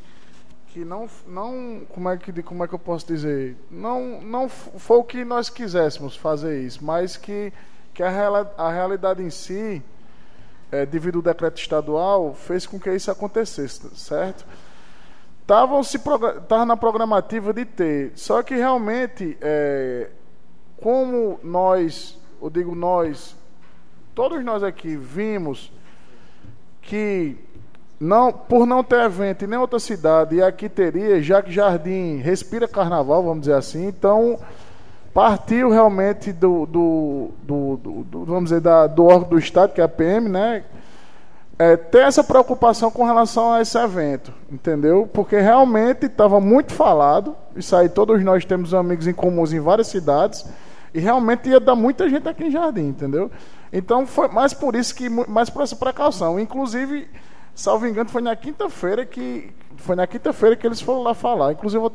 [0.69, 3.57] que não, não como, é que, como é que eu posso dizer?
[3.71, 7.51] Não, não foi o que nós quiséssemos fazer isso, mas que,
[7.99, 9.83] que a, real, a realidade em si,
[10.71, 14.45] é, devido ao decreto estadual, fez com que isso acontecesse, certo?
[15.41, 15.81] Estavam
[16.47, 20.11] tava na programativa de ter, só que realmente, é,
[20.81, 23.35] como nós, eu digo nós,
[24.15, 25.69] todos nós aqui vimos
[26.81, 27.35] que
[27.99, 32.15] não, por não ter evento em nenhuma outra cidade, e aqui teria, já que Jardim
[32.19, 34.39] respira carnaval, vamos dizer assim, então
[35.19, 39.83] partiu realmente do, do, do, do vamos dizer, da, do órgão do Estado, que é
[39.83, 40.63] a PM, né?
[41.57, 45.09] É, ter essa preocupação com relação a esse evento, entendeu?
[45.13, 49.87] Porque realmente estava muito falado, isso aí todos nós temos amigos em comuns em várias
[49.87, 50.45] cidades,
[50.93, 53.29] e realmente ia dar muita gente aqui em Jardim, entendeu?
[53.73, 56.39] Então foi mais por isso que, mais por essa precaução.
[56.39, 57.09] Inclusive,
[57.53, 61.51] salvo engano, foi na quinta-feira que foi na quinta-feira que eles foram lá falar.
[61.51, 61.91] Inclusive eu,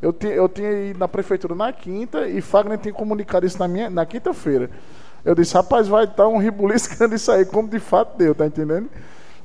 [0.00, 3.66] eu, tinha, eu tinha ido na prefeitura na quinta e Fagner tinha comunicado isso na
[3.66, 4.70] minha na quinta-feira.
[5.24, 8.88] Eu disse, rapaz, vai estar um ribuliscando isso aí, como de fato deu, tá entendendo?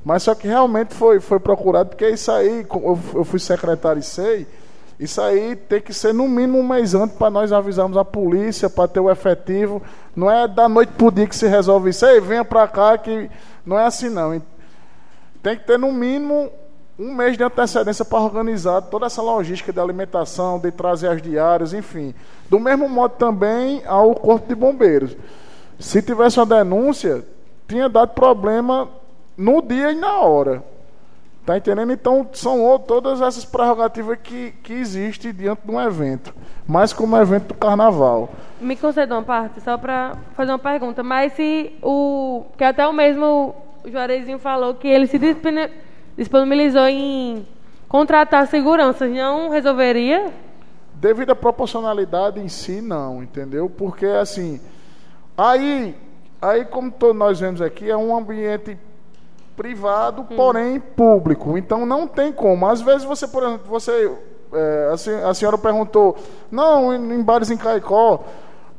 [0.04, 4.02] Mas só que realmente foi, foi procurado, porque isso aí, eu, eu fui secretário e
[4.02, 4.46] sei,
[5.02, 8.70] isso aí tem que ser no mínimo um mês antes para nós avisarmos a polícia,
[8.70, 9.82] para ter o efetivo.
[10.14, 12.06] Não é da noite para o dia que se resolve isso.
[12.06, 13.28] Ei, venha para cá que
[13.66, 14.40] não é assim não.
[15.42, 16.52] Tem que ter no mínimo
[16.98, 21.72] um mês de antecedência para organizar toda essa logística de alimentação, de trazer as diárias,
[21.72, 22.14] enfim.
[22.50, 25.16] Do mesmo modo também ao Corpo de Bombeiros.
[25.78, 27.24] Se tivesse uma denúncia,
[27.66, 28.88] tinha dado problema
[29.36, 30.62] no dia e na hora.
[31.44, 31.92] Tá entendendo?
[31.92, 36.32] Então, são todas essas prerrogativas que, que existem diante de um evento.
[36.68, 38.30] Mais como um evento do carnaval.
[38.60, 41.02] Me conceda uma parte, só para fazer uma pergunta.
[41.02, 42.44] Mas se o.
[42.56, 45.18] Que até o mesmo Juarezinho falou que ele se
[46.16, 47.46] disponibilizou em
[47.88, 50.32] contratar seguranças, não resolveria?
[50.94, 53.68] Devido à proporcionalidade em si, não, entendeu?
[53.68, 54.60] Porque, assim,
[55.36, 55.94] aí,
[56.40, 58.78] aí como todos nós vemos aqui, é um ambiente
[59.56, 60.36] privado, hum.
[60.36, 61.58] porém público.
[61.58, 62.66] Então, não tem como.
[62.66, 64.10] Às vezes, você, por exemplo, você,
[64.52, 64.90] é,
[65.24, 66.16] a, a senhora perguntou,
[66.50, 68.24] não, em, em bares em Caicó,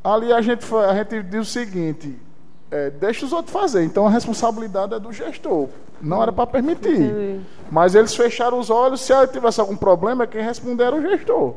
[0.02, 2.18] ali a gente, a gente diz o seguinte,
[2.74, 3.84] é, deixa os outros fazer.
[3.84, 5.68] Então a responsabilidade é do gestor.
[6.02, 7.00] Não era para permitir.
[7.00, 7.40] Entendi.
[7.70, 9.00] Mas eles fecharam os olhos.
[9.00, 11.54] Se tivesse algum problema, quem responder era o gestor.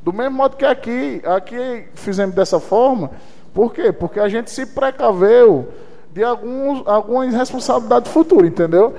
[0.00, 3.10] Do mesmo modo que aqui, aqui fizemos dessa forma.
[3.52, 3.90] Por quê?
[3.90, 5.68] Porque a gente se precaveu
[6.12, 8.94] de alguns, alguma irresponsabilidade futura, entendeu?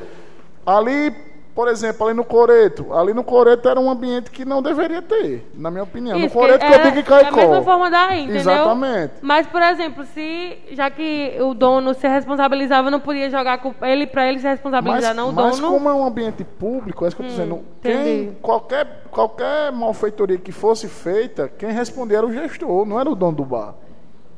[0.65, 1.15] Ali
[1.53, 2.93] por exemplo, ali no Coreto.
[2.93, 6.17] Ali no Coreto era um ambiente que não deveria ter, na minha opinião.
[6.17, 8.39] Isso, no Coreto que, eu digo que cai É a mesma forma daí, entendeu?
[8.39, 9.13] Exatamente.
[9.21, 14.07] Mas, por exemplo, se, já que o dono se responsabilizava, não podia jogar com ele
[14.07, 15.61] para ele se responsabilizar, mas, não o mas dono.
[15.61, 17.65] Mas como é um ambiente público, é isso que eu estou hum, dizendo.
[17.81, 23.15] Quem, qualquer, qualquer malfeitoria que fosse feita, quem respondia era o gestor, não era o
[23.15, 23.75] dono do bar.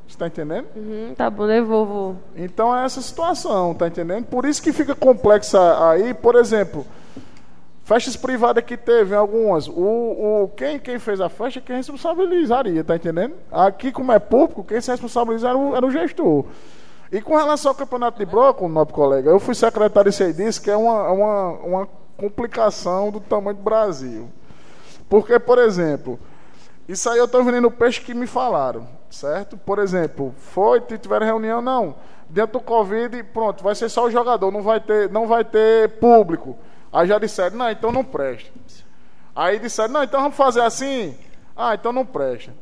[0.08, 0.68] Você está entendendo?
[0.76, 2.18] Uhum, tá bom, devolvo.
[2.36, 4.26] Então é essa situação, tá entendendo?
[4.26, 6.86] Por isso que fica complexa aí, por exemplo,
[7.84, 9.68] Festas privadas que teve, algumas.
[9.68, 13.36] O, o, quem, quem fez a festa, quem responsabilizaria, tá entendendo?
[13.52, 16.46] Aqui, como é público, quem se responsabiliza era o, era o gestor.
[17.12, 20.62] E com relação ao campeonato de bloco, nosso colega, eu fui secretário e sei disso,
[20.62, 24.30] que é uma, uma, uma complicação do tamanho do Brasil.
[25.10, 26.18] Porque, por exemplo,
[26.88, 29.58] isso aí eu estou vendendo peixe que me falaram, certo?
[29.58, 31.96] Por exemplo, foi, tiveram reunião, não.
[32.30, 35.90] Dentro do Covid, pronto, vai ser só o jogador, não vai ter, não vai ter
[36.00, 36.58] público.
[36.94, 38.52] Aí já disseram, não, então não presta.
[39.36, 41.18] Aí disseram, não, então vamos fazer assim.
[41.56, 42.54] Ah, então não presta.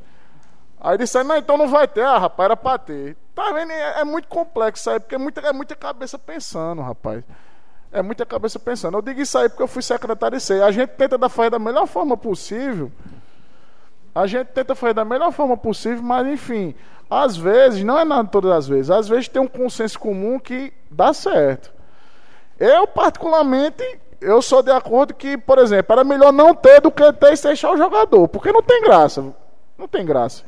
[0.80, 2.06] Aí disseram, não, então não vai ter.
[2.06, 3.18] Ah, rapaz, era para ter.
[3.36, 3.72] Tá vendo?
[3.72, 7.26] É, é, muito complexo isso aí, porque é muita, é muita cabeça pensando, rapaz.
[7.91, 8.98] É muita cabeça pensando.
[8.98, 10.62] Eu digo isso aí porque eu fui secretário e sei.
[10.62, 12.90] A gente tenta fazer da melhor forma possível.
[14.16, 16.74] A gente tenta fazer da melhor forma possível, mas enfim,
[17.10, 20.72] às vezes, não é nada todas as vezes, às vezes tem um consenso comum que
[20.90, 21.74] dá certo.
[22.58, 23.84] Eu, particularmente,
[24.22, 27.41] eu sou de acordo que, por exemplo, era melhor não ter do que ter e
[27.41, 29.34] deixar o jogador, porque não tem graça.
[29.77, 30.43] Não tem graça.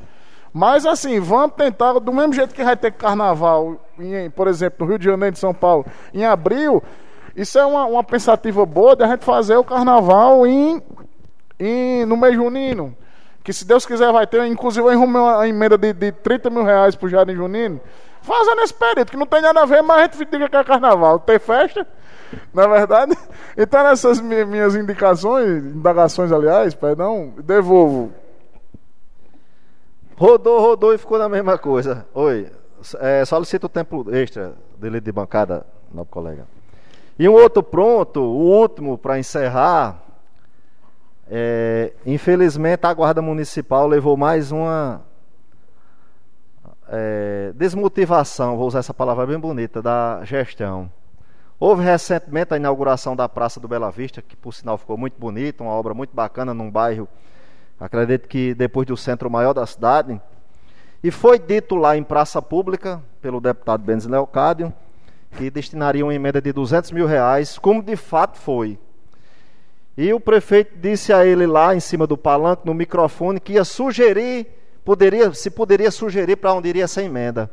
[0.53, 4.91] Mas assim, vamos tentar, do mesmo jeito que vai ter carnaval, em, por exemplo, no
[4.91, 5.83] Rio de Janeiro de São Paulo,
[6.13, 6.83] em abril,
[7.35, 10.79] isso é uma, uma pensativa boa de a gente fazer o carnaval em,
[11.59, 12.95] em, no mês junino.
[13.43, 16.63] Que se Deus quiser vai ter, inclusive eu arrumei uma emenda de, de 30 mil
[16.63, 17.81] reais pro Jardim Junino.
[18.21, 20.63] Fazendo esse período, que não tem nada a ver, mas a gente diga que é
[20.63, 21.19] carnaval.
[21.19, 21.85] Ter festa,
[22.53, 23.17] na verdade.
[23.57, 28.11] Então, nessas minhas indicações, indagações, aliás, perdão, devolvo.
[30.15, 32.05] Rodou, rodou e ficou na mesma coisa.
[32.13, 32.51] Oi,
[32.99, 36.45] é, solicito o tempo extra dele de bancada, nosso colega.
[37.17, 40.01] E um outro pronto, o último para encerrar,
[41.35, 45.01] É, infelizmente, a Guarda Municipal levou mais uma
[46.87, 50.91] é, desmotivação, vou usar essa palavra bem bonita, da gestão.
[51.65, 55.63] Houve recentemente a inauguração da Praça do Bela Vista, que por sinal ficou muito bonita,
[55.63, 57.07] uma obra muito bacana num bairro,
[57.79, 60.19] acredito que depois do centro maior da cidade.
[61.01, 64.73] E foi dito lá em praça pública, pelo deputado Benz Leocádio,
[65.37, 68.77] que destinaria uma emenda de 200 mil reais, como de fato foi.
[69.97, 73.63] E o prefeito disse a ele lá em cima do palanque, no microfone, que ia
[73.63, 74.47] sugerir,
[74.83, 77.49] poderia, se poderia sugerir para onde iria essa emenda.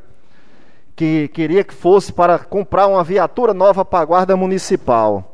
[0.95, 5.31] Que queria que fosse para comprar uma viatura nova para a guarda municipal.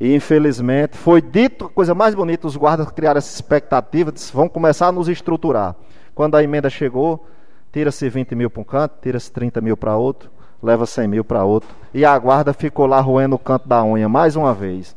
[0.00, 4.88] E infelizmente foi dito coisa mais bonita, os guardas criaram essa expectativa, disse, vão começar
[4.88, 5.76] a nos estruturar.
[6.14, 7.26] Quando a emenda chegou,
[7.70, 10.30] tira-se 20 mil para um canto, tira-se 30 mil para outro,
[10.62, 11.68] leva 100 mil para outro.
[11.92, 14.96] E a guarda ficou lá roendo o canto da unha mais uma vez.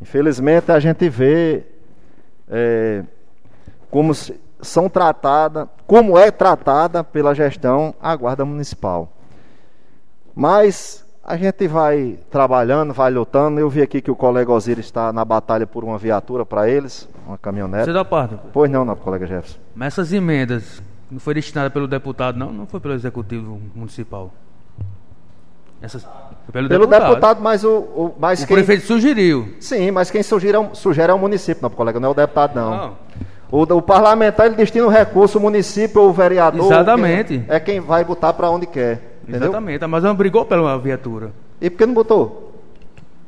[0.00, 1.64] Infelizmente a gente vê
[2.48, 3.02] é,
[3.90, 4.12] como
[4.60, 9.12] são tratada, como é tratada pela gestão a guarda municipal.
[10.34, 13.58] Mas a gente vai trabalhando, vai lutando.
[13.58, 17.08] Eu vi aqui que o colega Osiris está na batalha por uma viatura para eles,
[17.26, 17.86] uma caminhonete.
[17.86, 18.36] Você dá parte?
[18.52, 19.58] Pois não, não, colega Jefferson.
[19.74, 22.52] Mas essas emendas não foi destinada pelo deputado, não?
[22.52, 24.32] Não foi pelo executivo municipal?
[25.82, 26.04] Essas,
[26.52, 27.08] pelo, pelo deputado.
[27.10, 27.42] deputado.
[27.42, 28.56] mas o, o mas o quem...
[28.56, 29.54] prefeito sugeriu.
[29.60, 32.54] Sim, mas quem sugere, é sugere é o município, não, colega, não é o deputado,
[32.54, 32.76] não.
[32.76, 32.96] não.
[33.50, 36.66] O, o, parlamentar ele destina o recurso, o município ou o vereador.
[36.66, 37.38] Exatamente.
[37.38, 39.18] Quem, é quem vai botar para onde quer.
[39.22, 39.48] Entendeu?
[39.48, 39.82] Exatamente.
[39.82, 41.32] A Amazônia brigou pela viatura.
[41.60, 42.54] E por que não botou?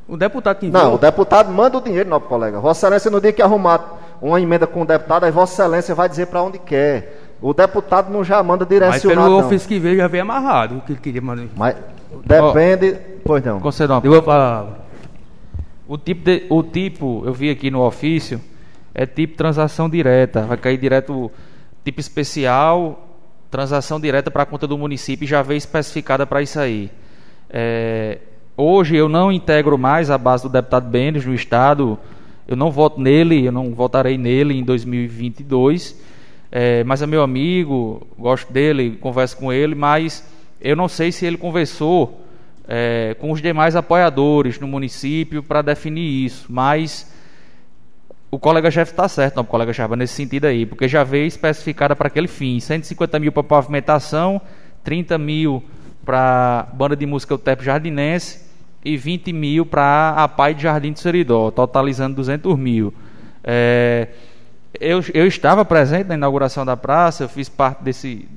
[0.08, 0.82] O deputado que enviou.
[0.82, 2.58] Não, o deputado manda o dinheiro, não, colega.
[2.60, 6.08] Vossa Excelência, no dia que arrumar uma emenda com o deputado, aí Vossa Excelência vai
[6.08, 7.28] dizer para onde quer.
[7.40, 9.20] O deputado não já manda direcionado.
[9.20, 10.78] Mas pelo ofício que veio já veio amarrado.
[10.78, 11.46] O que ele queria mandar.
[11.56, 11.76] Mas
[12.24, 12.96] depende.
[12.98, 13.60] Oh, pois não.
[13.60, 14.88] Conceda uma palavra.
[15.86, 18.40] O tipo, de, o tipo, eu vi aqui no ofício,
[18.98, 20.42] é tipo transação direta.
[20.42, 21.30] Vai cair direto
[21.84, 23.16] tipo especial,
[23.50, 26.90] transação direta para a conta do município já veio especificada para isso aí.
[27.48, 28.18] É,
[28.56, 31.98] hoje eu não integro mais a base do deputado Benes no Estado.
[32.46, 36.08] Eu não voto nele, eu não votarei nele em 2022
[36.50, 40.26] é, mas é meu amigo, gosto dele, converso com ele, mas
[40.60, 42.24] eu não sei se ele conversou
[42.66, 47.12] é, com os demais apoiadores no município para definir isso, mas
[48.30, 51.26] o colega chefe está certo, não, o colega chefe, nesse sentido aí, porque já veio
[51.26, 54.40] especificada para aquele fim, 150 mil para pavimentação,
[54.84, 55.64] 30 mil
[56.04, 58.46] para banda de música Utep Jardinense
[58.84, 62.92] e 20 mil para a PAI de Jardim do Seridó, totalizando 200 mil.
[63.42, 64.08] É,
[64.78, 68.28] eu, eu estava presente na inauguração da praça, eu fiz parte desse,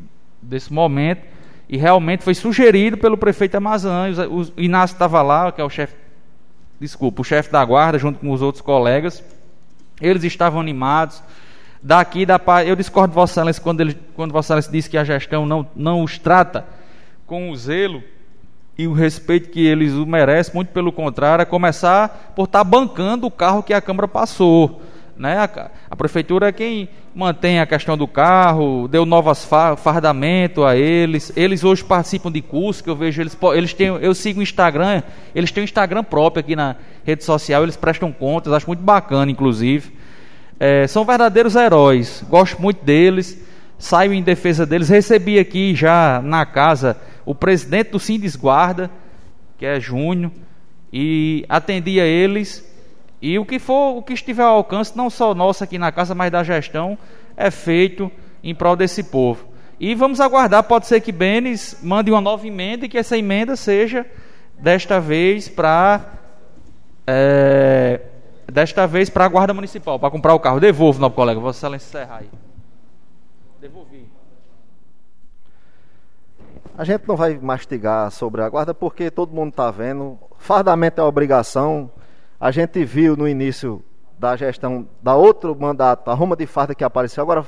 [0.42, 1.26] desse momento,
[1.68, 5.70] e realmente foi sugerido pelo prefeito Amazã, o, o Inácio estava lá, que é o
[5.70, 5.96] chefe,
[6.80, 9.24] desculpa, o chefe da guarda, junto com os outros colegas,
[10.02, 11.22] eles estavam animados,
[11.82, 15.04] daqui da eu discordo de Vossa Excelência quando, ele, quando Vossa Excelência disse que a
[15.04, 16.66] gestão não, não os trata
[17.26, 18.04] com o zelo
[18.78, 23.32] e o respeito que eles merecem, muito pelo contrário, é começar por estar bancando o
[23.32, 24.82] carro que a Câmara passou.
[25.22, 25.38] Né?
[25.38, 30.76] A, a, prefeitura é quem mantém a questão do carro, deu novas fa fardamento a
[30.76, 31.32] eles.
[31.36, 35.04] Eles hoje participam de cursos que eu vejo eles, eles têm, eu sigo o Instagram,
[35.36, 36.76] eles têm um Instagram próprio aqui na
[37.06, 39.94] rede social, eles prestam contas, acho muito bacana, inclusive.
[40.60, 43.40] É, são verdadeiros heróis, gosto muito deles,
[43.78, 44.90] saio em defesa deles.
[44.90, 48.90] Recebi aqui já na casa o presidente do Sindes Guarda,
[49.60, 50.32] que é Júnior,
[50.92, 52.71] e atendi a eles
[53.22, 56.16] e o que for, o que estiver ao alcance, não só nosso aqui na casa,
[56.16, 56.98] mas da gestão,
[57.38, 58.12] é feito
[58.44, 59.46] em prol desse povo.
[59.80, 63.56] E vamos aguardar, pode ser que Benes mande uma nova emenda e que essa emenda
[63.56, 64.06] seja
[64.58, 66.06] desta vez para
[67.06, 68.02] é,
[68.52, 70.60] desta vez para a guarda municipal, para comprar o carro.
[70.60, 72.30] Devolvo, novo colega, Vossa Excelência encerrar aí.
[73.60, 74.08] Devolvi.
[76.78, 80.18] A gente não vai mastigar sobre a guarda porque todo mundo está vendo.
[80.38, 81.92] Fardamento é obrigação
[82.42, 83.84] a gente viu no início
[84.18, 87.46] da gestão da outro mandato, a Roma de Farda que apareceu, agora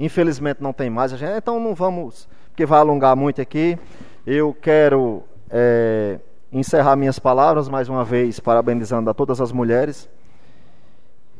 [0.00, 1.12] infelizmente não tem mais.
[1.12, 3.78] Gente, então não vamos, porque vai alongar muito aqui.
[4.26, 6.18] Eu quero é,
[6.52, 10.08] encerrar minhas palavras mais uma vez, parabenizando a todas as mulheres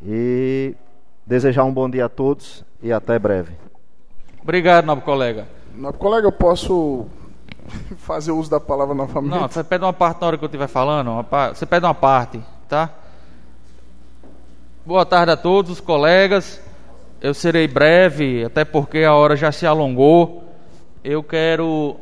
[0.05, 0.77] e
[1.27, 3.53] desejar um bom dia a todos e até breve.
[4.41, 5.49] Obrigado, nobre colega.
[5.75, 7.07] Nobre colega, eu posso
[7.99, 9.33] fazer uso da palavra novamente?
[9.33, 11.27] Não, você pede uma parte na hora que eu estiver falando.
[11.53, 12.91] Você pede uma parte tá?
[14.85, 16.61] Boa tarde a todos os colegas.
[17.21, 20.53] Eu serei breve, até porque a hora já se alongou.
[21.03, 21.97] Eu quero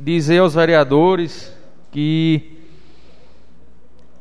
[0.00, 1.54] dizer aos vereadores
[1.92, 2.58] que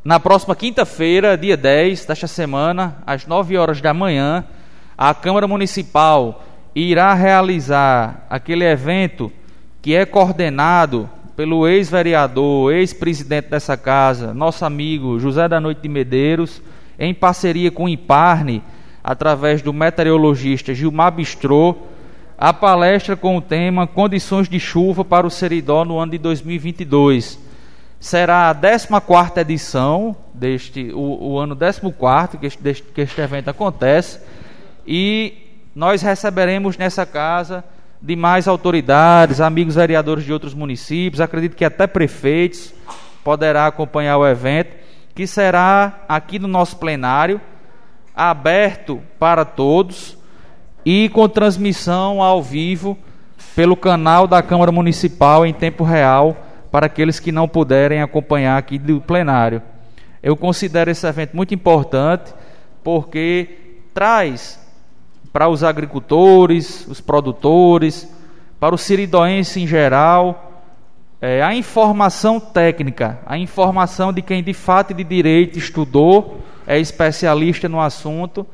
[0.04, 4.46] na próxima quinta-feira, dia 10 desta semana, às 9 horas da manhã,
[4.98, 6.44] a Câmara Municipal
[6.76, 9.32] irá realizar aquele evento
[9.82, 11.10] que é coordenado
[11.40, 16.62] pelo ex-vereador, ex-presidente dessa casa, nosso amigo José da Noite de Medeiros,
[17.00, 18.62] em parceria com o Imparne,
[19.02, 21.78] através do meteorologista Gilmar Bistrô,
[22.38, 27.40] a palestra com o tema Condições de chuva para o Seridó no ano de 2022.
[28.02, 34.20] Será a 14 edição deste, o, o ano 14 que este, que este evento acontece,
[34.86, 35.36] e
[35.74, 37.64] nós receberemos nessa casa
[38.02, 42.74] demais autoridades, amigos vereadores de outros municípios, acredito que até prefeitos
[43.24, 44.76] poderá acompanhar o evento,
[45.14, 47.42] que será aqui no nosso plenário,
[48.16, 50.18] aberto para todos
[50.86, 52.98] e com transmissão ao vivo
[53.56, 56.38] pelo canal da Câmara Municipal em tempo real
[56.72, 59.62] para aqueles que não puderem acompanhar aqui do plenário.
[60.22, 62.34] Eu considero esse evento muito importante
[62.84, 64.60] porque traz
[65.32, 68.08] para os agricultores, os produtores,
[68.60, 70.64] para o siridoense em geral,
[71.22, 77.68] é, a informação técnica, a informação de quem de fato de direito estudou, é especialista
[77.68, 78.46] no assunto,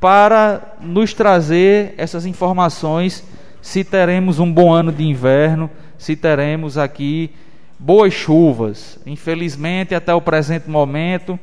[0.00, 3.24] para nos trazer essas informações
[3.60, 7.30] se teremos um bom ano de inverno, se teremos aqui
[7.78, 8.98] boas chuvas.
[9.06, 11.38] Infelizmente, até o presente momento,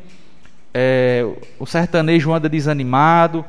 [0.73, 1.26] é,
[1.57, 3.45] o sertanejo anda desanimado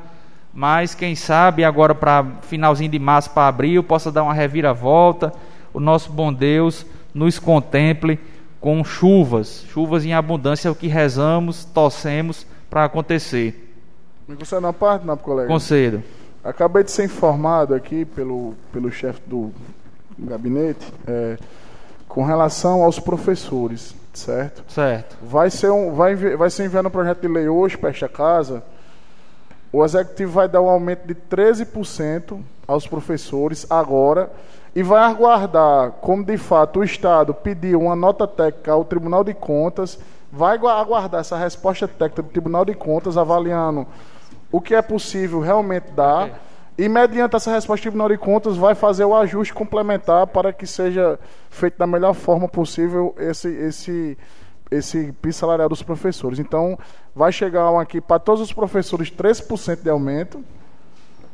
[0.53, 5.33] mas quem sabe agora para finalzinho de março para abril possa dar uma reviravolta,
[5.73, 8.19] o nosso bom Deus nos contemple
[8.61, 13.75] com chuvas, chuvas em abundância, é o que rezamos, torcemos para acontecer.
[14.29, 15.49] Me concede uma parte, não, colega?
[15.49, 16.03] Concedo.
[16.43, 19.53] Acabei de ser informado aqui pelo, pelo chefe do
[20.19, 21.37] gabinete é,
[22.07, 24.65] com relação aos professores, certo?
[24.69, 25.17] Certo.
[25.23, 28.63] Vai ser, um, vai, vai ser enviado um projeto de lei hoje para esta casa
[29.73, 34.31] o executivo vai dar um aumento de 13% aos professores agora
[34.75, 39.35] e vai aguardar, como de fato o Estado pediu uma nota técnica ao Tribunal de
[39.35, 39.99] Contas,
[40.33, 43.87] vai aguardar essa resposta técnica do Tribunal de Contas, avaliando
[44.51, 46.27] o que é possível realmente dar.
[46.27, 46.37] Okay.
[46.79, 50.67] E mediante essa resposta do Tribunal de Contas, vai fazer o ajuste complementar para que
[50.67, 51.19] seja
[51.51, 54.17] feito da melhor forma possível esse, esse
[54.71, 56.39] esse piso salarial dos professores.
[56.39, 56.79] Então,
[57.15, 60.45] vai chegar aqui para todos os professores 3% de aumento,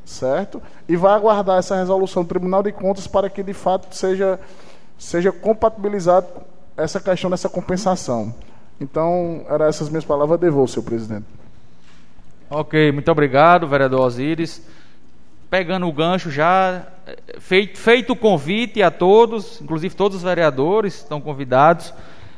[0.04, 0.62] certo?
[0.88, 4.40] E vai aguardar essa resolução do Tribunal de Contas para que, de fato, seja,
[4.98, 6.26] seja compatibilizado
[6.76, 8.34] essa questão dessa compensação.
[8.80, 10.40] Então, eram essas minhas palavras.
[10.40, 11.26] Devolvo, senhor presidente.
[12.48, 14.62] Ok, muito obrigado, vereador Osíris.
[15.50, 16.86] Pegando o gancho já,
[17.38, 21.92] feito, feito o convite a todos, inclusive todos os vereadores estão convidados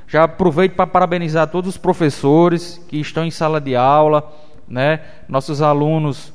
[0.09, 4.33] já aproveito para parabenizar todos os professores que estão em sala de aula,
[4.67, 5.01] né?
[5.29, 6.33] Nossos alunos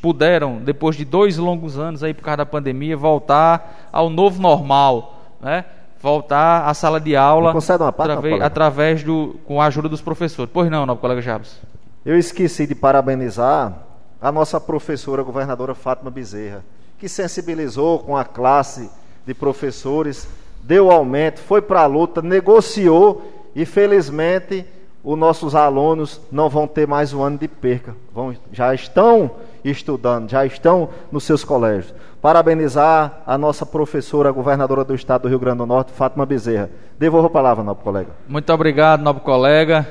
[0.00, 5.20] puderam, depois de dois longos anos aí por causa da pandemia, voltar ao novo normal,
[5.40, 5.66] né?
[6.02, 10.50] Voltar à sala de aula através, através do, com a ajuda dos professores.
[10.52, 11.60] Pois não, novo colega Jabes.
[12.04, 13.74] Eu esqueci de parabenizar
[14.18, 16.64] a nossa professora, a governadora Fátima Bezerra,
[16.98, 18.90] que sensibilizou com a classe
[19.26, 20.26] de professores
[20.62, 23.22] deu aumento, foi para a luta, negociou
[23.54, 24.64] e felizmente
[25.02, 27.96] os nossos alunos não vão ter mais um ano de perca.
[28.12, 29.30] Vão, já estão
[29.64, 31.94] estudando, já estão nos seus colégios.
[32.20, 36.70] Parabenizar a nossa professora, governadora do estado do Rio Grande do Norte, Fátima Bezerra.
[36.98, 38.10] Devolvo a palavra, nobre colega.
[38.28, 39.88] Muito obrigado, nobre colega.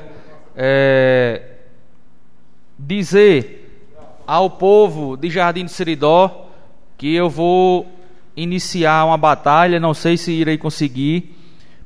[0.54, 1.42] É...
[2.78, 3.84] Dizer
[4.26, 6.46] ao povo de Jardim do Seridó
[6.96, 7.86] que eu vou
[8.36, 11.36] iniciar uma batalha, não sei se irei conseguir,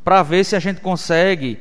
[0.04, 1.58] para ver se a gente consegue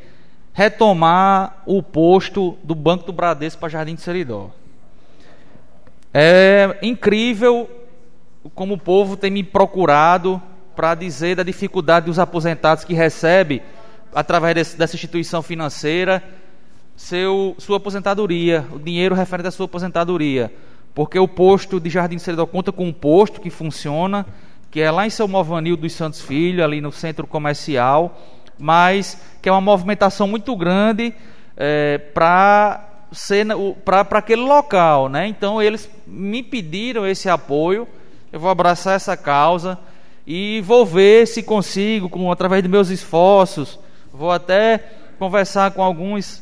[0.53, 4.51] retomar o posto do Banco do Bradesco para Jardim de Seridó.
[6.13, 7.69] É incrível
[8.53, 10.41] como o povo tem me procurado
[10.75, 13.61] para dizer da dificuldade dos aposentados que recebem,
[14.13, 16.23] através desse, dessa instituição financeira,
[16.95, 20.53] seu, sua aposentadoria, o dinheiro referente à sua aposentadoria.
[20.93, 24.25] Porque o posto de Jardim de Seridó conta com um posto que funciona,
[24.73, 28.19] que é lá em São Movanil dos Santos Filho, ali no centro comercial,
[28.57, 31.13] mas que é uma movimentação muito grande
[31.55, 32.89] é, para
[33.85, 35.27] para aquele local, né?
[35.27, 37.87] Então eles me pediram esse apoio,
[38.31, 39.77] eu vou abraçar essa causa
[40.25, 43.79] e vou ver se consigo, com através de meus esforços,
[44.11, 44.83] vou até
[45.19, 46.41] conversar com alguns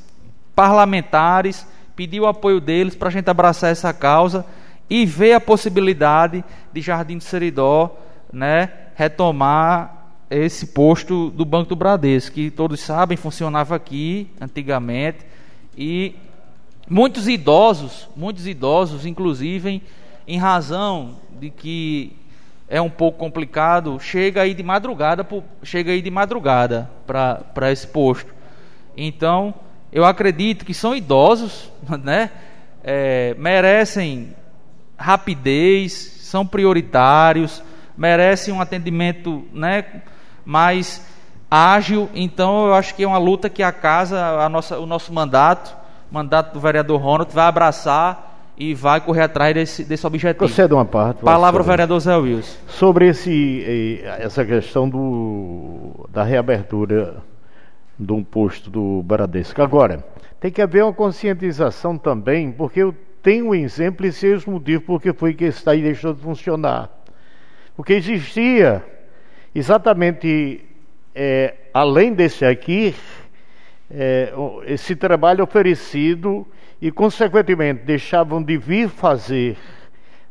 [0.55, 1.67] parlamentares,
[1.97, 4.45] pedir o apoio deles para a gente abraçar essa causa
[4.89, 7.97] e ver a possibilidade de Jardim do Seridó
[8.31, 15.25] né, retomar esse posto do Banco do Bradesco, que todos sabem funcionava aqui antigamente
[15.77, 16.15] E
[16.89, 19.83] muitos idosos, muitos idosos, inclusive,
[20.25, 22.15] em razão de que
[22.69, 25.27] é um pouco complicado, chega aí de madrugada,
[25.61, 28.33] chega aí de madrugada para esse posto.
[28.95, 29.53] Então,
[29.91, 31.69] eu acredito que são idosos,
[32.01, 32.31] né?
[32.83, 34.33] É, merecem
[34.97, 37.61] rapidez, são prioritários,
[38.01, 39.85] merecem um atendimento, né?
[40.43, 41.05] Mais
[41.51, 42.09] ágil.
[42.15, 45.77] Então, eu acho que é uma luta que a casa, a nossa, o nosso mandato,
[46.09, 50.47] mandato do vereador Ronald, vai abraçar e vai correr atrás desse, desse objetivo.
[50.47, 51.21] Conceda uma parte.
[51.21, 52.57] Palavra ao vereador Zé Wilson.
[52.67, 57.17] Sobre esse, essa questão do, da reabertura
[57.99, 59.61] de um posto do Baradesco.
[59.61, 60.03] Agora,
[60.39, 64.87] tem que haver uma conscientização também, porque eu tenho um exemplo e sei os motivos
[64.87, 66.89] porque foi que está aí deixou de funcionar.
[67.75, 68.83] Porque existia
[69.53, 70.63] exatamente,
[71.15, 72.95] é, além desse aqui,
[73.89, 74.33] é,
[74.65, 76.47] esse trabalho oferecido
[76.81, 79.57] e, consequentemente, deixavam de vir fazer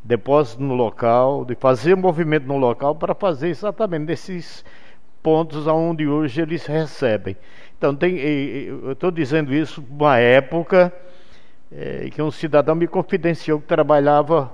[0.03, 4.65] depósito no local, de fazer movimento no local para fazer exatamente nesses
[5.23, 7.37] pontos aonde hoje eles recebem.
[7.77, 10.93] Então, tem, eu estou dizendo isso uma época
[11.71, 14.53] é, que um cidadão me confidenciou que trabalhava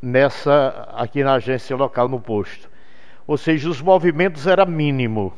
[0.00, 2.68] nessa aqui na agência local no posto.
[3.26, 5.32] Ou seja, os movimentos eram mínimo.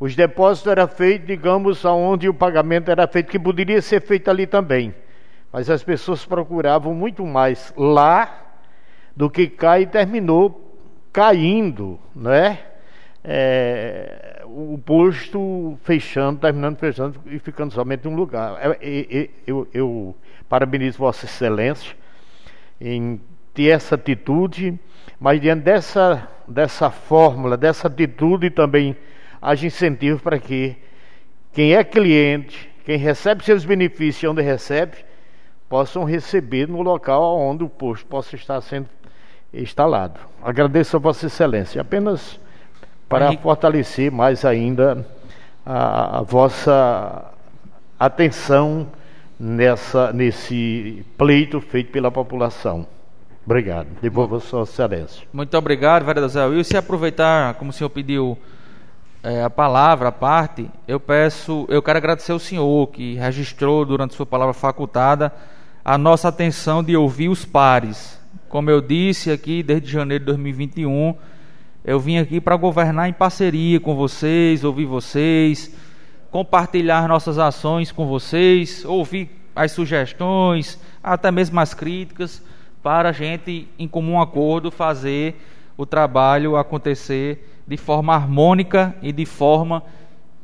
[0.00, 4.46] Os depósitos eram feitos, digamos, aonde o pagamento era feito, que poderia ser feito ali
[4.46, 4.94] também.
[5.52, 8.56] Mas as pessoas procuravam muito mais lá
[9.14, 10.76] do que cá e terminou
[11.12, 12.58] caindo, né?
[13.22, 18.58] É, o posto fechando, terminando fechando e ficando somente um lugar.
[18.64, 20.16] Eu, é, eu, eu, eu
[20.48, 21.94] parabenizo Vossa Excelência
[22.80, 23.20] em
[23.54, 24.78] ter essa atitude,
[25.20, 28.96] mas diante dessa, dessa fórmula, dessa atitude também
[29.40, 30.76] haja incentivo para que
[31.52, 34.96] quem é cliente, quem recebe seus benefícios onde recebe,
[35.68, 38.88] possam receber no local onde o posto possa estar sendo
[39.52, 40.18] instalado.
[40.42, 41.80] Agradeço a Vossa Excelência.
[41.80, 42.40] Apenas
[43.08, 43.42] para Henrique.
[43.42, 45.06] fortalecer mais ainda
[45.66, 47.30] a, a, vossa
[47.98, 48.88] atenção
[49.38, 52.86] nessa, nesse pleito feito pela população.
[53.44, 53.88] Obrigado.
[54.00, 55.26] Devolvo Sua Excelência.
[55.32, 56.74] Muito obrigado, vereador Zé Wilson.
[56.74, 58.38] E aproveitar, como o senhor pediu
[59.22, 64.14] é, a palavra, a parte, eu peço, eu quero agradecer ao senhor que registrou durante
[64.14, 65.32] sua palavra facultada
[65.84, 68.20] a nossa atenção de ouvir os pares.
[68.48, 71.14] Como eu disse aqui, desde janeiro de 2021,
[71.84, 75.74] eu vim aqui para governar em parceria com vocês, ouvir vocês,
[76.30, 82.42] compartilhar nossas ações com vocês, ouvir as sugestões, até mesmo as críticas,
[82.82, 85.36] para a gente, em comum acordo, fazer
[85.76, 89.82] o trabalho acontecer de forma harmônica e de forma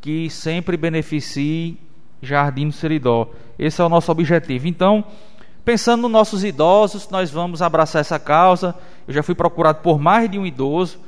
[0.01, 1.79] que sempre beneficie
[2.23, 3.31] Jardim do Seridó.
[3.59, 4.67] Esse é o nosso objetivo.
[4.67, 5.05] Então,
[5.69, 8.75] Pensando nos nossos idosos, nós vamos abraçar essa causa.
[9.07, 10.99] Eu já fui procurado por mais de um idoso,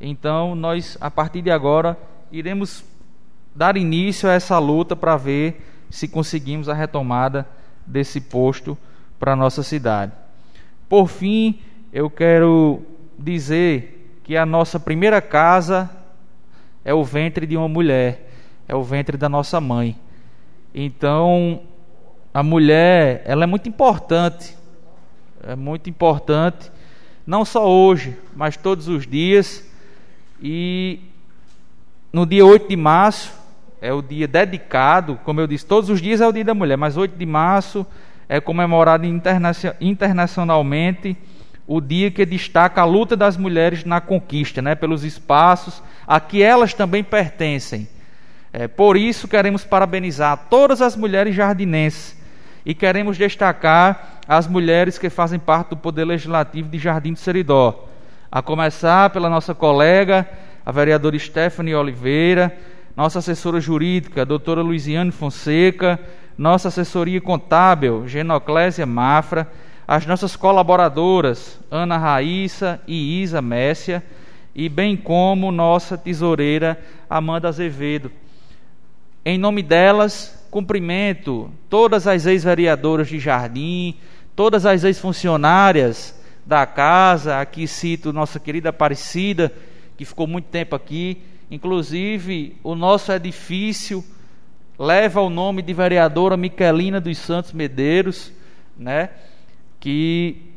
[0.00, 1.96] então nós, a partir de agora,
[2.32, 2.84] iremos
[3.54, 7.46] dar início a essa luta para ver se conseguimos a retomada
[7.86, 8.76] desse posto
[9.16, 10.10] para a nossa cidade.
[10.90, 11.60] Por fim,
[11.92, 12.82] eu quero
[13.16, 15.88] dizer que a nossa primeira casa
[16.84, 18.28] é o ventre de uma mulher,
[18.66, 19.96] é o ventre da nossa mãe.
[20.74, 21.62] Então,
[22.34, 24.58] a mulher, ela é muito importante.
[25.44, 26.72] É muito importante,
[27.24, 29.64] não só hoje, mas todos os dias.
[30.42, 30.98] E
[32.12, 33.32] no dia 8 de março
[33.80, 36.76] é o dia dedicado, como eu disse, todos os dias é o dia da mulher,
[36.76, 37.86] mas 8 de março
[38.30, 39.04] é comemorado
[39.80, 41.16] internacionalmente
[41.66, 46.40] o dia que destaca a luta das mulheres na conquista, né, pelos espaços a que
[46.40, 47.88] elas também pertencem.
[48.52, 52.16] É, por isso queremos parabenizar todas as mulheres jardinenses
[52.64, 57.88] e queremos destacar as mulheres que fazem parte do Poder Legislativo de Jardim do Seridó.
[58.30, 60.24] A começar pela nossa colega,
[60.64, 62.56] a vereadora Stephanie Oliveira,
[62.96, 65.98] nossa assessora jurídica, a doutora Luiziane Fonseca,
[66.40, 69.46] nossa assessoria contábil, Genoclésia Mafra,
[69.86, 74.02] as nossas colaboradoras, Ana Raíssa e Isa Messia,
[74.54, 76.80] e bem como nossa tesoureira,
[77.10, 78.10] Amanda Azevedo.
[79.22, 83.96] Em nome delas, Cumprimento todas as ex-vereadoras de Jardim,
[84.34, 89.52] todas as ex-funcionárias da casa, aqui cito nossa querida Aparecida,
[89.94, 91.22] que ficou muito tempo aqui.
[91.50, 94.02] Inclusive, o nosso edifício
[94.80, 98.32] leva o nome de vereadora Miquelina dos Santos Medeiros,
[98.78, 99.10] né?
[99.78, 100.54] que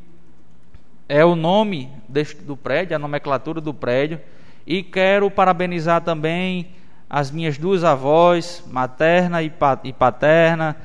[1.09, 4.21] é o nome deste, do prédio, a nomenclatura do prédio.
[4.65, 6.69] E quero parabenizar também
[7.09, 9.51] as minhas duas avós, materna e
[9.91, 10.77] paterna,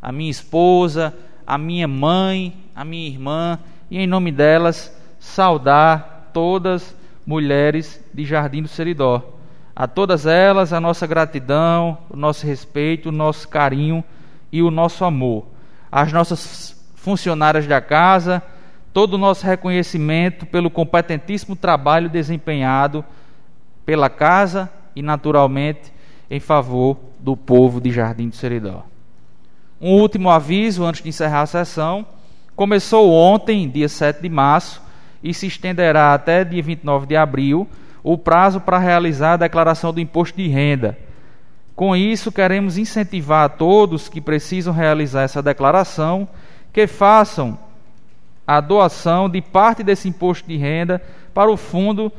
[0.00, 1.14] a minha esposa,
[1.46, 3.58] a minha mãe, a minha irmã,
[3.90, 4.90] e em nome delas
[5.20, 6.96] saudar todas
[7.26, 9.35] mulheres de Jardim do Seridó.
[9.78, 14.02] A todas elas a nossa gratidão, o nosso respeito, o nosso carinho
[14.50, 15.44] e o nosso amor.
[15.92, 18.42] As nossas funcionárias da casa,
[18.90, 23.04] todo o nosso reconhecimento pelo competentíssimo trabalho desempenhado
[23.84, 25.92] pela casa e, naturalmente,
[26.30, 28.82] em favor do povo de Jardim do Seridó.
[29.78, 32.06] Um último aviso antes de encerrar a sessão.
[32.56, 34.80] Começou ontem, dia 7 de março,
[35.22, 37.68] e se estenderá até dia 29 de abril
[38.08, 40.96] o prazo para realizar a declaração do imposto de renda.
[41.74, 46.28] Com isso, queremos incentivar a todos que precisam realizar essa declaração
[46.72, 47.58] que façam
[48.46, 51.02] a doação de parte desse imposto de renda
[51.34, 52.12] para o Fundo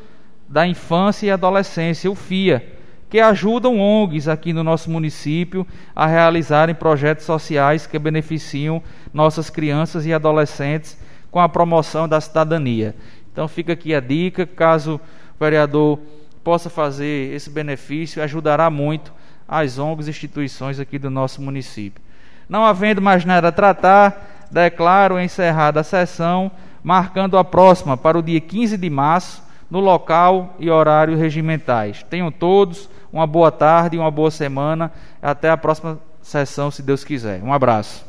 [0.45, 2.67] da Infância e Adolescência, o FIA,
[3.09, 5.65] que ajudam ONGs aqui no nosso município
[5.95, 8.83] a realizarem projetos sociais que beneficiam
[9.13, 10.97] nossas crianças e adolescentes
[11.31, 12.93] com a promoção da cidadania.
[13.31, 14.99] Então fica aqui a dica, caso
[15.39, 15.99] vereador
[16.43, 19.13] possa fazer esse benefício, ajudará muito
[19.47, 22.01] as ONGs e instituições aqui do nosso município.
[22.47, 26.51] Não havendo mais nada a tratar, declaro encerrada a sessão,
[26.83, 32.03] marcando a próxima para o dia 15 de março, no local e horário regimentais.
[32.09, 34.91] Tenham todos uma boa tarde uma boa semana.
[35.21, 37.41] Até a próxima sessão, se Deus quiser.
[37.43, 38.06] Um abraço.